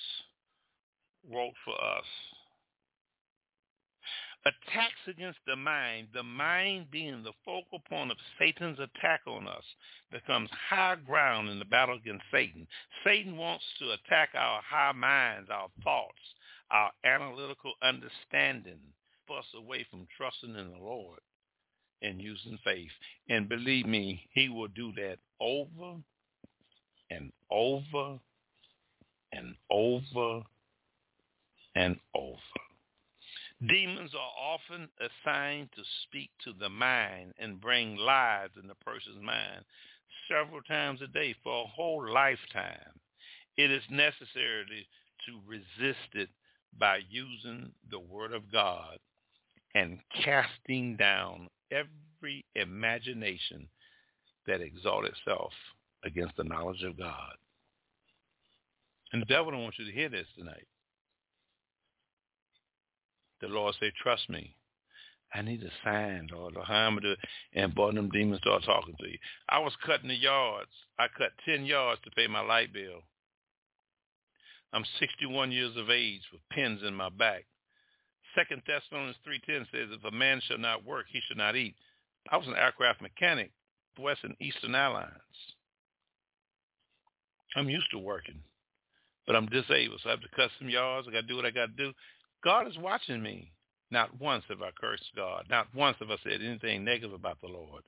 wrote 1.32 1.54
for 1.64 1.74
us. 1.74 2.04
Attacks 4.44 5.06
against 5.06 5.38
the 5.46 5.54
mind, 5.54 6.08
the 6.14 6.22
mind 6.22 6.90
being 6.90 7.22
the 7.22 7.32
focal 7.44 7.80
point 7.88 8.10
of 8.10 8.16
Satan's 8.38 8.78
attack 8.78 9.20
on 9.26 9.46
us, 9.46 9.64
becomes 10.10 10.50
high 10.68 10.96
ground 11.06 11.48
in 11.48 11.60
the 11.60 11.64
battle 11.64 11.96
against 11.96 12.24
Satan. 12.32 12.66
Satan 13.04 13.36
wants 13.36 13.64
to 13.78 13.92
attack 13.92 14.30
our 14.34 14.60
high 14.62 14.92
minds, 14.92 15.48
our 15.48 15.68
thoughts, 15.84 16.18
our 16.70 16.90
analytical 17.04 17.74
understanding, 17.82 18.80
us 19.30 19.44
away 19.54 19.86
from 19.90 20.08
trusting 20.16 20.56
in 20.56 20.70
the 20.70 20.84
Lord 20.84 21.20
and 22.02 22.20
using 22.20 22.58
faith. 22.64 22.90
And 23.28 23.48
believe 23.48 23.86
me, 23.86 24.26
he 24.32 24.48
will 24.48 24.68
do 24.68 24.92
that 24.96 25.18
over 25.40 25.96
and 27.10 27.30
over 27.50 28.18
and 29.32 29.54
over 29.70 30.42
and 31.74 31.96
over. 32.14 32.38
Demons 33.66 34.12
are 34.14 34.54
often 34.54 34.88
assigned 35.00 35.68
to 35.74 35.82
speak 36.04 36.30
to 36.44 36.52
the 36.58 36.68
mind 36.68 37.34
and 37.38 37.60
bring 37.60 37.96
lies 37.96 38.50
in 38.60 38.68
the 38.68 38.74
person's 38.76 39.20
mind 39.20 39.64
several 40.28 40.62
times 40.62 41.00
a 41.02 41.08
day 41.08 41.34
for 41.42 41.64
a 41.64 41.66
whole 41.66 42.08
lifetime. 42.08 43.00
It 43.56 43.70
is 43.70 43.82
necessary 43.90 44.86
to 45.26 45.40
resist 45.46 46.14
it 46.14 46.28
by 46.78 47.00
using 47.10 47.72
the 47.90 47.98
word 47.98 48.32
of 48.32 48.52
God 48.52 48.98
and 49.74 49.98
casting 50.22 50.96
down 50.96 51.48
every 51.70 52.44
imagination 52.54 53.68
that 54.46 54.60
exalt 54.60 55.04
itself 55.04 55.52
against 56.04 56.36
the 56.36 56.44
knowledge 56.44 56.82
of 56.84 56.96
God. 56.96 57.34
And 59.12 59.22
the 59.22 59.26
devil 59.26 59.50
don't 59.50 59.62
want 59.62 59.78
you 59.78 59.86
to 59.86 59.92
hear 59.92 60.08
this 60.08 60.26
tonight. 60.36 60.66
The 63.40 63.48
Lord 63.48 63.74
say, 63.80 63.92
trust 64.02 64.28
me. 64.28 64.54
I 65.34 65.42
need 65.42 65.62
a 65.62 65.70
sign, 65.84 66.28
Lord. 66.32 66.54
Am 66.56 66.98
I 66.98 67.14
And 67.52 67.74
boy, 67.74 67.92
them 67.92 68.08
demons 68.08 68.40
start 68.40 68.64
talking 68.64 68.94
to 68.98 69.08
you. 69.08 69.18
I 69.48 69.58
was 69.58 69.74
cutting 69.84 70.08
the 70.08 70.14
yards. 70.14 70.70
I 70.98 71.06
cut 71.16 71.32
10 71.44 71.64
yards 71.66 72.00
to 72.04 72.10
pay 72.10 72.26
my 72.26 72.40
light 72.40 72.72
bill. 72.72 73.02
I'm 74.72 74.84
61 74.98 75.52
years 75.52 75.76
of 75.76 75.90
age 75.90 76.22
with 76.32 76.40
pins 76.50 76.80
in 76.86 76.94
my 76.94 77.08
back. 77.10 77.44
Second 78.34 78.62
Thessalonians 78.66 79.16
3.10 79.26 79.60
says, 79.70 79.88
if 79.90 80.04
a 80.04 80.14
man 80.14 80.40
shall 80.46 80.58
not 80.58 80.84
work, 80.84 81.06
he 81.10 81.20
shall 81.26 81.36
not 81.36 81.56
eat. 81.56 81.74
I 82.30 82.36
was 82.36 82.46
an 82.46 82.56
aircraft 82.56 83.00
mechanic, 83.00 83.50
West 83.98 84.20
and 84.24 84.36
Eastern 84.40 84.74
Airlines. 84.74 85.12
I'm 87.56 87.68
used 87.70 87.90
to 87.92 87.98
working, 87.98 88.40
but 89.28 89.36
I'm 89.36 89.46
disabled, 89.46 90.00
so 90.02 90.08
I 90.08 90.12
have 90.12 90.22
to 90.22 90.28
cut 90.34 90.50
some 90.58 90.70
yards. 90.70 91.06
I 91.06 91.12
got 91.12 91.20
to 91.20 91.26
do 91.26 91.36
what 91.36 91.44
I 91.44 91.50
got 91.50 91.66
to 91.66 91.84
do. 91.84 91.92
God 92.42 92.66
is 92.66 92.78
watching 92.78 93.22
me. 93.22 93.52
Not 93.90 94.18
once 94.18 94.42
have 94.48 94.62
I 94.62 94.70
cursed 94.80 95.04
God. 95.14 95.44
Not 95.50 95.66
once 95.74 95.98
have 96.00 96.10
I 96.10 96.16
said 96.24 96.40
anything 96.42 96.82
negative 96.82 97.12
about 97.12 97.38
the 97.42 97.48
Lord. 97.48 97.82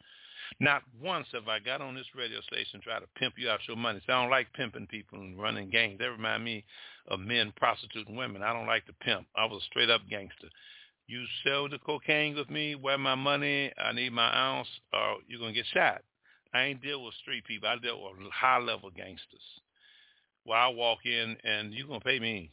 Not 0.60 0.82
once 1.02 1.26
have 1.32 1.48
I 1.48 1.58
got 1.58 1.80
on 1.80 1.94
this 1.94 2.06
radio 2.14 2.42
station 2.42 2.82
tried 2.82 3.00
to 3.00 3.06
pimp 3.16 3.34
you 3.38 3.48
out 3.48 3.60
your 3.66 3.78
money. 3.78 4.00
So 4.06 4.12
I 4.12 4.20
don't 4.20 4.30
like 4.30 4.52
pimping 4.52 4.86
people 4.86 5.18
and 5.18 5.40
running 5.40 5.70
gangs. 5.70 5.98
They 5.98 6.06
remind 6.06 6.44
me 6.44 6.62
of 7.08 7.20
men 7.20 7.54
prostituting 7.56 8.16
women. 8.16 8.42
I 8.42 8.52
don't 8.52 8.66
like 8.66 8.84
to 8.86 8.92
pimp. 8.92 9.26
I 9.34 9.46
was 9.46 9.62
a 9.62 9.66
straight 9.66 9.88
up 9.88 10.02
gangster. 10.10 10.48
You 11.06 11.24
sell 11.42 11.70
the 11.70 11.78
cocaine 11.78 12.36
with 12.36 12.50
me, 12.50 12.74
where 12.74 12.98
my 12.98 13.14
money, 13.14 13.72
I 13.82 13.92
need 13.92 14.12
my 14.12 14.30
ounce, 14.36 14.68
or 14.92 15.16
you're 15.26 15.40
to 15.40 15.52
get 15.52 15.66
shot. 15.72 16.02
I 16.52 16.64
ain't 16.64 16.82
deal 16.82 17.02
with 17.02 17.14
street 17.14 17.44
people. 17.44 17.68
I 17.68 17.76
deal 17.76 18.02
with 18.02 18.30
high 18.30 18.58
level 18.58 18.90
gangsters. 18.90 19.40
Well, 20.46 20.58
I 20.58 20.68
walk 20.68 20.98
in 21.04 21.36
and 21.44 21.72
you're 21.72 21.86
going 21.86 22.00
to 22.00 22.04
pay 22.04 22.18
me. 22.18 22.50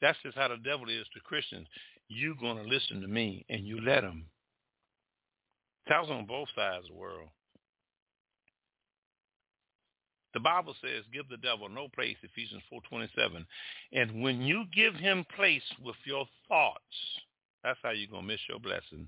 That's 0.00 0.18
just 0.22 0.36
how 0.36 0.48
the 0.48 0.56
devil 0.56 0.88
is 0.88 1.06
to 1.14 1.20
Christians. 1.20 1.66
You're 2.08 2.34
going 2.34 2.56
to 2.56 2.64
listen 2.64 3.00
to 3.00 3.08
me 3.08 3.44
and 3.48 3.66
you 3.66 3.80
let 3.80 4.04
him. 4.04 4.26
That's 5.88 6.08
on 6.08 6.26
both 6.26 6.48
sides 6.54 6.84
of 6.84 6.94
the 6.94 7.00
world. 7.00 7.28
The 10.34 10.40
Bible 10.40 10.74
says, 10.80 11.04
give 11.12 11.28
the 11.28 11.36
devil 11.36 11.68
no 11.68 11.88
place, 11.94 12.16
Ephesians 12.22 12.62
4.27. 12.72 13.44
And 13.92 14.22
when 14.22 14.40
you 14.40 14.64
give 14.74 14.94
him 14.94 15.26
place 15.36 15.62
with 15.84 15.96
your 16.04 16.26
thoughts, 16.48 16.80
that's 17.62 17.78
how 17.82 17.90
you're 17.90 18.10
going 18.10 18.22
to 18.22 18.28
miss 18.28 18.40
your 18.48 18.58
blessing. 18.58 19.06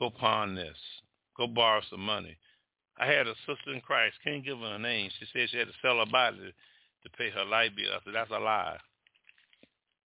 Go 0.00 0.10
pawn 0.10 0.56
this. 0.56 0.76
Go 1.36 1.46
borrow 1.46 1.80
some 1.88 2.04
money. 2.04 2.36
I 3.02 3.06
had 3.06 3.26
a 3.26 3.34
sister 3.48 3.74
in 3.74 3.80
Christ, 3.80 4.14
can't 4.22 4.44
give 4.44 4.58
her 4.58 4.76
a 4.76 4.78
name. 4.78 5.10
She 5.18 5.26
said 5.32 5.50
she 5.50 5.58
had 5.58 5.66
to 5.66 5.72
sell 5.82 5.98
her 5.98 6.06
body 6.06 6.54
to 7.02 7.10
pay 7.18 7.30
her 7.30 7.44
light 7.44 7.74
bill. 7.74 7.90
I 7.90 7.98
said, 8.04 8.14
that's 8.14 8.30
a 8.30 8.38
lie. 8.38 8.78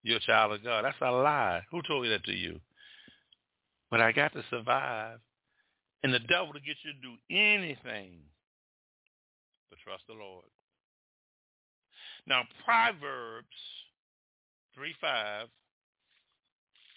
You're 0.02 0.16
a 0.16 0.20
child 0.20 0.52
of 0.52 0.64
God. 0.64 0.84
That's 0.84 0.96
a 1.00 1.12
lie. 1.12 1.62
Who 1.70 1.80
told 1.82 2.04
you 2.04 2.10
that 2.10 2.24
to 2.24 2.32
you? 2.32 2.58
But 3.88 4.00
I 4.00 4.10
got 4.10 4.32
to 4.32 4.42
survive. 4.50 5.20
And 6.02 6.12
the 6.12 6.18
devil 6.18 6.52
to 6.52 6.58
get 6.58 6.76
you 6.82 6.92
to 6.92 7.00
do 7.00 7.14
anything 7.30 8.18
but 9.70 9.78
trust 9.84 10.02
the 10.08 10.14
Lord. 10.14 10.46
Now, 12.26 12.42
Proverbs 12.64 13.46
3.5, 14.76 15.42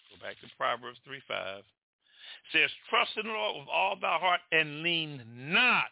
go 0.10 0.26
back 0.26 0.39
to 0.41 0.47
Proverbs 0.58 0.97
3.5, 1.08 1.62
says, 2.53 2.69
trust 2.89 3.11
in 3.17 3.27
the 3.27 3.33
Lord 3.33 3.57
with 3.59 3.69
all 3.71 3.95
thy 3.99 4.17
heart 4.17 4.41
and 4.51 4.83
lean 4.83 5.23
not 5.35 5.85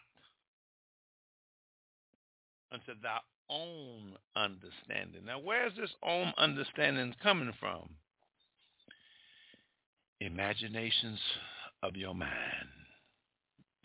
unto 2.72 2.92
thy 3.02 3.18
own 3.48 4.14
understanding. 4.36 5.24
Now, 5.26 5.40
where 5.40 5.66
is 5.66 5.72
this 5.76 5.90
own 6.02 6.32
understanding 6.38 7.14
coming 7.22 7.52
from? 7.58 7.88
Imaginations 10.20 11.18
of 11.82 11.96
your 11.96 12.14
mind. 12.14 12.30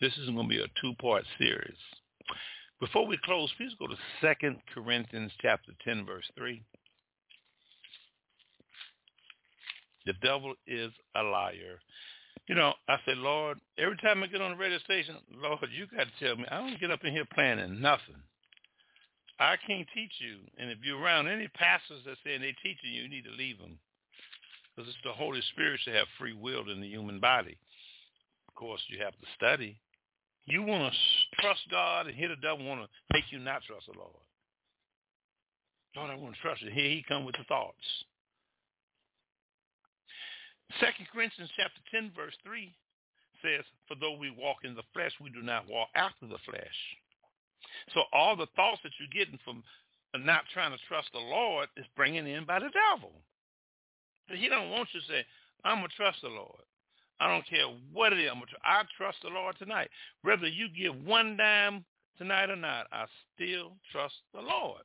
This 0.00 0.12
is 0.18 0.28
going 0.28 0.48
to 0.48 0.54
be 0.54 0.60
a 0.60 0.66
two-part 0.80 1.24
series. 1.38 1.78
Before 2.78 3.06
we 3.06 3.18
close, 3.24 3.50
please 3.56 3.72
go 3.78 3.86
to 3.86 3.96
2 4.20 4.54
Corinthians 4.74 5.32
chapter 5.40 5.72
10, 5.82 6.04
verse 6.04 6.30
3. 6.36 6.62
The 10.04 10.12
devil 10.22 10.54
is 10.66 10.92
a 11.16 11.22
liar. 11.22 11.80
You 12.48 12.54
know, 12.54 12.74
I 12.88 12.96
said, 13.04 13.18
Lord, 13.18 13.58
every 13.78 13.96
time 13.96 14.22
I 14.22 14.28
get 14.28 14.40
on 14.40 14.52
the 14.52 14.56
radio 14.56 14.78
station, 14.78 15.16
Lord, 15.34 15.58
you 15.76 15.86
got 15.88 16.06
to 16.06 16.24
tell 16.24 16.36
me, 16.36 16.44
I 16.50 16.58
don't 16.58 16.80
get 16.80 16.90
up 16.90 17.04
in 17.04 17.12
here 17.12 17.26
planning 17.34 17.80
nothing. 17.80 18.22
I 19.38 19.56
can't 19.66 19.86
teach 19.92 20.12
you. 20.18 20.38
And 20.58 20.70
if 20.70 20.78
you're 20.82 21.00
around 21.00 21.28
any 21.28 21.48
pastors 21.48 22.02
that 22.06 22.16
say 22.24 22.38
they're 22.38 22.52
teaching 22.62 22.92
you, 22.92 23.02
you 23.02 23.08
need 23.08 23.24
to 23.24 23.36
leave 23.36 23.58
them. 23.58 23.78
Because 24.74 24.88
it's 24.88 24.98
the 25.04 25.12
Holy 25.12 25.40
Spirit 25.52 25.80
to 25.84 25.92
have 25.92 26.06
free 26.18 26.34
will 26.34 26.70
in 26.70 26.80
the 26.80 26.88
human 26.88 27.20
body. 27.20 27.56
Of 28.48 28.54
course, 28.54 28.80
you 28.88 29.02
have 29.02 29.12
to 29.12 29.26
study. 29.36 29.76
You 30.46 30.62
want 30.62 30.92
to 30.92 31.42
trust 31.42 31.60
God, 31.70 32.06
and 32.06 32.14
here 32.14 32.28
the 32.28 32.36
devil 32.36 32.64
want 32.64 32.82
to 32.82 32.88
make 33.12 33.24
you 33.30 33.38
not 33.38 33.62
trust 33.66 33.86
the 33.92 33.98
Lord. 33.98 34.14
Lord, 35.96 36.10
I 36.10 36.14
want 36.14 36.34
to 36.34 36.40
trust 36.40 36.62
you. 36.62 36.70
Here 36.70 36.90
he 36.90 37.04
come 37.08 37.24
with 37.24 37.36
the 37.36 37.44
thoughts. 37.48 37.74
Second 40.80 41.06
Corinthians 41.12 41.50
chapter 41.56 41.80
10, 41.90 42.12
verse 42.14 42.34
3 42.44 42.72
says, 43.42 43.64
For 43.88 43.94
though 43.94 44.16
we 44.16 44.30
walk 44.30 44.58
in 44.64 44.74
the 44.74 44.86
flesh, 44.92 45.12
we 45.20 45.30
do 45.30 45.42
not 45.42 45.68
walk 45.68 45.88
after 45.94 46.26
the 46.26 46.42
flesh. 46.44 46.78
So 47.94 48.02
all 48.12 48.36
the 48.36 48.48
thoughts 48.56 48.80
that 48.82 48.92
you're 48.98 49.12
getting 49.12 49.38
from 49.44 49.62
not 50.24 50.42
trying 50.52 50.72
to 50.72 50.78
trust 50.88 51.08
the 51.12 51.18
Lord 51.18 51.68
is 51.76 51.84
bringing 51.96 52.26
in 52.26 52.44
by 52.44 52.58
the 52.58 52.70
devil. 52.72 53.12
But 54.28 54.38
he 54.38 54.48
don't 54.48 54.70
want 54.70 54.88
you 54.92 55.00
to 55.00 55.06
say, 55.06 55.24
I'm 55.64 55.78
going 55.78 55.90
to 55.90 55.96
trust 55.96 56.18
the 56.22 56.28
Lord. 56.28 56.62
I 57.20 57.28
don't 57.32 57.46
care 57.48 57.66
what 57.92 58.12
it 58.12 58.20
is. 58.20 58.28
I'm 58.30 58.38
going 58.38 58.48
tr- 58.48 58.64
I 58.64 58.82
trust 58.96 59.18
the 59.22 59.28
Lord 59.28 59.56
tonight. 59.58 59.88
Whether 60.22 60.48
you 60.48 60.68
give 60.68 60.94
one 61.04 61.36
dime 61.36 61.84
tonight 62.18 62.50
or 62.50 62.56
not, 62.56 62.86
I 62.92 63.06
still 63.34 63.72
trust 63.92 64.14
the 64.34 64.40
Lord. 64.40 64.82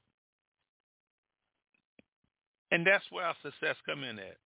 And 2.72 2.88
that's 2.88 3.04
where 3.10 3.26
our 3.26 3.36
success 3.44 3.76
come 3.86 4.04
in 4.04 4.18
at. 4.20 4.38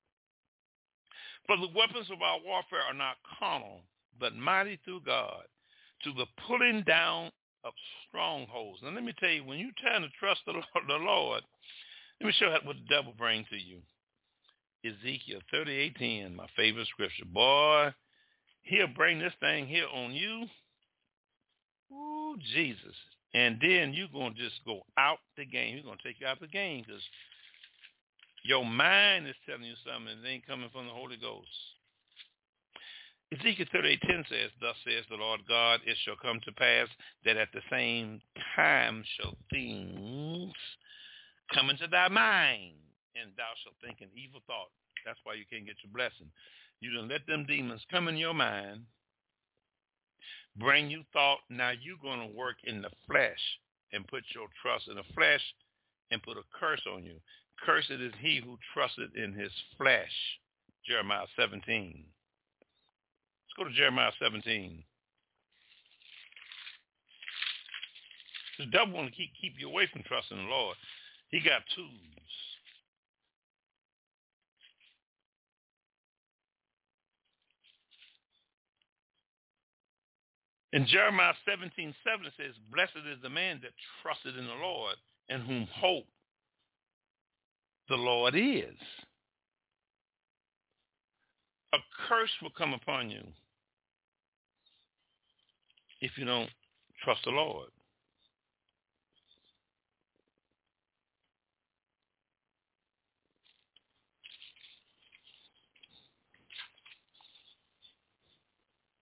For 1.47 1.57
the 1.57 1.69
weapons 1.75 2.09
of 2.11 2.21
our 2.21 2.39
warfare 2.43 2.81
are 2.87 2.93
not 2.93 3.17
carnal, 3.39 3.81
but 4.19 4.35
mighty 4.35 4.79
through 4.83 5.01
God 5.05 5.43
to 6.03 6.13
the 6.13 6.25
pulling 6.47 6.83
down 6.83 7.31
of 7.63 7.73
strongholds. 8.07 8.81
Now 8.83 8.91
let 8.91 9.03
me 9.03 9.13
tell 9.19 9.29
you, 9.29 9.43
when 9.43 9.59
you're 9.59 9.71
trying 9.77 10.01
to 10.01 10.09
trust 10.19 10.41
the 10.45 10.53
Lord, 10.53 10.65
the 10.87 10.95
Lord 10.95 11.43
let 12.21 12.27
me 12.27 12.33
show 12.37 12.47
you 12.47 12.59
what 12.63 12.77
the 12.77 12.95
devil 12.95 13.13
brings 13.17 13.47
to 13.49 13.57
you. 13.57 13.81
Ezekiel 14.85 15.41
38:10, 15.53 16.35
my 16.35 16.47
favorite 16.55 16.87
scripture. 16.87 17.25
Boy, 17.25 17.93
he'll 18.61 18.87
bring 18.87 19.19
this 19.19 19.33
thing 19.39 19.67
here 19.67 19.87
on 19.87 20.13
you. 20.13 20.47
Ooh, 21.91 22.37
Jesus. 22.53 22.95
And 23.33 23.59
then 23.59 23.93
you're 23.93 24.07
going 24.07 24.33
to 24.33 24.39
just 24.39 24.63
go 24.63 24.85
out 24.97 25.19
the 25.35 25.45
game. 25.45 25.75
He's 25.75 25.83
going 25.83 25.97
to 25.97 26.03
take 26.03 26.21
you 26.21 26.27
out 26.27 26.39
the 26.39 26.47
game 26.47 26.83
because 26.87 27.01
your 28.45 28.63
mind 28.63 29.27
is 29.27 29.35
telling 29.45 29.65
you 29.65 29.73
something 29.81 30.13
and 30.13 30.23
it 30.23 30.29
ain't 30.29 30.45
coming 30.45 30.69
from 30.71 30.85
the 30.85 30.93
Holy 30.93 31.17
Ghost. 31.17 31.49
Ezekiel 33.33 33.65
38:10 33.73 34.29
says, 34.29 34.51
Thus 34.61 34.75
says 34.85 35.03
the 35.09 35.17
Lord 35.17 35.41
God, 35.47 35.81
it 35.85 35.97
shall 36.05 36.15
come 36.21 36.39
to 36.45 36.51
pass 36.51 36.87
that 37.25 37.37
at 37.37 37.49
the 37.53 37.61
same 37.71 38.21
time 38.55 39.03
shall 39.17 39.35
things 39.49 40.53
come 41.51 41.71
into 41.71 41.87
thy 41.87 42.07
mind, 42.07 42.77
and 43.15 43.31
thou 43.35 43.49
shalt 43.63 43.75
think 43.81 44.01
an 44.01 44.13
evil 44.15 44.41
thought. 44.45 44.69
That's 45.05 45.19
why 45.23 45.33
you 45.33 45.45
can't 45.49 45.65
get 45.65 45.81
your 45.83 45.91
blessing. 45.91 46.29
You 46.81 46.93
don't 46.93 47.09
let 47.09 47.25
them 47.25 47.45
demons 47.47 47.81
come 47.89 48.07
in 48.07 48.17
your 48.17 48.35
mind, 48.35 48.81
bring 50.55 50.91
you 50.91 51.01
thought. 51.13 51.39
Now 51.49 51.71
you're 51.71 52.01
going 52.01 52.19
to 52.19 52.37
work 52.37 52.57
in 52.63 52.83
the 52.83 52.91
flesh 53.07 53.41
and 53.91 54.07
put 54.07 54.23
your 54.35 54.47
trust 54.61 54.87
in 54.87 54.95
the 54.95 55.13
flesh 55.15 55.41
and 56.11 56.21
put 56.21 56.37
a 56.37 56.43
curse 56.59 56.81
on 56.93 57.03
you. 57.03 57.17
Cursed 57.63 57.91
is 57.91 58.13
he 58.19 58.41
who 58.43 58.57
trusted 58.73 59.15
in 59.15 59.33
his 59.33 59.51
flesh. 59.77 60.11
Jeremiah 60.85 61.25
17. 61.35 62.05
Let's 62.05 63.57
go 63.57 63.63
to 63.63 63.75
Jeremiah 63.75 64.11
17. 64.21 64.83
The 68.59 68.65
devil 68.67 68.93
want 68.93 69.09
to 69.09 69.15
keep, 69.15 69.31
keep 69.39 69.53
you 69.59 69.67
away 69.67 69.87
from 69.91 70.03
trusting 70.03 70.37
the 70.37 70.43
Lord. 70.43 70.77
He 71.29 71.39
got 71.39 71.61
tools. 71.75 71.89
In 80.71 80.85
Jeremiah 80.85 81.33
17, 81.47 81.95
7, 82.03 82.25
it 82.25 82.33
says, 82.35 82.53
Blessed 82.73 83.07
is 83.07 83.21
the 83.23 83.29
man 83.29 83.59
that 83.63 83.71
trusted 84.03 84.37
in 84.37 84.45
the 84.45 84.59
Lord 84.61 84.95
and 85.29 85.41
whom 85.41 85.67
hope 85.71 86.05
the 87.89 87.95
Lord 87.95 88.35
is. 88.35 88.75
A 91.73 91.77
curse 92.07 92.31
will 92.41 92.51
come 92.57 92.73
upon 92.73 93.09
you 93.09 93.23
if 96.01 96.17
you 96.17 96.25
don't 96.25 96.49
trust 97.03 97.21
the 97.25 97.31
Lord. 97.31 97.69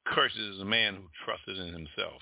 Curses 0.05 0.55
is 0.55 0.61
a 0.61 0.65
man 0.65 0.95
who 0.95 1.03
trusted 1.25 1.57
in 1.57 1.73
himself. 1.73 2.21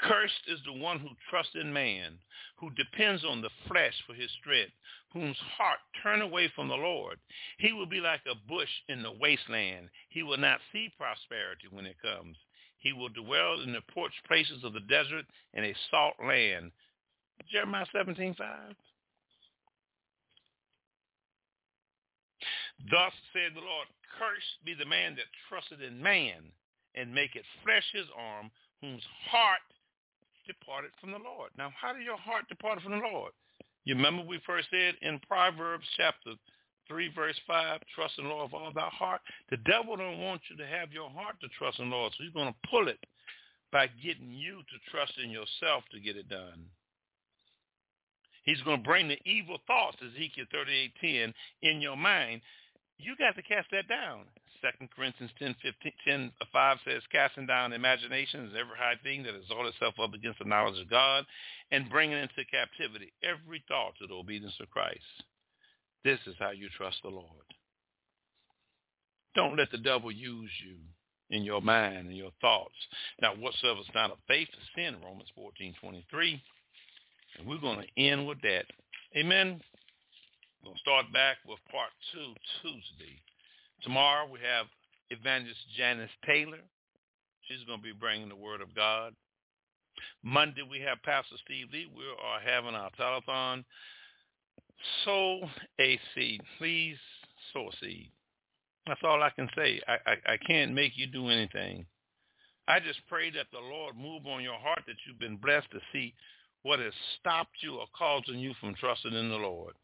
Cursed 0.00 0.46
is 0.46 0.60
the 0.64 0.72
one 0.72 1.00
who 1.00 1.08
trusts 1.28 1.54
in 1.54 1.72
man, 1.72 2.18
who 2.56 2.70
depends 2.70 3.24
on 3.24 3.42
the 3.42 3.50
flesh 3.66 3.94
for 4.06 4.14
his 4.14 4.30
strength, 4.40 4.72
whose 5.12 5.36
heart 5.56 5.80
turn 6.02 6.22
away 6.22 6.50
from 6.54 6.68
the 6.68 6.74
Lord. 6.74 7.18
He 7.58 7.72
will 7.72 7.86
be 7.86 8.00
like 8.00 8.20
a 8.30 8.48
bush 8.48 8.68
in 8.88 9.02
the 9.02 9.12
wasteland. 9.12 9.88
He 10.08 10.22
will 10.22 10.38
not 10.38 10.60
see 10.72 10.92
prosperity 10.96 11.66
when 11.70 11.86
it 11.86 11.96
comes. 12.00 12.36
He 12.78 12.92
will 12.92 13.08
dwell 13.08 13.60
in 13.60 13.72
the 13.72 13.80
parched 13.92 14.24
places 14.26 14.62
of 14.62 14.72
the 14.72 14.80
desert 14.80 15.24
in 15.54 15.64
a 15.64 15.74
salt 15.90 16.14
land. 16.24 16.70
Jeremiah 17.50 17.86
17, 17.92 18.34
5. 18.34 18.74
Thus 22.90 23.12
said 23.32 23.54
the 23.54 23.60
Lord, 23.60 23.88
Cursed 24.18 24.64
be 24.64 24.74
the 24.74 24.86
man 24.86 25.16
that 25.16 25.26
trusted 25.48 25.82
in 25.82 26.00
man 26.00 26.52
and 26.94 27.14
make 27.14 27.34
it 27.34 27.44
flesh 27.64 27.84
his 27.92 28.06
arm, 28.16 28.50
whose 28.80 29.02
heart 29.30 29.60
departed 30.48 30.90
from 31.00 31.12
the 31.12 31.22
Lord. 31.22 31.50
Now, 31.56 31.70
how 31.80 31.92
did 31.92 32.02
your 32.02 32.16
heart 32.16 32.48
depart 32.48 32.82
from 32.82 32.92
the 32.92 33.06
Lord? 33.12 33.32
You 33.84 33.94
remember 33.94 34.24
we 34.24 34.40
first 34.44 34.68
said 34.70 34.96
in 35.02 35.20
Proverbs 35.28 35.86
chapter 35.96 36.32
3, 36.88 37.12
verse 37.14 37.38
5, 37.46 37.80
trust 37.94 38.14
in 38.18 38.24
the 38.24 38.30
Lord 38.30 38.50
with 38.50 38.60
all 38.60 38.72
thy 38.74 38.88
heart. 38.88 39.20
The 39.50 39.58
devil 39.58 39.96
don't 39.96 40.20
want 40.20 40.40
you 40.50 40.56
to 40.56 40.66
have 40.66 40.92
your 40.92 41.10
heart 41.10 41.36
to 41.40 41.48
trust 41.58 41.78
in 41.78 41.90
the 41.90 41.96
Lord, 41.96 42.12
so 42.16 42.24
he's 42.24 42.32
going 42.32 42.52
to 42.52 42.68
pull 42.68 42.88
it 42.88 42.98
by 43.70 43.86
getting 44.02 44.32
you 44.32 44.58
to 44.58 44.90
trust 44.90 45.12
in 45.22 45.30
yourself 45.30 45.84
to 45.92 46.00
get 46.00 46.16
it 46.16 46.28
done. 46.28 46.64
He's 48.44 48.60
going 48.62 48.78
to 48.78 48.88
bring 48.88 49.08
the 49.08 49.18
evil 49.26 49.58
thoughts, 49.66 49.98
Ezekiel 50.00 50.46
38.10, 50.54 51.34
in 51.62 51.80
your 51.80 51.96
mind. 51.96 52.40
You 52.96 53.14
got 53.16 53.36
to 53.36 53.42
cast 53.42 53.68
that 53.72 53.88
down. 53.88 54.24
Second 54.62 54.90
Corinthians 54.94 55.30
10, 55.38 55.54
15, 55.62 55.92
10, 56.06 56.32
uh, 56.40 56.44
5 56.52 56.78
says, 56.84 57.02
casting 57.12 57.46
down 57.46 57.72
imaginations, 57.72 58.52
every 58.58 58.76
high 58.76 58.96
thing 59.02 59.22
that 59.22 59.34
exalts 59.34 59.70
itself 59.74 59.94
up 60.02 60.14
against 60.14 60.38
the 60.38 60.44
knowledge 60.44 60.80
of 60.80 60.90
God, 60.90 61.24
and 61.70 61.90
bringing 61.90 62.18
into 62.18 62.44
captivity 62.50 63.12
every 63.22 63.62
thought 63.68 63.94
to 64.00 64.06
the 64.06 64.14
obedience 64.14 64.54
of 64.60 64.70
Christ. 64.70 65.00
This 66.04 66.18
is 66.26 66.34
how 66.38 66.50
you 66.50 66.68
trust 66.76 66.98
the 67.02 67.10
Lord. 67.10 67.46
Don't 69.34 69.56
let 69.56 69.70
the 69.70 69.78
devil 69.78 70.10
use 70.10 70.50
you 70.64 70.76
in 71.30 71.44
your 71.44 71.60
mind 71.60 72.08
and 72.08 72.16
your 72.16 72.32
thoughts. 72.40 72.74
Now, 73.20 73.34
whatsoever 73.34 73.80
is 73.80 73.94
not 73.94 74.10
of 74.10 74.18
faith 74.26 74.48
is 74.48 74.68
sin, 74.74 74.96
Romans 75.04 75.28
14, 75.34 75.74
23. 75.80 76.42
And 77.38 77.46
we're 77.46 77.58
going 77.58 77.80
to 77.84 78.02
end 78.02 78.26
with 78.26 78.40
that. 78.42 78.64
Amen. 79.16 79.60
We're 80.60 80.64
going 80.64 80.76
to 80.76 80.80
start 80.80 81.12
back 81.12 81.36
with 81.46 81.58
part 81.70 81.90
two 82.12 82.32
Tuesday. 82.62 83.20
Tomorrow 83.82 84.28
we 84.30 84.40
have 84.40 84.66
Evangelist 85.10 85.60
Janice 85.76 86.10
Taylor. 86.26 86.58
She's 87.42 87.64
going 87.66 87.78
to 87.78 87.84
be 87.84 87.92
bringing 87.92 88.28
the 88.28 88.36
Word 88.36 88.60
of 88.60 88.74
God. 88.74 89.14
Monday 90.22 90.62
we 90.68 90.80
have 90.80 91.02
Pastor 91.02 91.36
Steve 91.44 91.68
Lee. 91.72 91.86
We 91.94 92.02
are 92.22 92.40
having 92.40 92.74
our 92.74 92.90
telethon. 92.98 93.64
Sow 95.04 95.40
a 95.80 95.98
seed. 96.14 96.40
Please 96.58 96.96
sow 97.52 97.68
a 97.68 97.76
seed. 97.80 98.10
That's 98.86 99.00
all 99.04 99.22
I 99.22 99.30
can 99.30 99.48
say. 99.56 99.80
I, 99.86 99.96
I, 100.06 100.32
I 100.32 100.36
can't 100.46 100.72
make 100.72 100.92
you 100.96 101.06
do 101.06 101.28
anything. 101.28 101.84
I 102.68 102.80
just 102.80 103.00
pray 103.08 103.30
that 103.30 103.46
the 103.52 103.58
Lord 103.58 103.96
move 103.96 104.26
on 104.26 104.42
your 104.42 104.58
heart 104.58 104.82
that 104.86 104.96
you've 105.06 105.18
been 105.18 105.36
blessed 105.36 105.70
to 105.72 105.80
see 105.92 106.14
what 106.62 106.78
has 106.80 106.92
stopped 107.18 107.56
you 107.60 107.76
or 107.76 107.86
causing 107.96 108.38
you 108.38 108.52
from 108.60 108.74
trusting 108.74 109.14
in 109.14 109.28
the 109.30 109.36
Lord. 109.36 109.74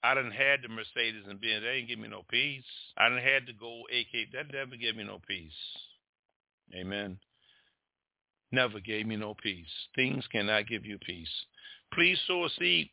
I 0.04 0.16
didn't 0.16 0.32
had 0.32 0.62
the 0.62 0.68
Mercedes 0.68 1.24
and 1.30 1.40
Benz. 1.40 1.64
They 1.64 1.76
didn't 1.78 1.88
give 1.88 2.00
me 2.00 2.10
no 2.10 2.24
peace. 2.30 2.66
I 2.98 3.08
didn't 3.08 3.24
had 3.24 3.46
the 3.48 3.54
gold 3.54 3.86
AK. 3.90 4.32
That 4.34 4.52
never 4.52 4.76
gave 4.76 4.98
me 4.98 5.04
no 5.04 5.22
peace. 5.26 5.54
Amen. 6.76 7.18
Never 8.52 8.80
gave 8.80 9.08
me 9.08 9.16
no 9.16 9.34
peace. 9.42 9.72
Things 9.96 10.26
cannot 10.32 10.68
give 10.68 10.86
you 10.86 10.98
peace. 11.00 11.30
Please 11.94 12.20
sow 12.28 12.46
a 12.46 12.50
seed 12.60 12.90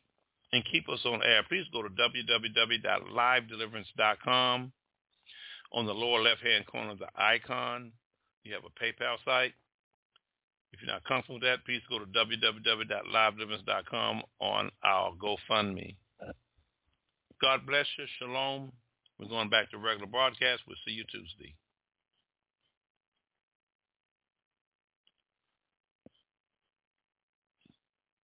and 0.53 0.65
keep 0.65 0.89
us 0.89 0.99
on 1.05 1.23
air, 1.23 1.43
please 1.47 1.65
go 1.71 1.81
to 1.81 1.87
www.livedeliverance.com. 1.89 4.73
On 5.73 5.85
the 5.85 5.93
lower 5.93 6.21
left-hand 6.21 6.67
corner 6.67 6.91
of 6.91 6.99
the 6.99 7.07
icon, 7.15 7.93
you 8.43 8.53
have 8.53 8.65
a 8.65 8.83
PayPal 8.83 9.15
site. 9.23 9.53
If 10.73 10.81
you're 10.81 10.91
not 10.91 11.05
comfortable 11.05 11.35
with 11.35 11.43
that, 11.43 11.63
please 11.65 11.81
go 11.89 11.99
to 11.99 12.05
www.livedeliverance.com 12.05 14.23
on 14.39 14.71
our 14.83 15.13
GoFundMe. 15.13 15.95
God 17.41 17.65
bless 17.65 17.87
you. 17.97 18.05
Shalom. 18.19 18.73
We're 19.19 19.29
going 19.29 19.49
back 19.49 19.71
to 19.71 19.77
regular 19.77 20.07
broadcast. 20.07 20.63
We'll 20.67 20.75
see 20.85 20.91
you 20.93 21.05
Tuesday. 21.05 21.55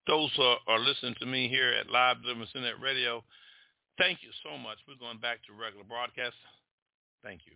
Those 0.08 0.32
who 0.36 0.56
are 0.68 0.80
listening 0.80 1.16
to 1.20 1.26
me 1.26 1.50
here 1.50 1.74
at 1.74 1.90
Live 1.90 2.22
Deliverance 2.22 2.52
Internet 2.56 2.82
Radio, 2.82 3.24
thank 3.98 4.20
you 4.24 4.30
so 4.44 4.58
much. 4.58 4.78
We're 4.88 4.96
going 4.96 5.20
back 5.20 5.40
to 5.48 5.54
regular 5.54 5.84
broadcast. 5.84 6.36
Thank 7.24 7.42
you. 7.46 7.54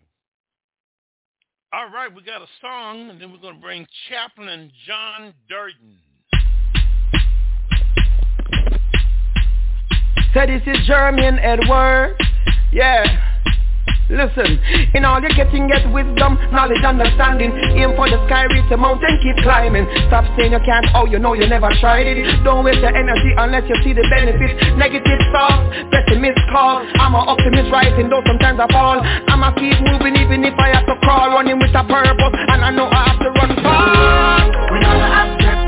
All 1.73 1.89
right, 1.89 2.13
we 2.13 2.21
got 2.21 2.41
a 2.41 2.47
song, 2.59 3.09
and 3.09 3.21
then 3.21 3.31
we're 3.31 3.39
going 3.39 3.55
to 3.55 3.61
bring 3.61 3.87
Chaplain 4.09 4.69
John 4.85 5.33
Durden. 5.47 5.97
Say 10.33 10.47
this 10.47 10.61
is 10.67 10.87
Jermaine 10.87 11.39
Edward. 11.41 12.17
Yeah. 12.73 13.30
Listen, 14.11 14.59
in 14.91 15.07
all 15.07 15.23
you're 15.23 15.31
getting, 15.31 15.71
get 15.71 15.87
wisdom, 15.87 16.35
knowledge, 16.51 16.83
understanding. 16.83 17.55
Aim 17.79 17.95
for 17.95 18.11
the 18.11 18.19
sky, 18.27 18.43
reach 18.51 18.67
the 18.67 18.75
mountain, 18.75 19.15
keep 19.23 19.39
climbing. 19.39 19.87
Stop 20.11 20.27
saying 20.35 20.51
you 20.51 20.59
can't, 20.67 20.83
oh 20.99 21.07
you 21.07 21.15
know 21.15 21.31
you 21.31 21.47
never 21.47 21.71
tried 21.79 22.11
it. 22.11 22.19
Don't 22.43 22.67
waste 22.67 22.83
your 22.83 22.91
energy 22.91 23.31
unless 23.39 23.63
you 23.71 23.75
see 23.87 23.95
the 23.95 24.03
benefits. 24.11 24.59
Negative 24.75 25.19
thoughts, 25.31 25.63
pessimist 25.95 26.43
calls. 26.51 26.83
I'm 26.99 27.15
an 27.15 27.23
optimist 27.23 27.71
rising, 27.71 28.11
though 28.11 28.19
sometimes 28.27 28.59
I 28.59 28.67
fall. 28.67 28.99
I'ma 28.99 29.55
keep 29.55 29.79
moving 29.79 30.19
even 30.19 30.43
if 30.43 30.59
I 30.59 30.75
have 30.75 30.85
to 30.91 30.95
crawl. 31.07 31.31
Running 31.31 31.55
with 31.55 31.71
a 31.71 31.83
purpose, 31.87 32.35
and 32.51 32.67
I 32.67 32.69
know 32.75 32.91
I 32.91 33.15
have 33.15 33.19
to 33.23 33.29
run 33.31 33.55
far 33.63 34.43
We 34.75 34.77
never 34.83 35.07
accept 35.07 35.39
that 35.39 35.60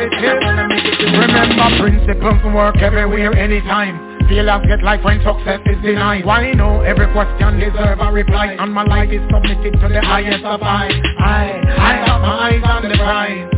Remember 0.00 1.68
principles 1.78 2.40
work 2.54 2.76
everywhere, 2.78 3.34
anytime. 3.36 4.10
Failures 4.28 4.62
get 4.66 4.82
life 4.82 5.04
when 5.04 5.20
success 5.22 5.60
is 5.66 5.82
denied. 5.82 6.24
Why 6.24 6.52
no? 6.52 6.80
Every 6.80 7.10
question 7.12 7.58
deserve 7.58 7.98
a 8.00 8.12
reply. 8.12 8.56
And 8.58 8.72
my 8.72 8.84
life 8.84 9.10
is 9.10 9.20
submitted 9.28 9.72
to 9.80 9.88
the 9.88 10.00
highest 10.00 10.44
of 10.44 10.62
I 10.62 10.88
I, 11.18 11.60
I 11.76 12.06
got 12.06 12.20
my 12.22 12.48
eyes 12.48 12.62
on 12.64 12.88
the 12.88 12.96
prize. 12.96 13.50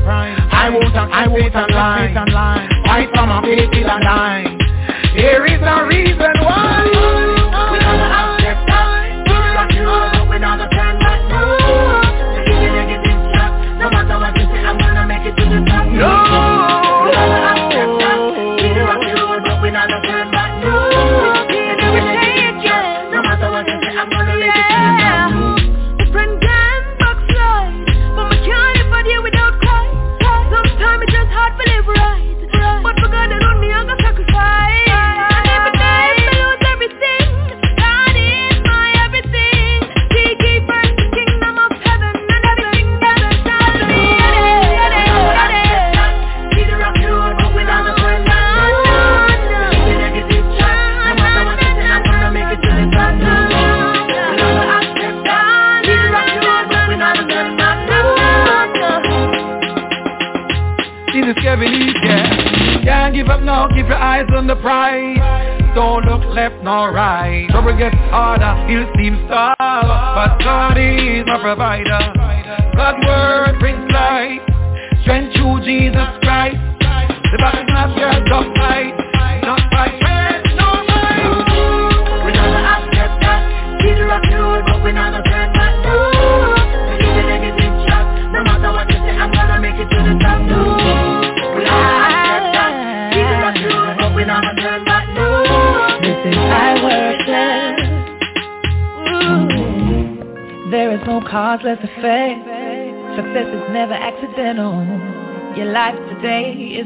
I 0.51 0.71
won't, 0.71 0.97
I 0.97 1.29
won't 1.29 1.55
lie. 1.71 2.69
Fight 2.87 3.09
from 3.15 3.31
a 3.31 3.43
faith 3.43 3.71
till 3.71 3.91
I 3.91 4.01
die. 4.01 4.59
There 5.15 5.47
is 5.47 5.61
a 5.61 5.87
reason 5.87 6.33
why 6.43 7.22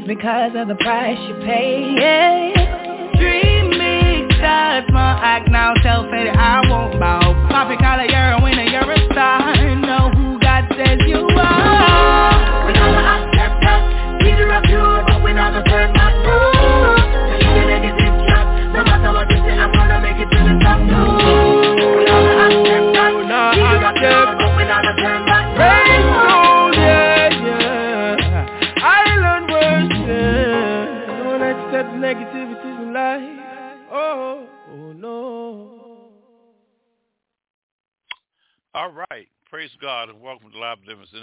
because 0.07 0.53
of 0.55 0.67
the 0.69 0.75
price 0.75 1.19
you 1.27 1.35
pay. 1.45 1.56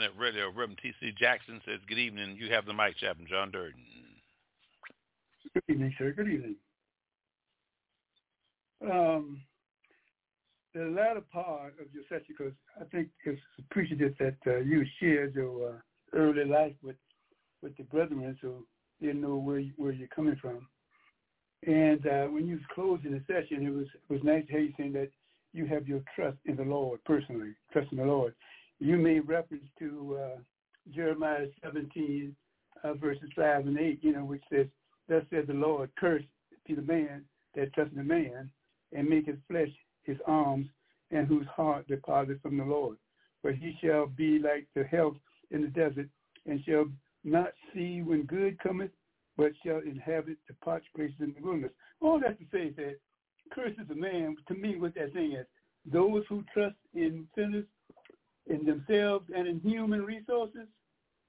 Internet 0.05 0.21
Radio. 0.21 0.49
Reverend 0.49 0.79
T.C. 0.83 1.13
Jackson 1.19 1.63
says, 1.65 1.81
good 1.89 1.99
evening. 1.99 2.37
You 2.39 2.53
have 2.53 2.67
the 2.67 2.75
mic, 2.75 2.97
Chaplain 2.99 3.27
John 3.29 3.51
Durden. 3.51 3.81
Good 5.55 5.63
evening, 5.69 5.95
sir. 5.97 6.13
Good 6.13 6.29
evening. 6.29 6.57
Um, 8.83 9.41
the 10.75 10.85
latter 10.85 11.23
part 11.33 11.75
of 11.81 11.87
your 11.95 12.03
session, 12.11 12.35
because 12.37 12.53
I 12.79 12.85
think 12.85 13.09
it's 13.25 13.41
appreciative 13.59 14.15
that 14.19 14.37
uh, 14.47 14.59
you 14.59 14.85
shared 15.01 15.35
your 15.35 15.69
uh, 15.69 15.73
early 16.13 16.45
life 16.45 16.75
with 16.83 16.97
with 17.63 17.75
the 17.79 17.85
brethren, 17.85 18.37
so 18.43 18.67
they 19.01 19.15
know 19.15 19.37
where 19.37 19.59
you, 19.59 19.73
where 19.79 19.93
you're 19.93 20.09
coming 20.09 20.37
from. 20.37 20.67
And 21.67 22.07
uh, 22.07 22.27
when 22.27 22.47
you 22.47 22.57
was 22.57 22.65
closing 22.75 23.13
the 23.13 23.23
session, 23.27 23.67
it 23.67 23.71
was 23.71 23.87
it 23.87 24.13
was 24.13 24.23
nice 24.23 24.45
to 24.47 24.53
hear 24.53 24.61
you 24.61 24.75
saying 24.77 24.93
that 24.95 25.09
you 25.55 25.65
have 25.65 25.89
your 25.89 26.03
trust 26.15 26.37
in 26.45 26.57
the 26.57 26.63
Lord 26.63 27.03
personally, 27.05 27.55
trust 27.73 27.91
in 27.91 27.99
the 27.99 28.05
Lord. 28.05 28.35
You 28.81 28.97
made 28.97 29.29
reference 29.29 29.65
to 29.79 30.19
uh, 30.21 30.41
Jeremiah 30.95 31.47
17, 31.63 32.35
uh, 32.83 32.95
verses 32.95 33.31
5 33.37 33.67
and 33.67 33.79
8, 33.79 33.99
you 34.03 34.13
know, 34.13 34.25
which 34.25 34.43
says, 34.53 34.67
Thus 35.09 35.23
said 35.31 35.47
the 35.47 35.55
Lord, 35.55 35.91
curse 35.99 36.23
be 36.67 36.75
the 36.75 36.83
man 36.83 37.25
that 37.55 37.73
trusteth 37.73 37.99
in 37.99 38.07
man, 38.07 38.51
and 38.93 39.09
make 39.09 39.27
his 39.27 39.37
flesh 39.51 39.69
his 40.03 40.19
arms, 40.27 40.67
and 41.11 41.27
whose 41.27 41.47
heart 41.47 41.87
departed 41.89 42.41
from 42.43 42.59
the 42.59 42.65
Lord. 42.65 42.97
For 43.43 43.53
he 43.53 43.77
shall 43.83 44.07
be 44.07 44.39
like 44.39 44.67
the 44.75 44.85
health 44.85 45.17
in 45.51 45.63
the 45.63 45.69
desert, 45.69 46.09
and 46.47 46.61
shall 46.65 46.87
not 47.25 47.53
see 47.73 48.03
when 48.03 48.25
good 48.25 48.59
cometh, 48.61 48.91
but 49.37 49.53
shall 49.65 49.79
inhabit 49.79 50.39
the 50.49 50.55
parched 50.65 50.93
places 50.95 51.17
in 51.21 51.35
the 51.35 51.43
wilderness. 51.43 51.73
All 52.01 52.21
that 52.21 52.39
to 52.39 52.45
say 52.53 52.67
is 52.67 52.77
that 52.77 52.97
curses 53.53 53.91
a 53.91 53.95
man, 53.95 54.37
to 54.49 54.55
me 54.55 54.77
what 54.79 54.95
that 54.95 55.13
thing 55.13 55.33
is, 55.33 55.47
those 55.91 56.25
who 56.29 56.45
trust 56.53 56.77
in 56.95 57.27
sinners, 57.35 57.67
in 58.47 58.65
themselves 58.65 59.27
and 59.35 59.47
in 59.47 59.61
human 59.61 60.05
resources 60.05 60.69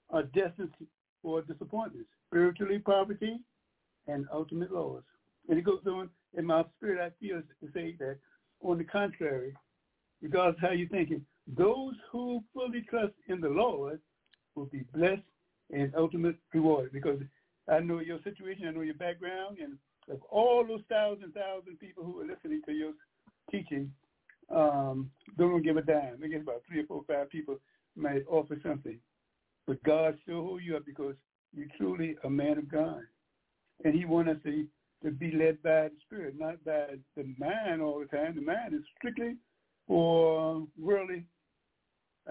are 0.09 0.23
destined 0.23 0.73
for 1.21 1.41
disappointments, 1.41 2.09
spiritually 2.27 2.79
poverty, 2.79 3.39
and 4.07 4.27
ultimate 4.31 4.71
loss. 4.71 5.03
And 5.49 5.57
it 5.57 5.63
goes 5.63 5.81
on, 5.87 6.09
in 6.37 6.45
my 6.45 6.63
spirit 6.77 6.99
I 6.99 7.11
feel 7.23 7.41
to 7.41 7.71
say 7.73 7.95
that 7.99 8.17
on 8.61 8.77
the 8.77 8.83
contrary, 8.83 9.53
regardless 10.21 10.55
of 10.57 10.61
how 10.61 10.71
you're 10.71 10.89
thinking, 10.89 11.25
those 11.47 11.93
who 12.11 12.43
fully 12.53 12.81
trust 12.89 13.13
in 13.27 13.39
the 13.41 13.49
Lord 13.49 13.99
will 14.55 14.65
be 14.65 14.83
blessed 14.93 15.21
and 15.71 15.93
ultimate 15.95 16.35
reward 16.53 16.91
because 16.91 17.19
I 17.69 17.79
know 17.79 17.99
your 17.99 18.19
situation, 18.23 18.67
I 18.67 18.71
know 18.71 18.81
your 18.81 18.95
background, 18.95 19.57
and 19.61 19.77
of 20.09 20.21
all 20.29 20.65
those 20.65 20.83
thousand, 20.89 21.33
thousand 21.33 21.79
people 21.79 22.03
who 22.03 22.21
are 22.21 22.25
listening 22.25 22.61
to 22.67 22.71
your 22.71 22.91
teaching, 23.51 23.91
um, 24.53 25.09
they 25.37 25.43
don't 25.43 25.63
give 25.63 25.77
a 25.77 25.81
dime. 25.81 26.19
I 26.23 26.27
guess 26.27 26.41
about 26.41 26.61
three 26.67 26.81
or 26.81 26.85
four, 26.85 27.03
five 27.07 27.29
people 27.29 27.57
might 27.95 28.23
offer 28.29 28.57
something. 28.63 28.99
But 29.67 29.83
God 29.83 30.17
still 30.23 30.43
hold 30.43 30.61
you 30.61 30.75
up 30.75 30.85
because 30.85 31.15
you're 31.55 31.67
truly 31.77 32.15
a 32.23 32.29
man 32.29 32.57
of 32.57 32.69
God. 32.69 33.01
And 33.83 33.93
he 33.93 34.05
wants 34.05 34.31
us 34.31 34.37
to, 34.43 34.65
to 35.03 35.11
be 35.11 35.31
led 35.31 35.61
by 35.63 35.89
the 35.89 35.91
Spirit, 36.05 36.35
not 36.37 36.63
by 36.63 36.95
the 37.15 37.33
mind 37.37 37.81
all 37.81 37.99
the 37.99 38.05
time. 38.05 38.35
The 38.35 38.41
mind 38.41 38.73
is 38.73 38.81
strictly 38.97 39.35
for 39.87 40.65
worldly, 40.79 41.25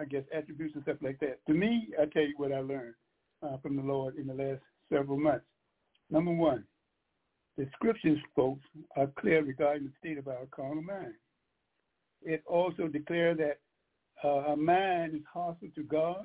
I 0.01 0.05
guess, 0.05 0.23
attributes 0.35 0.75
and 0.75 0.85
stuff 0.85 0.99
like 1.03 1.19
that. 1.21 1.45
To 1.47 1.55
me, 1.55 1.89
I 2.01 2.07
tell 2.07 2.23
you 2.23 2.35
what 2.37 2.53
I 2.53 2.61
learned 2.61 2.95
uh, 3.43 3.57
from 3.59 3.77
the 3.77 3.83
Lord 3.83 4.17
in 4.17 4.27
the 4.27 4.35
last 4.35 4.63
several 4.93 5.19
months. 5.19 5.45
Number 6.11 6.33
one, 6.33 6.65
the 7.57 7.69
scriptures, 7.75 8.19
folks, 8.35 8.65
are 8.97 9.09
clear 9.19 9.43
regarding 9.43 9.85
the 9.85 9.93
state 9.99 10.19
of 10.19 10.29
our 10.29 10.47
carnal 10.51 10.83
mind. 10.83 11.15
It 12.25 12.43
also 12.47 12.89
declared 12.89 13.39
that 13.39 13.61
uh, 14.23 14.49
our 14.49 14.57
mind 14.57 15.15
is 15.15 15.21
hostile 15.33 15.69
to 15.75 15.83
God, 15.83 16.25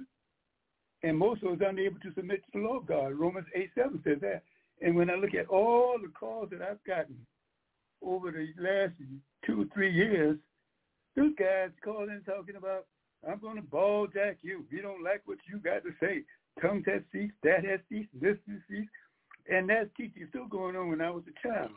and 1.04 1.18
most 1.18 1.43
of 1.43 1.52
us 1.52 1.68
unable 1.68 2.00
to 2.00 2.14
submit 2.16 2.41
to 2.45 2.60
the 2.60 2.66
law 2.66 2.78
of 2.78 2.86
God. 2.86 3.14
Romans 3.14 3.47
8, 3.54 3.70
7 3.76 4.02
says 4.04 4.18
that. 4.22 4.43
And 4.82 4.95
when 4.95 5.10
I 5.10 5.16
look 5.16 5.34
at 5.34 5.47
all 5.47 5.97
the 6.02 6.08
calls 6.08 6.50
that 6.52 6.62
I've 6.62 6.84
gotten 6.86 7.18
over 8.02 8.32
the 8.32 8.47
last 8.58 8.93
two, 9.45 9.70
three 9.74 9.91
years, 9.91 10.38
those 11.16 11.34
guys 11.38 11.70
calling 11.84 12.22
talking 12.26 12.56
about, 12.56 12.86
I'm 13.30 13.39
going 13.39 13.58
to 13.58 13.62
ball 13.62 14.08
jack 14.08 14.38
you. 14.41 14.66
You 14.70 14.82
don't 14.82 15.04
like 15.04 15.22
what 15.26 15.39
you 15.52 15.60
got 15.60 15.84
to 15.84 15.91
say. 16.00 16.24
Tongue 16.62 16.84
has 16.88 17.02
ceased, 17.12 17.34
that 17.43 17.66
has 17.66 17.80
ceased, 17.89 18.10
this 18.14 18.38
has 18.47 18.60
ceased. 18.70 18.89
And 19.52 19.70
that 19.70 19.93
teaching 19.95 20.28
still 20.30 20.47
going 20.47 20.76
on 20.76 20.89
when 20.89 21.02
I 21.02 21.10
was 21.10 21.24
a 21.28 21.47
child. 21.47 21.72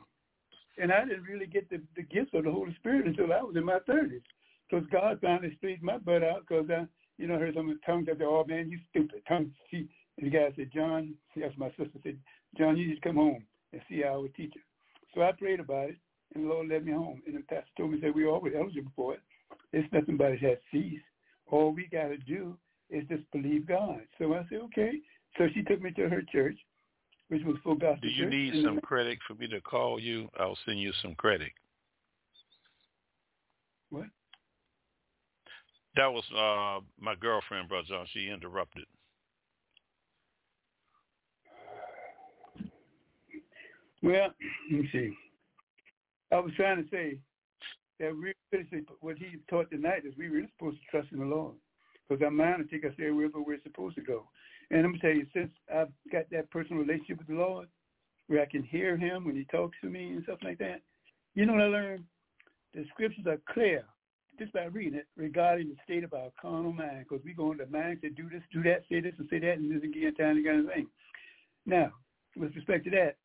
And 0.79 0.93
I 0.93 1.05
didn't 1.05 1.25
really 1.25 1.47
get 1.47 1.69
the, 1.71 1.81
the 1.97 2.03
gifts 2.03 2.31
of 2.35 2.45
the 2.45 2.51
Holy 2.51 2.75
Spirit 2.77 3.07
until 3.07 3.33
I 3.33 3.43
was 3.43 3.57
in 3.57 3.65
my 3.65 3.79
30s. 3.89 4.23
Because 4.71 4.87
God 4.91 5.19
finally 5.21 5.55
straightened 5.59 5.83
my 5.83 5.99
butt 5.99 6.25
out 6.25 6.45
because 6.49 6.67
I, 6.71 6.87
you 7.19 7.27
know, 7.27 7.39
heard 7.39 7.55
some 7.55 7.69
of 7.69 7.77
the 7.77 7.81
tongues 7.85 8.07
that, 8.07 8.25
oh, 8.25 8.45
man, 8.47 8.71
you 8.71 8.79
stupid. 8.91 9.23
Tongue, 9.29 9.51
see. 9.71 9.89
And 10.19 10.27
the 10.27 10.31
guy 10.31 10.49
said, 10.57 10.71
John, 10.75 11.15
that's 11.37 11.57
my 11.59 11.69
sister 11.71 11.99
said, 12.03 12.19
John, 12.57 12.77
you 12.77 12.91
just 12.91 13.03
come 13.03 13.17
home 13.17 13.45
and 13.73 13.83
see 13.89 14.03
our 14.05 14.29
teacher. 14.29 14.61
So 15.15 15.23
I 15.23 15.33
prayed 15.33 15.61
about 15.61 15.91
it, 15.91 15.97
and 16.35 16.45
the 16.45 16.49
Lord 16.49 16.69
led 16.69 16.87
me 16.87 16.93
home. 16.93 17.23
And 17.27 17.37
the 17.37 17.41
pastor 17.41 17.69
told 17.77 17.93
me 17.93 18.01
that 18.01 18.15
we 18.15 18.27
always 18.27 18.55
eligible 18.57 18.93
for 18.97 19.15
it. 19.15 19.21
It's 19.73 19.93
nothing 19.93 20.17
but 20.17 20.33
it 20.33 20.41
has 20.41 20.59
ceased. 20.71 21.05
All 21.51 21.73
we 21.73 21.89
got 21.91 22.09
to 22.09 22.17
do 22.17 22.57
is 22.91 23.05
just 23.09 23.31
believe 23.33 23.67
God. 23.67 24.01
So 24.19 24.35
I 24.35 24.47
said, 24.49 24.61
okay. 24.65 24.93
So 25.39 25.47
she 25.55 25.63
took 25.63 25.81
me 25.81 25.91
to 25.93 26.09
her 26.09 26.23
church, 26.31 26.59
which 27.33 27.43
was 27.45 27.57
full 27.65 27.77
gospel. 27.77 27.97
Do 28.03 28.09
you 28.09 28.25
church. 28.25 28.31
need 28.31 28.63
some 28.63 28.79
credit 28.83 29.19
for 29.27 29.33
me 29.35 29.49
to 29.49 29.61
call 29.63 29.99
you? 29.99 30.29
I'll 30.39 30.59
send 30.67 30.79
you 30.79 30.93
some 31.01 31.15
credit. 31.15 31.51
What? 33.89 34.05
That 35.97 36.13
was 36.13 36.25
uh 36.37 36.85
my 37.01 37.15
girlfriend, 37.15 37.71
brother 37.71 37.87
John. 37.89 38.07
She 38.13 38.29
interrupted. 38.29 38.85
Well, 44.03 44.29
let 44.71 44.81
me 44.81 44.89
see. 44.93 45.13
I 46.33 46.39
was 46.39 46.53
trying 46.55 46.83
to 46.83 46.91
say 46.91 47.17
that 47.99 48.13
we 48.13 48.35
really, 48.53 48.85
what 49.01 49.17
he 49.17 49.37
taught 49.49 49.71
tonight 49.71 50.03
is 50.05 50.13
we 50.19 50.29
really 50.29 50.49
supposed 50.59 50.79
to 50.81 50.91
trust 50.91 51.13
in 51.13 51.21
the 51.21 51.25
Lord. 51.25 51.55
Because 52.09 52.23
our 52.23 52.31
mind 52.31 52.59
will 52.59 52.69
take 52.69 52.85
us 52.85 52.93
there 52.99 53.15
wherever 53.15 53.41
we're 53.41 53.63
supposed 53.63 53.95
to 53.95 54.03
go. 54.03 54.25
And 54.73 54.83
let 54.83 54.91
me 54.91 54.99
tell 54.99 55.11
you, 55.11 55.27
since 55.35 55.51
I've 55.73 55.93
got 56.11 56.29
that 56.31 56.51
personal 56.51 56.83
relationship 56.83 57.19
with 57.19 57.29
the 57.29 57.35
Lord, 57.35 57.69
where 58.29 58.41
I 58.41 58.47
can 58.47 58.63
hear 58.63 58.97
him 58.97 59.27
when 59.27 59.37
he 59.37 59.45
talks 59.45 59.77
to 59.83 59.91
me 59.91 60.13
and 60.13 60.25
stuff 60.25 60.39
like 60.43 60.59
that, 60.59 60.81
you 61.35 61.45
know 61.47 61.53
what 61.53 61.63
I 61.63 61.67
learned? 61.67 62.05
The 62.75 62.85
scriptures 62.89 63.27
are 63.27 63.39
clear 63.53 63.85
just 64.39 64.53
by 64.55 64.65
reading 64.65 64.95
it 64.95 65.07
regarding 65.15 65.69
the 65.69 65.77
state 65.85 66.05
of 66.05 66.15
our 66.15 66.31
carnal 66.41 66.73
mind. 66.73 67.05
Because 67.07 67.23
we 67.23 67.35
go 67.35 67.53
into 67.53 67.67
mind 67.67 68.01
to 68.01 68.09
do 68.09 68.31
this, 68.31 68.43
do 68.51 68.63
that, 68.63 68.85
say 68.91 69.01
this, 69.01 69.13
and 69.19 69.29
say 69.29 69.41
that, 69.41 69.59
and 69.59 69.71
this 69.71 69.85
again, 69.85 70.15
time 70.15 70.39
and 70.39 70.47
kind 70.47 70.61
of 70.61 70.75
thing. 70.75 70.87
Now, 71.67 71.93
with 72.35 72.57
respect 72.57 72.85
to 72.85 72.91
that, 72.93 73.17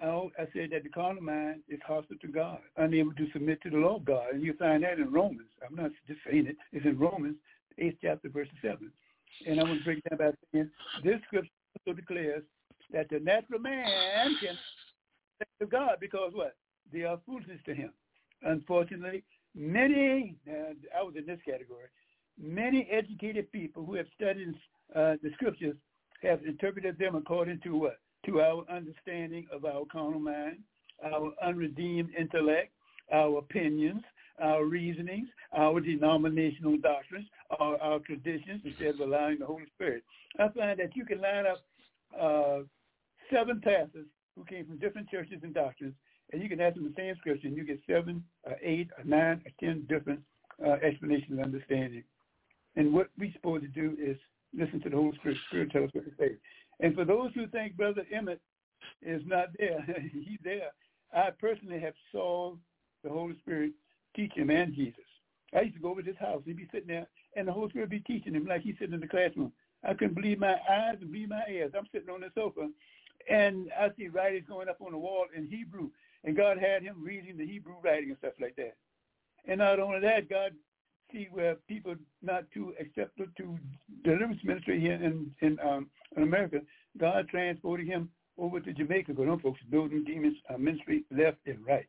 I 0.00 0.46
said 0.54 0.70
that 0.72 0.84
the 0.84 0.88
carnal 0.88 1.22
mind 1.22 1.60
is 1.68 1.80
hostile 1.86 2.16
to 2.22 2.28
God, 2.28 2.58
unable 2.78 3.12
to 3.12 3.30
submit 3.34 3.60
to 3.62 3.70
the 3.70 3.76
law 3.76 3.96
of 3.96 4.06
God. 4.06 4.32
And 4.32 4.42
you 4.42 4.54
find 4.54 4.82
that 4.84 4.98
in 4.98 5.12
Romans. 5.12 5.50
I'm 5.68 5.76
not 5.76 5.90
just 6.08 6.20
saying 6.28 6.46
it. 6.46 6.56
It's 6.72 6.86
in 6.86 6.98
Romans, 6.98 7.36
8th 7.78 7.98
chapter, 8.00 8.30
verse 8.30 8.48
7. 8.62 8.90
And 9.46 9.60
I 9.60 9.64
want 9.64 9.78
to 9.78 9.84
break 9.84 10.02
that 10.04 10.18
by 10.18 10.30
saying 10.52 10.70
this 11.02 11.20
scripture 11.26 11.50
also 11.86 11.96
declares 11.96 12.42
that 12.92 13.08
the 13.10 13.20
natural 13.20 13.60
man 13.60 14.36
can 14.40 14.56
to 15.60 15.66
God 15.66 15.96
because 16.00 16.32
what? 16.34 16.54
They 16.92 17.02
are 17.02 17.18
foolishness 17.26 17.60
to 17.66 17.74
him. 17.74 17.92
Unfortunately, 18.42 19.24
many, 19.54 20.36
I 20.48 21.02
was 21.02 21.14
in 21.16 21.26
this 21.26 21.40
category, 21.44 21.86
many 22.40 22.88
educated 22.90 23.50
people 23.52 23.84
who 23.84 23.94
have 23.94 24.06
studied 24.14 24.54
uh, 24.94 25.14
the 25.22 25.30
scriptures 25.34 25.76
have 26.22 26.44
interpreted 26.44 26.98
them 26.98 27.14
according 27.14 27.60
to 27.64 27.76
what? 27.76 27.98
To 28.26 28.40
our 28.40 28.64
understanding 28.70 29.46
of 29.52 29.64
our 29.64 29.84
carnal 29.90 30.20
mind, 30.20 30.58
our 31.04 31.32
unredeemed 31.42 32.10
intellect, 32.18 32.72
our 33.12 33.38
opinions, 33.38 34.02
our 34.42 34.64
reasonings, 34.64 35.28
our 35.56 35.80
denominational 35.80 36.76
doctrines, 36.78 37.26
our, 37.58 37.80
our 37.80 37.98
traditions, 38.00 38.60
instead 38.64 38.94
of 38.94 39.00
allowing 39.00 39.38
the 39.38 39.46
Holy 39.46 39.66
Spirit. 39.74 40.02
I 40.38 40.48
find 40.48 40.78
that 40.78 40.96
you 40.96 41.04
can 41.04 41.20
line 41.20 41.44
up 41.46 41.64
uh, 42.20 42.58
seven 43.32 43.60
pastors 43.62 44.06
who 44.36 44.44
came 44.44 44.66
from 44.66 44.78
different 44.78 45.08
churches 45.08 45.40
and 45.42 45.54
doctrines, 45.54 45.94
and 46.32 46.42
you 46.42 46.48
can 46.48 46.60
ask 46.60 46.74
them 46.74 46.84
the 46.84 46.94
same 46.96 47.14
scripture, 47.18 47.46
and 47.46 47.56
you 47.56 47.64
get 47.64 47.80
seven, 47.86 48.24
or 48.44 48.56
eight, 48.62 48.88
or 48.98 49.04
nine, 49.04 49.42
or 49.44 49.52
ten 49.60 49.86
different 49.88 50.20
uh, 50.64 50.76
explanations 50.82 51.30
and 51.30 51.40
understanding. 51.40 52.02
And 52.76 52.92
what 52.92 53.08
we're 53.18 53.32
supposed 53.32 53.62
to 53.62 53.68
do 53.68 53.96
is 54.02 54.16
listen 54.56 54.80
to 54.82 54.90
the 54.90 54.96
Holy 54.96 55.16
Spirit. 55.18 55.38
Spirit 55.48 55.70
tell 55.70 55.84
us 55.84 55.90
what 55.92 56.04
to 56.04 56.12
say. 56.18 56.36
And 56.80 56.94
for 56.94 57.04
those 57.04 57.30
who 57.34 57.46
think 57.48 57.76
Brother 57.76 58.02
Emmitt 58.12 58.40
is 59.02 59.22
not 59.26 59.48
there, 59.58 59.84
he's 60.12 60.38
there. 60.42 60.70
I 61.14 61.28
personally 61.38 61.80
have 61.80 61.94
saw 62.10 62.54
the 63.04 63.10
Holy 63.10 63.36
Spirit 63.40 63.72
teach 64.14 64.32
him 64.34 64.50
and 64.50 64.74
Jesus. 64.74 65.04
I 65.54 65.62
used 65.62 65.76
to 65.76 65.82
go 65.82 65.90
over 65.90 66.02
to 66.02 66.08
his 66.08 66.18
house. 66.18 66.42
He'd 66.44 66.56
be 66.56 66.68
sitting 66.72 66.88
there, 66.88 67.06
and 67.36 67.46
the 67.46 67.52
Holy 67.52 67.68
Spirit 67.70 67.90
would 67.90 67.90
be 67.90 68.00
teaching 68.00 68.34
him 68.34 68.46
like 68.46 68.62
he's 68.62 68.74
sitting 68.78 68.94
in 68.94 69.00
the 69.00 69.06
classroom. 69.06 69.52
I 69.84 69.94
couldn't 69.94 70.14
believe 70.14 70.38
my 70.38 70.54
eyes 70.70 70.98
and 71.00 71.12
believe 71.12 71.28
my 71.28 71.42
ears. 71.50 71.72
I'm 71.76 71.88
sitting 71.92 72.08
on 72.08 72.20
the 72.20 72.30
sofa, 72.34 72.68
and 73.28 73.70
I 73.78 73.90
see 73.96 74.08
writings 74.08 74.46
going 74.48 74.68
up 74.68 74.80
on 74.80 74.92
the 74.92 74.98
wall 74.98 75.26
in 75.36 75.48
Hebrew, 75.48 75.90
and 76.24 76.36
God 76.36 76.58
had 76.58 76.82
him 76.82 77.02
reading 77.04 77.36
the 77.36 77.46
Hebrew 77.46 77.74
writing 77.82 78.10
and 78.10 78.18
stuff 78.18 78.34
like 78.40 78.56
that. 78.56 78.76
And 79.46 79.58
not 79.58 79.80
only 79.80 80.00
that, 80.00 80.28
God 80.30 80.52
see 81.12 81.28
where 81.30 81.56
people 81.68 81.94
not 82.22 82.44
too 82.54 82.74
accepted 82.80 83.36
to 83.36 83.58
deliverance 84.04 84.40
ministry 84.44 84.80
here 84.80 84.94
in 84.94 85.30
in, 85.40 85.58
um, 85.60 85.88
in 86.16 86.22
America, 86.22 86.60
God 86.98 87.28
transported 87.28 87.86
him 87.86 88.08
over 88.38 88.60
to 88.60 88.72
Jamaica 88.72 89.12
because 89.12 89.26
them 89.26 89.40
folks 89.40 89.60
building 89.70 90.04
demons 90.04 90.36
uh, 90.48 90.56
ministry 90.56 91.04
left 91.10 91.38
and 91.46 91.64
right. 91.66 91.86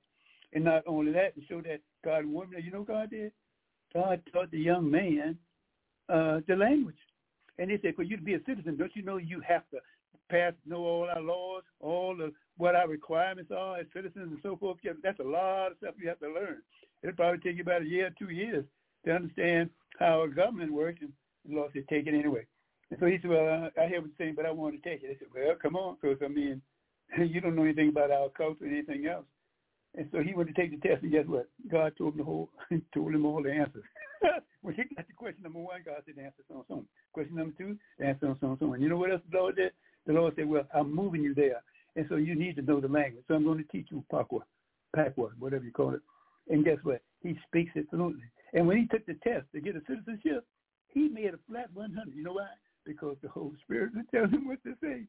And 0.53 0.63
not 0.63 0.83
only 0.85 1.11
that, 1.13 1.35
to 1.35 1.41
show 1.47 1.61
that 1.61 1.81
God 2.05 2.25
me, 2.25 2.61
you 2.63 2.71
know 2.71 2.83
God 2.83 3.09
did? 3.09 3.31
God 3.93 4.21
taught 4.31 4.51
the 4.51 4.59
young 4.59 4.89
man 4.89 5.37
uh, 6.09 6.39
the 6.47 6.55
language. 6.55 6.97
And 7.59 7.69
he 7.69 7.77
said, 7.81 7.95
for 7.95 8.03
you 8.03 8.17
to 8.17 8.23
be 8.23 8.33
a 8.33 8.43
citizen, 8.45 8.77
don't 8.77 8.95
you 8.95 9.03
know 9.03 9.17
you 9.17 9.41
have 9.47 9.63
to 9.71 9.77
pass, 10.29 10.53
know 10.65 10.79
all 10.79 11.09
our 11.09 11.21
laws, 11.21 11.63
all 11.79 12.15
the 12.15 12.31
what 12.57 12.75
our 12.75 12.87
requirements 12.87 13.51
are 13.51 13.79
as 13.79 13.85
citizens 13.93 14.31
and 14.31 14.39
so 14.43 14.55
forth. 14.55 14.77
That's 15.03 15.19
a 15.19 15.23
lot 15.23 15.71
of 15.71 15.77
stuff 15.77 15.95
you 15.99 16.07
have 16.09 16.19
to 16.19 16.27
learn. 16.27 16.61
It'll 17.01 17.15
probably 17.15 17.39
take 17.39 17.57
you 17.57 17.63
about 17.63 17.81
a 17.81 17.85
year, 17.85 18.13
two 18.17 18.29
years 18.29 18.63
to 19.05 19.11
understand 19.11 19.69
how 19.99 20.23
a 20.23 20.29
government 20.29 20.71
works. 20.71 20.99
And 21.01 21.11
the 21.47 21.55
Lord 21.55 21.71
said, 21.73 21.85
take 21.89 22.07
it 22.07 22.13
anyway. 22.13 22.45
And 22.91 22.99
so 22.99 23.07
he 23.07 23.17
said, 23.21 23.31
well, 23.31 23.69
I 23.79 23.87
hear 23.87 24.01
what 24.01 24.09
you're 24.09 24.19
saying, 24.19 24.35
but 24.35 24.45
I 24.45 24.51
want 24.51 24.81
to 24.81 24.89
take 24.89 25.03
it. 25.03 25.15
I 25.15 25.19
said, 25.19 25.29
well, 25.33 25.55
come 25.59 25.75
on, 25.75 25.97
because, 25.99 26.19
I 26.23 26.27
mean, 26.27 26.61
you 27.17 27.41
don't 27.41 27.55
know 27.55 27.63
anything 27.63 27.89
about 27.89 28.11
our 28.11 28.29
culture 28.29 28.65
or 28.65 28.67
anything 28.67 29.07
else. 29.07 29.25
And 29.95 30.07
so 30.11 30.23
he 30.23 30.33
went 30.33 30.49
to 30.49 30.55
take 30.55 30.71
the 30.71 30.87
test, 30.87 31.03
and 31.03 31.11
guess 31.11 31.25
what? 31.27 31.47
God 31.71 31.93
told 31.97 32.13
him 32.13 32.19
the 32.19 32.23
whole, 32.23 32.49
told 32.93 33.13
him 33.13 33.25
all 33.25 33.43
the 33.43 33.51
answers. 33.51 33.83
when 34.61 34.73
he 34.73 34.83
got 34.95 35.07
to 35.07 35.13
question 35.13 35.43
number 35.43 35.59
one, 35.59 35.81
God 35.85 36.01
said, 36.05 36.15
answer 36.17 36.43
so 36.47 36.55
and 36.55 36.63
so. 36.67 36.85
Question 37.13 37.35
number 37.35 37.53
two, 37.57 37.77
the 37.99 38.05
answer 38.05 38.35
so 38.41 38.47
and 38.47 38.57
so. 38.59 38.73
And 38.73 38.81
you 38.81 38.89
know 38.89 38.97
what 38.97 39.11
else 39.11 39.21
the 39.29 39.37
Lord 39.37 39.55
did? 39.55 39.71
The 40.07 40.13
Lord 40.13 40.33
said, 40.35 40.47
well, 40.47 40.67
I'm 40.73 40.93
moving 40.93 41.21
you 41.21 41.35
there. 41.35 41.61
And 41.95 42.05
so 42.09 42.15
you 42.15 42.35
need 42.35 42.55
to 42.55 42.61
know 42.63 42.81
the 42.81 42.87
language. 42.87 43.23
So 43.27 43.35
I'm 43.35 43.43
going 43.43 43.59
to 43.59 43.71
teach 43.71 43.87
you 43.91 44.03
Pakwa, 44.11 44.39
Pakwa, 44.95 45.29
whatever 45.37 45.63
you 45.63 45.71
call 45.71 45.93
it. 45.93 46.01
And 46.49 46.65
guess 46.65 46.77
what? 46.83 47.01
He 47.21 47.37
speaks 47.47 47.71
it 47.75 47.87
fluently. 47.89 48.23
And 48.53 48.67
when 48.67 48.77
he 48.77 48.87
took 48.87 49.05
the 49.05 49.15
test 49.23 49.45
to 49.53 49.61
get 49.61 49.75
a 49.75 49.81
citizenship, 49.87 50.45
he 50.87 51.07
made 51.07 51.33
a 51.33 51.39
flat 51.49 51.69
100. 51.73 52.13
You 52.15 52.23
know 52.23 52.33
why? 52.33 52.49
Because 52.85 53.17
the 53.21 53.29
Holy 53.29 53.55
Spirit 53.63 53.91
would 53.95 54.09
tell 54.11 54.27
him 54.27 54.47
what 54.47 54.63
to 54.63 54.73
say. 54.81 55.03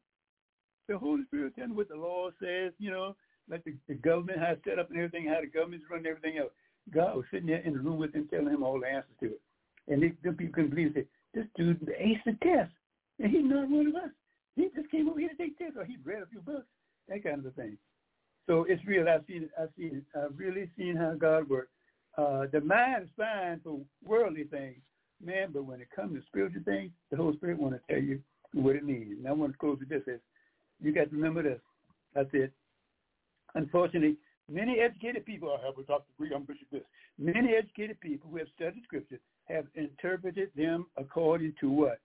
The 0.89 0.99
Holy 0.99 1.25
Spirit 1.25 1.45
would 1.45 1.57
tell 1.57 1.65
him 1.65 1.77
what 1.77 1.89
the 1.89 1.97
law 1.97 2.31
says, 2.41 2.73
you 2.79 2.91
know, 2.91 3.17
like 3.51 3.65
the, 3.65 3.75
the 3.89 3.95
government, 3.95 4.39
how 4.39 4.53
it's 4.53 4.65
set 4.65 4.79
up 4.79 4.91
and 4.91 4.99
everything, 4.99 5.29
how 5.29 5.41
the 5.41 5.47
government's 5.47 5.87
running 5.91 6.07
everything 6.07 6.39
else. 6.39 6.53
God 6.93 7.17
was 7.17 7.25
sitting 7.31 7.47
there 7.47 7.61
in 7.61 7.75
the 7.75 7.81
room 7.81 7.99
with 7.99 8.15
him, 8.15 8.29
telling 8.29 8.49
him 8.49 8.63
all 8.63 8.81
the 8.81 8.87
answers 8.87 9.17
to 9.21 9.27
it. 9.27 9.41
And 9.89 10.03
they, 10.03 10.13
them 10.23 10.37
people 10.37 10.55
couldn't 10.55 10.71
believe 10.71 10.97
it. 10.97 11.09
This 11.35 11.47
dude 11.57 11.81
aced 11.81 12.25
the 12.25 12.37
test, 12.43 12.73
and 13.19 13.31
he's 13.31 13.45
not 13.45 13.69
one 13.69 13.89
of 13.89 13.97
us. 13.97 14.11
He 14.57 14.69
just 14.75 14.91
came 14.91 15.09
over 15.09 15.19
here 15.19 15.31
to 15.31 15.37
take 15.37 15.59
tests, 15.59 15.77
or 15.77 15.85
he 15.85 15.97
read 16.05 16.23
a 16.23 16.27
few 16.27 16.41
books, 16.41 16.67
that 17.09 17.25
kind 17.25 17.41
of 17.41 17.47
a 17.47 17.51
thing. 17.51 17.77
So 18.47 18.67
it's 18.69 18.85
real. 18.87 19.09
I've 19.09 19.25
seen 19.27 19.45
it. 19.45 19.51
I've 19.61 19.71
seen 19.77 20.03
it. 20.05 20.19
I've 20.19 20.39
really 20.39 20.71
seen 20.77 20.97
how 20.97 21.15
God 21.15 21.49
works. 21.49 21.71
Uh, 22.17 22.47
the 22.53 22.61
mind 22.61 23.05
is 23.05 23.09
fine 23.17 23.61
for 23.65 23.81
worldly 24.05 24.45
things, 24.45 24.79
man, 25.25 25.49
but 25.53 25.65
when 25.65 25.81
it 25.81 25.89
comes 25.95 26.15
to 26.15 26.27
spiritual 26.27 26.63
things, 26.65 26.91
the 27.11 27.17
Holy 27.17 27.37
Spirit 27.37 27.59
want 27.59 27.75
to 27.75 27.93
tell 27.93 28.03
you 28.03 28.21
what 28.53 28.77
it 28.77 28.85
means. 28.85 29.19
And 29.19 29.27
I 29.27 29.33
want 29.33 29.53
to 29.53 29.59
close 29.59 29.79
with 29.81 29.89
this: 29.89 30.03
is 30.07 30.21
you 30.81 30.93
got 30.93 31.11
to 31.11 31.17
remember 31.17 31.43
this. 31.43 31.61
I 32.17 32.23
said, 32.31 32.53
Unfortunately, 33.55 34.17
many 34.51 34.81
educated 34.81 35.25
people, 35.25 35.57
I 35.57 35.65
have 35.65 35.79
a 35.79 35.83
Dr. 35.83 36.13
Greek, 36.19 36.33
I'm 36.35 36.45
Bishop 36.45 36.67
this, 36.73 36.83
many 37.19 37.55
educated 37.55 38.01
people 38.01 38.31
who 38.31 38.39
have 38.39 38.49
studied 38.55 38.83
scripture 38.85 39.21
have 39.45 39.67
interpreted 39.75 40.51
them 40.57 40.87
according 40.97 41.55
to 41.61 41.71
what? 41.71 41.99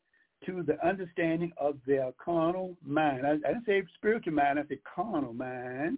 To 0.45 0.63
the 0.63 0.83
understanding 0.85 1.51
of 1.57 1.77
their 1.85 2.11
carnal 2.23 2.75
mind. 2.85 3.25
I, 3.25 3.31
I 3.31 3.53
didn't 3.53 3.65
say 3.65 3.83
spiritual 3.95 4.33
mind, 4.33 4.59
I 4.59 4.63
said 4.67 4.79
carnal 4.83 5.33
mind. 5.33 5.97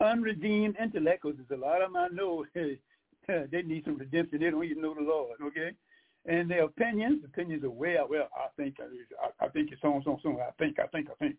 Unredeemed 0.00 0.76
intellect, 0.82 1.22
because 1.22 1.38
there's 1.38 1.60
a 1.60 1.62
lot 1.62 1.82
of 1.82 1.92
them 1.92 1.96
I 1.96 2.08
know, 2.08 2.44
they 2.54 3.62
need 3.62 3.84
some 3.84 3.98
redemption. 3.98 4.40
They 4.40 4.50
don't 4.50 4.64
even 4.64 4.82
know 4.82 4.94
the 4.94 5.02
Lord, 5.02 5.38
okay? 5.42 5.72
And 6.26 6.50
their 6.50 6.64
opinions, 6.64 7.22
opinions 7.24 7.64
are 7.64 7.70
well, 7.70 8.06
well, 8.08 8.28
I 8.36 8.48
think, 8.56 8.76
I, 8.80 9.44
I 9.44 9.48
think 9.48 9.72
it's 9.72 9.80
so 9.80 9.94
and 9.94 10.04
so 10.04 10.12
and 10.12 10.20
so. 10.22 10.40
I 10.40 10.50
think, 10.58 10.78
I 10.78 10.86
think, 10.86 11.08
I 11.10 11.14
think. 11.14 11.36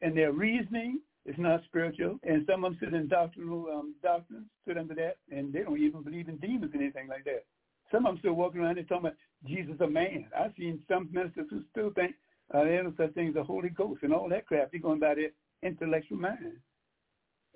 And 0.00 0.16
their 0.16 0.32
reasoning 0.32 1.00
is 1.26 1.34
not 1.38 1.62
spiritual. 1.64 2.18
And 2.22 2.46
some 2.48 2.64
of 2.64 2.72
them 2.72 2.78
sit 2.80 2.94
in 2.94 3.08
doctrinal 3.08 3.66
um, 3.72 3.94
doctrines, 4.02 4.46
sit 4.66 4.78
under 4.78 4.94
that, 4.94 5.16
and 5.30 5.52
they 5.52 5.60
don't 5.60 5.78
even 5.78 6.02
believe 6.02 6.28
in 6.28 6.36
demons 6.38 6.70
and 6.72 6.82
anything 6.82 7.08
like 7.08 7.24
that. 7.24 7.44
Some 7.92 8.06
of 8.06 8.14
them 8.14 8.18
still 8.20 8.32
walking 8.34 8.60
around 8.60 8.78
and 8.78 8.88
talking 8.88 9.06
about 9.06 9.16
Jesus 9.46 9.76
a 9.80 9.86
man. 9.86 10.26
I've 10.38 10.52
seen 10.58 10.80
some 10.88 11.08
ministers 11.12 11.46
who 11.50 11.62
still 11.70 11.90
think 11.90 12.14
uh, 12.52 12.64
there's 12.64 12.84
no 12.84 12.92
such 12.96 13.14
thing 13.14 13.28
as 13.28 13.34
the 13.34 13.44
Holy 13.44 13.68
Ghost 13.68 14.02
and 14.02 14.12
all 14.12 14.28
that 14.28 14.46
crap. 14.46 14.70
They're 14.70 14.80
going 14.80 15.00
by 15.00 15.14
their 15.14 15.30
intellectual 15.62 16.18
mind. 16.18 16.56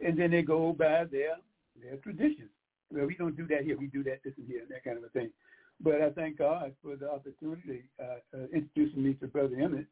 And 0.04 0.18
then 0.18 0.30
they 0.30 0.42
go 0.42 0.72
by 0.72 1.04
their 1.10 1.36
their 1.80 1.96
traditions. 2.02 2.50
Well, 2.90 3.06
we 3.06 3.14
don't 3.14 3.36
do 3.36 3.46
that 3.46 3.62
here. 3.62 3.78
We 3.78 3.86
do 3.86 4.02
that 4.04 4.20
this 4.24 4.34
and 4.36 4.46
here 4.46 4.60
and 4.60 4.70
that 4.70 4.84
kind 4.84 4.98
of 4.98 5.04
a 5.04 5.08
thing. 5.08 5.30
But 5.80 6.02
I 6.02 6.10
thank 6.10 6.38
God 6.38 6.74
for 6.82 6.96
the 6.96 7.10
opportunity 7.10 7.84
uh, 8.00 8.36
uh, 8.36 8.46
introducing 8.52 9.02
me 9.02 9.14
to 9.14 9.26
Brother 9.26 9.56
Emmitt 9.56 9.86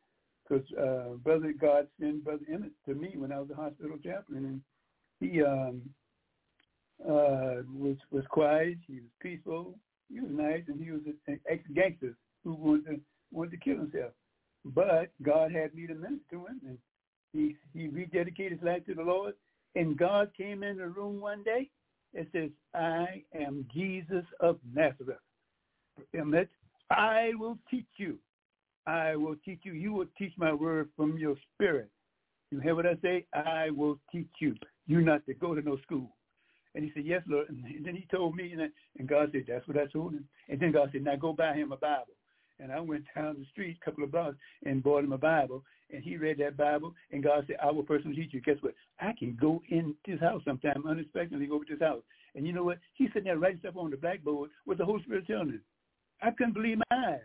because 0.50 0.66
uh, 0.72 1.14
Brother 1.22 1.54
God 1.58 1.86
sent 2.00 2.24
Brother 2.24 2.44
Emmitt 2.52 2.72
to 2.86 2.94
me 2.94 3.14
when 3.16 3.32
I 3.32 3.38
was 3.38 3.50
a 3.50 3.54
hospital 3.54 3.96
chaplain, 4.02 4.44
and 4.44 4.60
he 5.20 5.42
um, 5.42 5.82
uh, 7.04 7.62
was 7.72 7.96
was 8.10 8.24
quiet. 8.30 8.78
He 8.86 8.94
was 8.94 9.10
peaceful. 9.20 9.78
He 10.12 10.20
was 10.20 10.30
nice, 10.32 10.62
and 10.66 10.82
he 10.82 10.90
was 10.90 11.02
an 11.28 11.40
ex-gangster 11.48 12.16
who 12.42 12.54
wanted 12.54 12.86
to, 12.86 13.00
wanted 13.30 13.52
to 13.52 13.56
kill 13.58 13.76
himself. 13.76 14.12
But 14.64 15.10
God 15.22 15.52
had 15.52 15.74
me 15.74 15.86
to 15.86 15.94
minister 15.94 16.24
to 16.32 16.46
him, 16.46 16.60
and 16.66 16.78
he 17.32 17.56
he 17.72 17.88
rededicated 17.88 18.52
his 18.52 18.62
life 18.62 18.84
to 18.86 18.94
the 18.94 19.02
Lord. 19.02 19.34
And 19.76 19.96
God 19.96 20.32
came 20.36 20.64
in 20.64 20.78
the 20.78 20.88
room 20.88 21.20
one 21.20 21.44
day 21.44 21.70
and 22.14 22.26
says, 22.32 22.50
"I 22.74 23.22
am 23.34 23.66
Jesus 23.72 24.24
of 24.40 24.58
Nazareth." 24.74 25.18
Emmitt, 26.14 26.48
I 26.90 27.30
will 27.38 27.56
teach 27.70 27.86
you. 27.98 28.18
I 28.90 29.14
will 29.14 29.36
teach 29.44 29.60
you. 29.62 29.72
You 29.72 29.92
will 29.92 30.06
teach 30.18 30.32
my 30.36 30.52
word 30.52 30.88
from 30.96 31.16
your 31.16 31.36
spirit. 31.54 31.88
You 32.50 32.58
hear 32.58 32.74
what 32.74 32.86
I 32.86 32.96
say? 33.00 33.24
I 33.32 33.70
will 33.70 34.00
teach 34.10 34.32
you. 34.40 34.56
You 34.88 35.00
not 35.00 35.24
to 35.26 35.34
go 35.34 35.54
to 35.54 35.62
no 35.62 35.78
school. 35.82 36.10
And 36.74 36.84
he 36.84 36.90
said, 36.92 37.04
yes, 37.06 37.22
Lord. 37.28 37.48
And 37.50 37.86
then 37.86 37.94
he 37.94 38.06
told 38.10 38.34
me, 38.34 38.52
and, 38.52 38.62
I, 38.62 38.66
and 38.98 39.08
God 39.08 39.30
said, 39.32 39.44
that's 39.46 39.66
what 39.68 39.78
I 39.78 39.86
told 39.86 40.14
him. 40.14 40.24
And 40.48 40.58
then 40.58 40.72
God 40.72 40.90
said, 40.92 41.04
now 41.04 41.14
go 41.14 41.32
buy 41.32 41.54
him 41.54 41.70
a 41.70 41.76
Bible. 41.76 42.14
And 42.58 42.72
I 42.72 42.80
went 42.80 43.04
down 43.14 43.36
the 43.38 43.46
street, 43.52 43.78
a 43.80 43.84
couple 43.84 44.02
of 44.02 44.10
blocks, 44.10 44.36
and 44.64 44.82
bought 44.82 45.04
him 45.04 45.12
a 45.12 45.18
Bible. 45.18 45.62
And 45.92 46.02
he 46.02 46.16
read 46.16 46.38
that 46.38 46.56
Bible, 46.56 46.94
and 47.12 47.22
God 47.22 47.44
said, 47.46 47.56
I 47.62 47.70
will 47.70 47.82
personally 47.84 48.16
teach 48.16 48.34
you. 48.34 48.40
Guess 48.40 48.56
what? 48.60 48.74
I 49.00 49.12
can 49.18 49.36
go 49.40 49.62
in 49.70 49.94
his 50.04 50.20
house 50.20 50.42
sometime, 50.44 50.84
unexpectedly 50.88 51.46
go 51.46 51.62
to 51.62 51.72
his 51.72 51.80
house. 51.80 52.02
And 52.34 52.46
you 52.46 52.52
know 52.52 52.64
what? 52.64 52.78
He's 52.94 53.08
sitting 53.08 53.24
there 53.24 53.38
writing 53.38 53.60
stuff 53.60 53.76
on 53.76 53.90
the 53.90 53.96
blackboard 53.96 54.50
with 54.66 54.78
the 54.78 54.84
Holy 54.84 55.02
Spirit 55.02 55.26
telling 55.26 55.48
him. 55.48 55.62
I 56.22 56.30
couldn't 56.32 56.54
believe 56.54 56.78
my 56.90 56.96
eyes. 56.96 57.20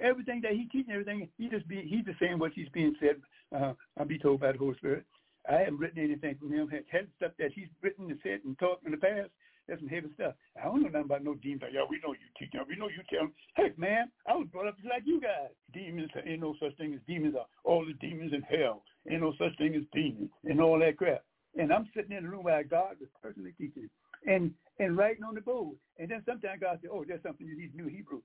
Everything 0.00 0.40
that 0.42 0.52
he 0.52 0.66
teaching, 0.66 0.92
everything 0.92 1.28
he 1.38 1.48
just 1.48 1.66
be 1.68 1.82
he's 1.82 2.04
just 2.04 2.18
saying 2.18 2.38
what 2.38 2.52
he's 2.52 2.68
being 2.72 2.94
said. 3.00 3.16
Uh, 3.54 3.72
I'll 3.98 4.06
be 4.06 4.18
told 4.18 4.40
by 4.40 4.52
the 4.52 4.58
Holy 4.58 4.76
Spirit. 4.76 5.04
I 5.48 5.54
haven't 5.60 5.78
written 5.78 6.02
anything 6.02 6.36
from 6.38 6.52
him. 6.52 6.68
Had, 6.68 6.84
had 6.90 7.06
stuff 7.16 7.32
that 7.38 7.52
he's 7.54 7.68
written 7.82 8.10
and 8.10 8.18
said 8.22 8.40
and 8.44 8.58
talked 8.58 8.84
in 8.84 8.92
the 8.92 8.98
past. 8.98 9.30
That's 9.66 9.80
some 9.80 9.88
heavy 9.88 10.08
stuff. 10.14 10.34
I 10.56 10.64
don't 10.64 10.82
know 10.82 10.88
nothing 10.88 11.04
about 11.04 11.24
no 11.24 11.34
demons. 11.34 11.62
Like, 11.62 11.72
yeah, 11.74 11.84
we 11.88 12.00
know 12.02 12.12
you 12.12 12.28
teach 12.38 12.52
them. 12.52 12.64
We 12.66 12.76
know 12.76 12.88
you 12.88 13.02
tell 13.10 13.28
them. 13.28 13.32
Heck, 13.52 13.78
man, 13.78 14.10
I 14.26 14.34
was 14.34 14.48
brought 14.50 14.66
up 14.66 14.76
just 14.76 14.88
like 14.88 15.02
you 15.04 15.20
guys. 15.20 15.52
Demons, 15.74 16.08
ain't 16.24 16.40
no 16.40 16.54
such 16.58 16.74
thing 16.78 16.94
as 16.94 17.00
demons. 17.06 17.36
All 17.64 17.84
the 17.84 17.92
demons 17.94 18.32
in 18.32 18.40
hell. 18.42 18.82
Ain't 19.10 19.20
no 19.20 19.34
such 19.38 19.56
thing 19.58 19.74
as 19.74 19.82
demons 19.92 20.30
and 20.44 20.60
all 20.60 20.78
that 20.78 20.96
crap. 20.96 21.22
And 21.58 21.72
I'm 21.72 21.88
sitting 21.94 22.16
in 22.16 22.24
the 22.24 22.30
room 22.30 22.44
where 22.44 22.62
God 22.64 22.96
was 23.00 23.10
personally 23.22 23.52
teaching 23.58 23.90
and 24.26 24.52
and 24.78 24.96
writing 24.96 25.24
on 25.24 25.34
the 25.34 25.40
board. 25.40 25.76
And 25.98 26.10
then 26.10 26.22
sometimes 26.24 26.60
God 26.60 26.78
said, 26.80 26.90
oh, 26.92 27.04
there's 27.06 27.22
something 27.22 27.46
you 27.46 27.58
need 27.58 27.72
to 27.72 27.82
know 27.82 27.88
Hebrew. 27.88 28.20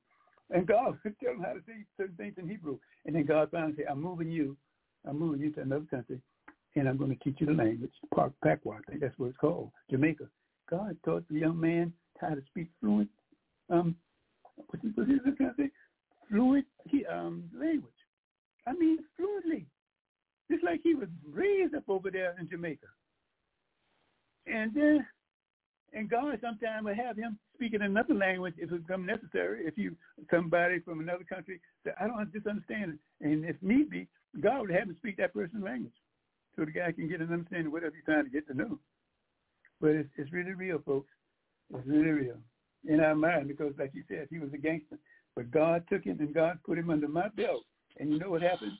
And 0.50 0.68
God 0.68 0.98
would 1.04 1.20
tell 1.24 1.34
him 1.34 1.42
how 1.42 1.54
to 1.54 1.62
say 1.66 1.86
certain 1.98 2.16
things 2.16 2.36
in 2.38 2.48
Hebrew. 2.48 2.78
And 3.06 3.16
then 3.16 3.26
God 3.26 3.50
finally 3.52 3.74
said, 3.76 3.86
I'm 3.90 4.02
moving 4.02 4.30
you. 4.30 4.58
I'm 5.08 5.20
moving 5.20 5.42
you 5.42 5.52
to 5.52 5.62
another 5.62 5.86
country, 5.90 6.22
and 6.76 6.88
I'm 6.88 6.98
going 6.98 7.10
to 7.10 7.24
teach 7.24 7.36
you 7.40 7.48
the 7.48 7.54
language. 7.54 7.92
Patois, 8.16 8.78
I 8.78 8.90
think 8.90 9.02
that's 9.02 9.18
what 9.18 9.28
it's 9.28 9.38
called, 9.38 9.72
Jamaica. 9.92 10.26
God 10.70 10.96
taught 11.04 11.28
the 11.30 11.40
young 11.40 11.60
man 11.60 11.92
how 12.20 12.30
to 12.30 12.42
speak 12.48 12.70
fluent, 12.80 13.10
um, 13.70 13.96
what 14.56 14.82
trying 14.82 15.36
to 15.38 15.54
say? 15.58 15.70
Fluent 16.30 16.66
um, 17.12 17.44
language. 17.54 17.92
I 18.66 18.74
mean, 18.74 19.00
fluently. 19.18 19.66
Just 20.50 20.64
like 20.64 20.82
he 20.84 20.94
was 20.96 21.10
raised 21.30 21.76
up 21.76 21.84
over 21.88 22.10
there 22.10 22.36
in 22.40 22.50
Jamaica. 22.50 22.88
And 24.48 24.74
then 24.74 25.06
and 25.94 26.10
God 26.10 26.40
sometimes 26.42 26.86
will 26.86 26.96
have 26.96 27.18
him 27.18 27.38
speak 27.54 27.74
in 27.74 27.82
another 27.82 28.14
language 28.14 28.56
if 28.58 28.72
it 28.72 28.88
becomes 28.88 29.08
necessary. 29.08 29.66
If 29.66 29.78
you 29.78 29.96
somebody 30.32 30.80
from 30.80 31.00
another 31.00 31.24
country 31.24 31.60
that 31.86 31.96
I 32.00 32.08
don't 32.08 32.32
just 32.34 32.48
understand 32.48 32.94
it, 32.94 33.26
and 33.26 33.46
if 33.46 33.56
need 33.62 33.90
be, 33.90 34.08
God 34.42 34.62
would 34.62 34.72
have 34.72 34.90
him 34.90 34.96
speak 34.98 35.18
that 35.18 35.34
person's 35.34 35.64
language, 35.64 35.94
so 36.56 36.66
the 36.66 36.72
guy 36.72 36.92
can 36.92 37.08
get 37.08 37.22
an 37.22 37.32
understanding 37.32 37.68
of 37.68 37.74
whatever 37.74 37.96
he's 37.96 38.06
trying 38.06 38.26
to 38.26 38.30
get 38.30 38.48
to 38.48 38.54
know. 38.54 38.80
But 39.80 39.92
it's 39.92 40.10
it's 40.18 40.32
really 40.32 40.54
real, 40.54 40.80
folks. 40.86 41.10
It's 41.74 41.88
really 41.88 42.12
real 42.12 42.38
in 42.88 43.00
our 43.00 43.16
mind 43.16 43.48
because, 43.48 43.74
like 43.78 43.92
you 43.94 44.04
said, 44.08 44.28
he 44.30 44.40
was 44.40 44.50
a 44.54 44.58
gangster, 44.58 44.98
but 45.36 45.52
God 45.52 45.84
took 45.90 46.04
him 46.04 46.20
and 46.20 46.34
God 46.34 46.60
put 46.66 46.78
him 46.78 46.90
under 46.90 47.08
my 47.08 47.30
belt. 47.30 47.64
And 48.00 48.12
you 48.12 48.20
know 48.20 48.30
what 48.30 48.42
happened? 48.42 48.74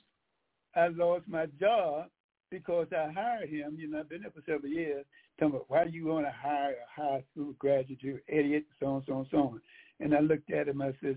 I 0.74 0.88
lost 0.88 1.24
my 1.28 1.46
job 1.60 2.08
because 2.54 2.86
I 2.92 3.10
hired 3.10 3.48
him. 3.48 3.76
You 3.78 3.90
know, 3.90 3.98
I've 3.98 4.08
been 4.08 4.22
there 4.22 4.30
for 4.30 4.42
several 4.46 4.70
years. 4.70 5.04
Tell 5.40 5.48
me, 5.48 5.58
why 5.66 5.84
do 5.84 5.90
you 5.90 6.06
want 6.06 6.24
to 6.26 6.32
hire 6.32 6.76
a 6.76 7.00
high 7.00 7.24
school 7.32 7.52
graduate, 7.58 8.22
idiot, 8.28 8.64
so 8.78 8.86
on, 8.86 9.02
so 9.06 9.12
on, 9.14 9.26
so 9.30 9.36
on. 9.38 9.60
And 9.98 10.14
I 10.14 10.20
looked 10.20 10.52
at 10.52 10.68
him. 10.68 10.80
I 10.80 10.92
says, 11.02 11.16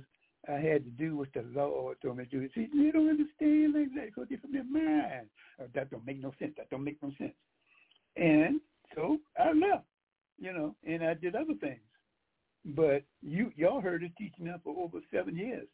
I 0.50 0.54
had 0.54 0.84
to 0.86 0.90
do 0.90 1.16
what 1.16 1.30
the 1.36 1.46
Lord 1.54 1.98
told 2.02 2.18
me 2.18 2.26
to 2.26 2.30
do. 2.30 2.50
See, 2.56 2.70
you 2.74 2.92
don't 2.92 3.10
understand 3.10 3.76
like 3.76 3.94
that 3.96 4.08
because 4.08 4.28
it's 4.32 4.42
from 4.42 4.56
your 4.56 4.64
mind. 4.64 5.28
Uh, 5.62 5.66
that 5.76 5.92
don't 5.92 6.06
make 6.06 6.22
no 6.22 6.34
sense. 6.40 6.54
That 6.58 6.72
don't 6.72 6.84
make 6.84 7.02
no 7.04 7.12
sense. 7.20 7.34
And 8.16 8.60
so 8.96 9.20
I 9.38 9.52
left, 9.52 9.86
you 10.40 10.54
know, 10.54 10.76
and 10.88 11.04
I 11.04 11.14
did 11.14 11.36
other 11.36 11.54
things. 11.60 11.82
But 12.66 13.04
you, 13.22 13.52
y'all 13.56 13.82
heard 13.82 14.04
us 14.04 14.10
teaching 14.18 14.46
now 14.46 14.60
for 14.64 14.76
over 14.76 15.00
seven 15.14 15.38
years. 15.38 15.68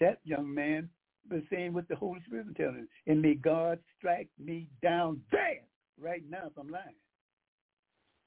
That 0.00 0.18
young 0.24 0.52
man 0.52 0.88
the 1.28 1.42
same 1.50 1.72
with 1.72 1.88
the 1.88 1.96
Holy 1.96 2.20
Spirit 2.26 2.46
was 2.46 2.54
telling 2.56 2.76
him. 2.76 2.88
And 3.06 3.22
may 3.22 3.34
God 3.34 3.78
strike 3.98 4.28
me 4.38 4.66
down 4.82 5.20
there 5.30 5.62
right 6.00 6.22
now 6.28 6.46
if 6.46 6.52
I'm 6.58 6.68
lying. 6.68 6.96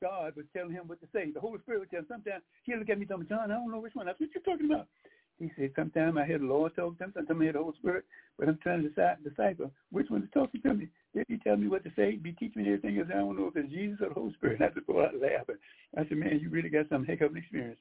God 0.02 0.36
was 0.36 0.46
telling 0.56 0.74
him 0.74 0.88
what 0.88 1.02
to 1.02 1.08
say. 1.14 1.32
The 1.32 1.40
Holy 1.40 1.60
Spirit 1.60 1.80
would 1.80 1.90
tell 1.90 2.00
him 2.00 2.08
sometimes 2.08 2.44
he'll 2.64 2.78
look 2.78 2.90
at 2.90 2.98
me 2.98 3.04
and 3.04 3.10
tell 3.10 3.18
me, 3.18 3.26
John, 3.28 3.52
I 3.52 3.56
don't 3.56 3.72
know 3.72 3.80
which 3.80 3.96
one. 3.96 4.06
That's 4.06 4.20
what 4.20 4.30
you're 4.34 4.44
talking 4.44 4.72
about. 4.72 4.88
He 5.40 5.52
said, 5.56 5.72
sometimes 5.76 6.18
I 6.18 6.26
hear 6.26 6.40
the 6.40 6.46
Lord 6.46 6.76
talk 6.76 6.98
to 6.98 7.04
him, 7.04 7.14
sometimes 7.14 7.40
I 7.40 7.44
hear 7.44 7.54
the 7.54 7.60
Holy 7.60 7.78
Spirit, 7.78 8.06
but 8.40 8.48
I'm 8.48 8.58
trying 8.64 8.82
to 8.82 8.90
decide, 8.90 9.18
decipher 9.24 9.70
which 9.92 10.10
one 10.10 10.24
is 10.24 10.30
talking 10.34 10.62
to 10.62 10.74
me. 10.74 10.88
If 11.14 11.28
he 11.28 11.38
tell 11.38 11.58
me 11.58 11.68
what 11.68 11.84
to 11.84 11.92
say, 11.96 12.16
be 12.16 12.32
teaching 12.32 12.64
me 12.64 12.74
everything 12.74 12.98
else, 12.98 13.10
I 13.14 13.20
don't 13.20 13.38
know 13.38 13.48
if 13.48 13.56
it's 13.56 13.72
Jesus 13.72 14.00
or 14.02 14.10
the 14.10 14.16
Holy 14.16 14.34
Spirit. 14.34 14.74
Before 14.74 15.04
I 15.04 15.12
laugh. 15.14 15.46
I 15.96 16.08
said, 16.08 16.18
man, 16.18 16.40
you 16.42 16.50
really 16.50 16.70
got 16.70 16.90
some 16.90 17.06
heck 17.06 17.22
of 17.22 17.32
an 17.32 17.38
experience. 17.38 17.80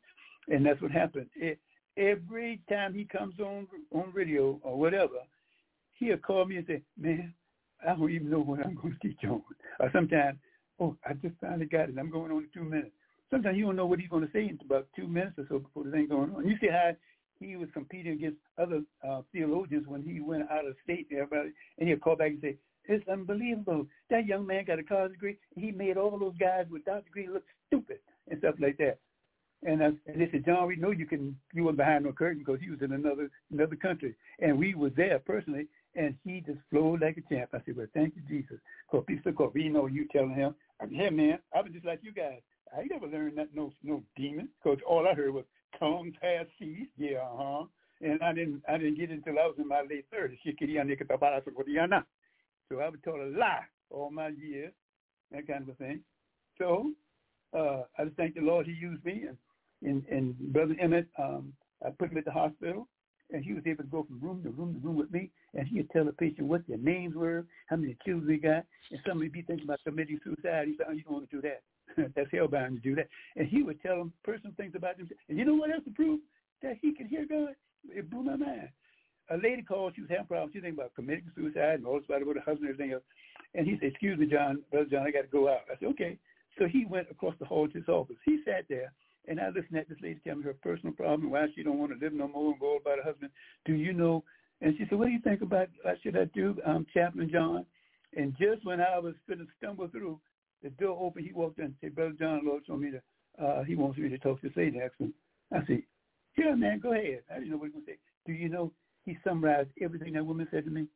And 0.48 0.64
that's 0.64 0.80
what 0.82 0.90
happened. 0.90 1.28
It, 1.34 1.58
every 1.96 2.60
time 2.68 2.94
he 2.94 3.04
comes 3.04 3.38
on 3.40 3.66
on 3.92 4.12
radio 4.14 4.58
or 4.62 4.78
whatever, 4.78 5.20
he'll 5.94 6.16
call 6.18 6.44
me 6.44 6.56
and 6.56 6.66
say, 6.66 6.82
"Man, 6.98 7.34
I 7.86 7.94
don't 7.94 8.10
even 8.10 8.30
know 8.30 8.40
what 8.40 8.64
I'm 8.64 8.74
going 8.74 8.96
to 9.00 9.08
teach 9.08 9.24
on." 9.24 9.42
Or 9.80 9.90
sometimes, 9.92 10.38
"Oh, 10.78 10.96
I 11.04 11.14
just 11.14 11.34
finally 11.40 11.66
got 11.66 11.88
it. 11.88 11.98
I'm 11.98 12.10
going 12.10 12.30
on 12.30 12.44
in 12.44 12.48
two 12.52 12.64
minutes." 12.64 12.92
Sometimes 13.30 13.56
you 13.58 13.64
don't 13.64 13.76
know 13.76 13.86
what 13.86 13.98
he's 13.98 14.08
going 14.08 14.26
to 14.26 14.32
say 14.32 14.48
in 14.48 14.58
about 14.64 14.86
two 14.94 15.08
minutes 15.08 15.38
or 15.38 15.46
so 15.48 15.58
before 15.58 15.84
the 15.84 15.90
thing 15.90 16.08
going 16.08 16.32
on. 16.34 16.46
You 16.46 16.56
see 16.60 16.68
how 16.68 16.92
he 17.40 17.56
was 17.56 17.68
competing 17.72 18.12
against 18.12 18.38
other 18.56 18.82
uh, 19.06 19.22
theologians 19.32 19.86
when 19.86 20.02
he 20.02 20.20
went 20.20 20.50
out 20.50 20.66
of 20.66 20.76
state 20.84 21.08
and 21.10 21.20
everybody, 21.20 21.50
and 21.78 21.88
he'll 21.88 21.98
call 21.98 22.16
back 22.16 22.30
and 22.30 22.40
say, 22.40 22.56
"It's 22.84 23.06
unbelievable. 23.08 23.86
That 24.10 24.26
young 24.26 24.46
man 24.46 24.64
got 24.64 24.78
a 24.78 24.84
college 24.84 25.12
degree. 25.12 25.38
He 25.56 25.72
made 25.72 25.96
all 25.96 26.18
those 26.18 26.36
guys 26.38 26.66
without 26.70 27.04
degree 27.04 27.28
look 27.28 27.44
stupid 27.66 27.98
and 28.28 28.38
stuff 28.38 28.54
like 28.60 28.76
that." 28.78 28.98
And, 29.62 29.80
and 29.80 29.98
they 30.06 30.28
said, 30.30 30.44
John, 30.44 30.66
we 30.66 30.76
know 30.76 30.90
you 30.90 31.06
can 31.06 31.36
you 31.52 31.64
were 31.64 31.72
behind 31.72 32.04
no 32.04 32.12
curtain 32.12 32.38
because 32.38 32.60
he 32.60 32.70
was 32.70 32.82
in 32.82 32.92
another 32.92 33.30
another 33.50 33.76
country, 33.76 34.14
and 34.38 34.58
we 34.58 34.74
was 34.74 34.92
there 34.96 35.18
personally, 35.18 35.66
and 35.94 36.14
he 36.24 36.42
just 36.46 36.58
flowed 36.70 37.00
like 37.00 37.16
a 37.16 37.34
champ. 37.34 37.50
I 37.52 37.58
said, 37.64 37.76
well, 37.76 37.86
thank 37.94 38.14
you, 38.16 38.22
Jesus. 38.28 38.58
Because 38.90 39.04
people 39.06 39.50
we 39.54 39.68
know 39.68 39.86
you 39.86 40.06
telling 40.12 40.34
him, 40.34 40.54
I 40.80 40.84
said, 40.84 40.94
hey 40.94 41.10
man, 41.10 41.38
I 41.54 41.62
was 41.62 41.72
just 41.72 41.86
like 41.86 42.00
you 42.02 42.12
guys. 42.12 42.40
I 42.76 42.80
ain't 42.80 42.90
never 42.90 43.06
learned 43.06 43.38
that 43.38 43.54
no 43.54 43.72
no 43.82 44.02
demon 44.16 44.48
because 44.62 44.78
all 44.86 45.06
I 45.08 45.14
heard 45.14 45.32
was 45.32 45.44
tongue 45.78 46.12
pass 46.20 46.46
seas, 46.58 46.88
yeah, 46.96 47.18
uh 47.18 47.36
huh. 47.36 47.64
And 48.02 48.22
I 48.22 48.32
didn't 48.34 48.62
I 48.68 48.76
didn't 48.76 48.98
get 48.98 49.10
it 49.10 49.14
until 49.14 49.38
I 49.38 49.46
was 49.46 49.56
in 49.58 49.66
my 49.68 49.80
late 49.80 50.06
thirties. 50.12 50.38
So 52.68 52.80
I 52.80 52.88
was 52.88 52.98
told 53.04 53.20
a 53.20 53.38
lie 53.38 53.64
all 53.90 54.10
my 54.10 54.28
years, 54.28 54.72
that 55.32 55.46
kind 55.46 55.62
of 55.62 55.68
a 55.70 55.74
thing. 55.74 56.00
So 56.58 56.92
uh, 57.56 57.82
I 57.98 58.04
just 58.04 58.16
thank 58.16 58.34
the 58.34 58.40
Lord 58.40 58.66
He 58.66 58.72
used 58.72 59.04
me 59.04 59.24
and 59.28 59.36
and, 59.82 60.04
and 60.10 60.36
Brother 60.52 60.74
Emmitt, 60.82 61.06
um, 61.18 61.52
I 61.84 61.90
put 61.90 62.10
him 62.10 62.18
at 62.18 62.24
the 62.24 62.32
hospital 62.32 62.88
and 63.32 63.44
he 63.44 63.52
was 63.52 63.64
able 63.66 63.82
to 63.82 63.90
go 63.90 64.04
from 64.04 64.20
room 64.20 64.42
to 64.42 64.50
room 64.50 64.74
to 64.74 64.86
room 64.86 64.96
with 64.96 65.10
me, 65.10 65.30
and 65.54 65.66
he 65.66 65.78
would 65.78 65.90
tell 65.90 66.04
the 66.04 66.12
patient 66.12 66.46
what 66.46 66.62
their 66.68 66.78
names 66.78 67.14
were, 67.14 67.44
how 67.66 67.76
many 67.76 67.96
children 68.04 68.28
they 68.28 68.36
got, 68.36 68.64
and 68.90 69.00
somebody 69.06 69.28
be 69.28 69.42
thinking 69.42 69.64
about 69.64 69.80
committing 69.84 70.20
suicide. 70.22 70.68
He 70.68 70.76
said, 70.76 70.86
oh, 70.88 70.92
you 70.92 71.02
don't 71.02 71.14
want 71.14 71.30
to 71.30 71.36
do 71.36 71.42
that. 71.42 71.62
That's 72.14 72.30
hellbound 72.30 72.74
to 72.74 72.80
do 72.80 72.94
that. 72.94 73.08
And 73.36 73.48
he 73.48 73.62
would 73.62 73.82
tell 73.82 73.96
them 73.96 74.12
personal 74.24 74.52
things 74.56 74.74
about 74.76 74.96
them. 74.98 75.08
And 75.28 75.38
you 75.38 75.44
know 75.44 75.54
what 75.54 75.70
else 75.70 75.84
to 75.84 75.90
prove? 75.90 76.20
That 76.62 76.76
he 76.80 76.94
could 76.94 77.06
hear 77.06 77.26
God. 77.28 77.54
It 77.88 78.10
blew 78.10 78.22
my 78.22 78.36
mind. 78.36 78.68
A 79.30 79.36
lady 79.36 79.62
called, 79.62 79.94
she 79.96 80.02
was 80.02 80.10
having 80.10 80.26
problems. 80.26 80.52
She 80.52 80.58
was 80.58 80.64
thinking 80.64 80.78
about 80.78 80.94
committing 80.94 81.30
suicide 81.34 81.82
and 81.82 81.86
all 81.86 81.98
this 81.98 82.06
about 82.06 82.22
her 82.22 82.40
husband 82.46 82.70
and 82.70 82.74
everything 82.74 82.92
else. 82.92 83.02
And 83.54 83.66
he 83.66 83.76
said, 83.80 83.90
excuse 83.90 84.18
me, 84.18 84.26
John, 84.26 84.62
Brother 84.70 84.88
John, 84.90 85.06
I 85.06 85.10
got 85.10 85.22
to 85.22 85.28
go 85.28 85.48
out. 85.48 85.62
I 85.66 85.78
said, 85.80 85.88
okay. 85.90 86.18
So 86.58 86.66
he 86.66 86.86
went 86.86 87.08
across 87.10 87.34
the 87.40 87.44
hall 87.44 87.66
to 87.66 87.74
his 87.74 87.88
office. 87.88 88.16
He 88.24 88.38
sat 88.44 88.66
there 88.68 88.92
and 89.28 89.40
I 89.40 89.48
listened 89.48 89.78
at 89.78 89.88
this 89.88 89.98
lady 90.02 90.20
tell 90.24 90.36
me 90.36 90.44
her 90.44 90.54
personal 90.54 90.94
problem, 90.94 91.30
why 91.30 91.46
she 91.54 91.62
don't 91.62 91.78
want 91.78 91.92
to 91.92 92.04
live 92.04 92.12
no 92.12 92.28
more 92.28 92.52
and 92.52 92.60
go 92.60 92.76
about 92.76 92.98
her 92.98 93.04
husband. 93.04 93.30
Do 93.64 93.74
you 93.74 93.92
know? 93.92 94.24
And 94.60 94.74
she 94.78 94.86
said, 94.88 94.98
what 94.98 95.06
do 95.06 95.12
you 95.12 95.20
think 95.20 95.42
about, 95.42 95.68
what 95.82 95.96
should 96.02 96.16
I 96.16 96.24
do, 96.26 96.56
um, 96.64 96.86
Chaplain 96.94 97.30
John? 97.30 97.66
And 98.16 98.34
just 98.38 98.64
when 98.64 98.80
I 98.80 98.98
was 98.98 99.14
going 99.28 99.40
to 99.40 99.46
stumble 99.58 99.88
through, 99.88 100.18
the 100.62 100.70
door 100.70 100.98
opened. 101.00 101.26
He 101.26 101.32
walked 101.32 101.58
in 101.58 101.66
and 101.66 101.74
said, 101.80 101.94
Brother 101.94 102.14
John, 102.18 102.40
Lord 102.44 102.66
told 102.66 102.80
me 102.80 102.90
to, 102.90 103.44
uh, 103.44 103.64
he 103.64 103.74
wants 103.74 103.98
me 103.98 104.08
to 104.08 104.18
talk 104.18 104.40
to 104.40 104.50
Satan. 104.54 104.80
Him. 104.80 105.12
I 105.52 105.58
said, 105.66 105.82
yeah, 106.38 106.54
man, 106.54 106.80
go 106.80 106.92
ahead. 106.92 107.20
I 107.30 107.34
didn't 107.34 107.50
know 107.50 107.58
what 107.58 107.70
he 107.70 107.76
was 107.76 107.84
going 107.84 107.86
to 107.86 107.92
say. 107.92 107.98
Do 108.26 108.32
you 108.32 108.48
know 108.48 108.72
he 109.04 109.18
summarized 109.22 109.68
everything 109.80 110.14
that 110.14 110.24
woman 110.24 110.48
said 110.50 110.64
to 110.64 110.70
me? 110.70 110.86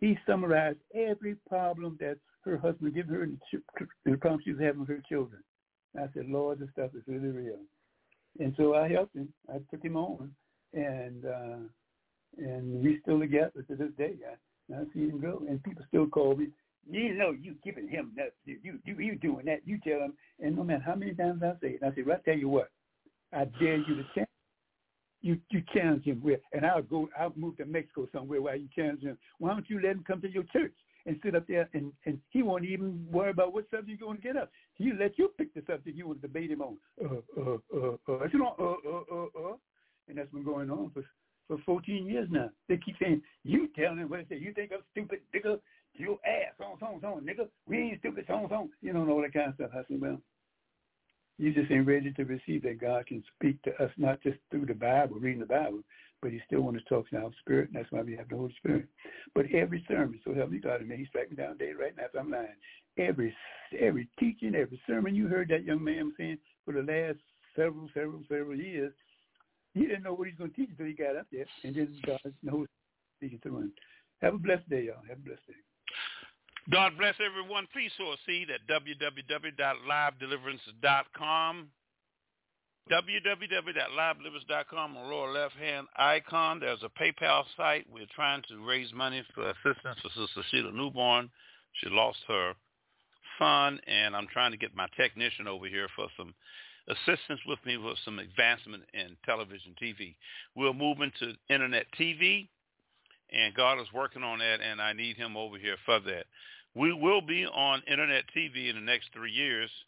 He 0.00 0.16
summarized 0.26 0.78
every 0.94 1.36
problem 1.48 1.96
that 2.00 2.18
her 2.42 2.56
husband 2.56 2.94
gave 2.94 3.06
her 3.06 3.22
and 3.22 3.38
the 4.04 4.16
problem 4.16 4.40
she 4.44 4.52
was 4.52 4.60
having 4.60 4.80
with 4.80 4.88
her 4.90 5.02
children. 5.08 5.42
I 5.96 6.06
said, 6.14 6.26
Lord, 6.28 6.60
this 6.60 6.68
stuff 6.72 6.90
is 6.94 7.02
really 7.06 7.28
real. 7.28 7.58
And 8.38 8.54
so 8.56 8.74
I 8.74 8.88
helped 8.88 9.16
him. 9.16 9.32
I 9.48 9.58
took 9.70 9.82
him 9.82 9.96
on, 9.96 10.30
and 10.72 11.24
uh, 11.24 11.56
and 12.36 12.84
we 12.84 13.00
still 13.02 13.18
together 13.18 13.64
to 13.68 13.76
this 13.76 13.90
day. 13.96 14.14
I, 14.30 14.74
I 14.74 14.84
see 14.94 15.08
him 15.08 15.20
go, 15.20 15.42
and 15.48 15.62
people 15.62 15.84
still 15.88 16.06
call 16.06 16.36
me. 16.36 16.48
You 16.90 17.14
know, 17.14 17.30
you 17.30 17.54
giving 17.64 17.88
him 17.88 18.12
that. 18.16 18.32
You 18.44 18.78
you 18.84 18.98
you 18.98 19.16
doing 19.16 19.46
that. 19.46 19.60
You 19.66 19.78
tell 19.82 20.00
him, 20.00 20.14
and 20.40 20.56
no 20.56 20.62
matter 20.64 20.82
how 20.84 20.94
many 20.94 21.14
times 21.14 21.42
I 21.42 21.52
say 21.60 21.78
it, 21.80 21.82
I 21.82 21.94
say, 21.94 22.02
well, 22.02 22.18
I 22.18 22.30
tell 22.30 22.38
you 22.38 22.48
what, 22.48 22.70
I 23.32 23.44
dare 23.44 23.78
you 23.78 23.96
to 23.96 24.04
challenge. 24.14 24.28
You 25.28 25.38
you 25.50 25.62
challenge 25.74 26.04
him 26.04 26.22
with, 26.22 26.40
and 26.54 26.64
I'll 26.64 26.82
go. 26.82 27.08
I'll 27.18 27.34
move 27.36 27.58
to 27.58 27.66
Mexico 27.66 28.08
somewhere 28.12 28.40
while 28.40 28.56
you 28.56 28.66
challenge 28.74 29.02
him. 29.02 29.18
Why 29.38 29.50
don't 29.50 29.68
you 29.68 29.78
let 29.78 29.92
him 29.92 30.04
come 30.06 30.22
to 30.22 30.30
your 30.30 30.44
church? 30.44 30.72
and 31.06 31.18
sit 31.24 31.34
up 31.34 31.46
there 31.46 31.68
and, 31.72 31.90
and 32.04 32.18
he 32.28 32.42
won't 32.42 32.66
even 32.66 33.06
worry 33.10 33.30
about 33.30 33.54
what 33.54 33.64
subject 33.70 33.98
you're 33.98 34.08
going 34.08 34.18
to 34.18 34.22
get 34.22 34.36
up. 34.36 34.50
He 34.74 34.92
let 34.92 35.18
you 35.18 35.32
pick 35.38 35.54
the 35.54 35.62
subject 35.66 35.96
you 35.96 36.06
want 36.06 36.20
to 36.20 36.26
debate 36.26 36.50
him 36.50 36.60
on. 36.60 36.76
Uh, 37.02 37.40
uh, 37.40 37.56
uh, 37.74 37.96
uh, 38.08 38.26
you 38.30 38.38
know, 38.38 38.54
uh, 38.58 38.88
uh, 38.88 39.16
uh, 39.16 39.50
uh. 39.50 39.56
And 40.06 40.18
that's 40.18 40.30
been 40.30 40.44
going 40.44 40.70
on 40.70 40.90
for 40.92 41.02
for 41.46 41.56
14 41.64 42.06
years 42.06 42.28
now. 42.30 42.50
They 42.68 42.76
keep 42.76 42.96
saying, 43.00 43.22
you 43.42 43.68
telling 43.74 43.98
him 43.98 44.10
what 44.10 44.28
they 44.28 44.36
say. 44.36 44.40
You 44.40 44.52
think 44.52 44.70
I'm 44.72 44.82
stupid, 44.92 45.20
nigga? 45.34 45.58
You 45.94 46.18
ass, 46.26 46.54
on, 46.60 46.76
on, 46.86 47.02
on, 47.02 47.24
nigga. 47.24 47.48
We 47.66 47.78
ain't 47.78 48.00
stupid, 48.00 48.28
on, 48.28 48.52
on. 48.52 48.68
You 48.82 48.92
know, 48.92 49.02
and 49.02 49.10
all 49.10 49.22
that 49.22 49.32
kind 49.32 49.48
of 49.48 49.54
stuff. 49.54 49.70
I 49.72 49.82
said, 49.88 50.00
well, 50.00 50.20
you 51.38 51.52
just 51.52 51.70
ain't 51.70 51.86
ready 51.86 52.12
to 52.12 52.24
receive 52.24 52.62
that 52.64 52.80
God 52.80 53.06
can 53.06 53.22
speak 53.36 53.62
to 53.62 53.70
us, 53.82 53.90
not 53.96 54.20
just 54.22 54.38
through 54.50 54.66
the 54.66 54.74
Bible, 54.74 55.16
reading 55.16 55.40
the 55.40 55.46
Bible, 55.46 55.82
but 56.20 56.32
he 56.32 56.40
still 56.46 56.62
wants 56.62 56.82
to 56.82 56.88
talk 56.88 57.08
to 57.10 57.16
our 57.16 57.30
spirit, 57.40 57.68
and 57.68 57.76
that's 57.76 57.92
why 57.92 58.02
we 58.02 58.16
have 58.16 58.28
the 58.28 58.36
Holy 58.36 58.54
Spirit. 58.58 58.86
But 59.34 59.46
every 59.54 59.84
sermon, 59.86 60.18
so 60.24 60.34
help 60.34 60.50
me 60.50 60.58
God, 60.58 60.80
and 60.80 60.92
he 60.92 61.06
strike 61.06 61.30
me 61.30 61.36
down 61.36 61.56
day 61.56 61.72
right 61.78 61.96
now 61.96 62.04
if 62.04 62.18
I'm 62.18 62.30
lying. 62.30 62.48
Every 62.98 63.34
every 63.78 64.08
teaching, 64.18 64.54
every 64.56 64.80
sermon 64.86 65.14
you 65.14 65.28
heard 65.28 65.48
that 65.50 65.64
young 65.64 65.84
man 65.84 66.12
saying 66.16 66.38
for 66.64 66.72
the 66.72 66.82
last 66.82 67.18
several, 67.54 67.88
several, 67.94 68.22
several 68.28 68.56
years, 68.56 68.92
he 69.74 69.82
didn't 69.82 70.02
know 70.02 70.14
what 70.14 70.26
he's 70.26 70.36
going 70.36 70.50
to 70.50 70.56
teach 70.56 70.70
until 70.70 70.86
he 70.86 70.92
got 70.92 71.16
up 71.16 71.26
there, 71.30 71.46
and 71.62 71.76
then 71.76 71.94
God 72.04 72.18
knows 72.42 72.66
speaking 73.18 73.40
to 73.44 73.58
him. 73.58 73.72
Have 74.20 74.34
a 74.34 74.38
blessed 74.38 74.68
day, 74.68 74.86
y'all. 74.86 75.04
Have 75.08 75.18
a 75.18 75.22
blessed 75.22 75.46
day. 75.46 75.54
God 76.70 76.98
bless 76.98 77.14
everyone. 77.24 77.66
Please 77.72 77.90
sow 77.96 78.12
a 78.12 78.16
seed 78.26 78.50
at 78.50 78.66
www.livedeliverance.com 78.68 81.68
www.livedeliverance.com 82.90 84.96
on 84.96 85.10
lower 85.10 85.30
left-hand 85.30 85.86
icon. 85.96 86.60
There's 86.60 86.82
a 86.82 86.88
PayPal 86.88 87.44
site. 87.56 87.86
We're 87.92 88.06
trying 88.14 88.42
to 88.48 88.66
raise 88.66 88.90
money 88.94 89.22
for 89.34 89.50
assistance 89.50 89.98
for 90.02 90.08
Sister 90.08 90.42
Sheila 90.50 90.72
Newborn. 90.72 91.28
She 91.74 91.90
lost 91.90 92.18
her 92.28 92.54
son, 93.38 93.78
and 93.86 94.16
I'm 94.16 94.26
trying 94.32 94.52
to 94.52 94.56
get 94.56 94.74
my 94.74 94.86
technician 94.96 95.46
over 95.46 95.66
here 95.66 95.88
for 95.94 96.08
some 96.16 96.34
assistance 96.88 97.40
with 97.46 97.58
me 97.66 97.76
with 97.76 97.98
some 98.04 98.18
advancement 98.18 98.84
in 98.94 99.18
television 99.24 99.74
TV. 99.82 100.14
We're 100.56 100.72
moving 100.72 101.12
to 101.20 101.34
internet 101.50 101.84
TV, 101.98 102.48
and 103.30 103.54
God 103.54 103.78
is 103.80 103.92
working 103.92 104.22
on 104.22 104.38
that, 104.38 104.62
and 104.62 104.80
I 104.80 104.94
need 104.94 105.16
him 105.16 105.36
over 105.36 105.58
here 105.58 105.76
for 105.84 106.00
that. 106.00 106.24
We 106.78 106.92
will 106.92 107.20
be 107.20 107.44
on 107.44 107.82
internet 107.90 108.24
TV 108.36 108.70
in 108.70 108.76
the 108.76 108.82
next 108.82 109.08
three 109.12 109.32
years– 109.32 109.70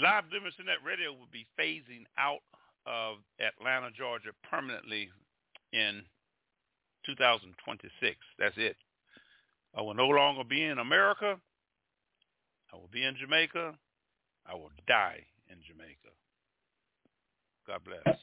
Live 0.00 0.30
Deliverance 0.30 0.54
Internet 0.60 0.84
Radio 0.86 1.10
will 1.10 1.26
be 1.32 1.44
phasing 1.58 2.06
out 2.16 2.38
of 2.86 3.16
Atlanta, 3.42 3.90
Georgia 3.90 4.30
permanently 4.48 5.10
in 5.72 6.02
2026. 7.04 8.16
That's 8.38 8.54
it. 8.56 8.76
I 9.76 9.82
will 9.82 9.94
no 9.94 10.06
longer 10.06 10.44
be 10.44 10.62
in 10.62 10.78
America. 10.78 11.36
I 12.72 12.76
will 12.76 12.88
be 12.92 13.02
in 13.02 13.16
Jamaica. 13.16 13.74
I 14.46 14.54
will 14.54 14.70
die 14.86 15.18
in 15.50 15.56
Jamaica. 15.66 16.14
God 17.66 17.80
bless. 17.84 18.16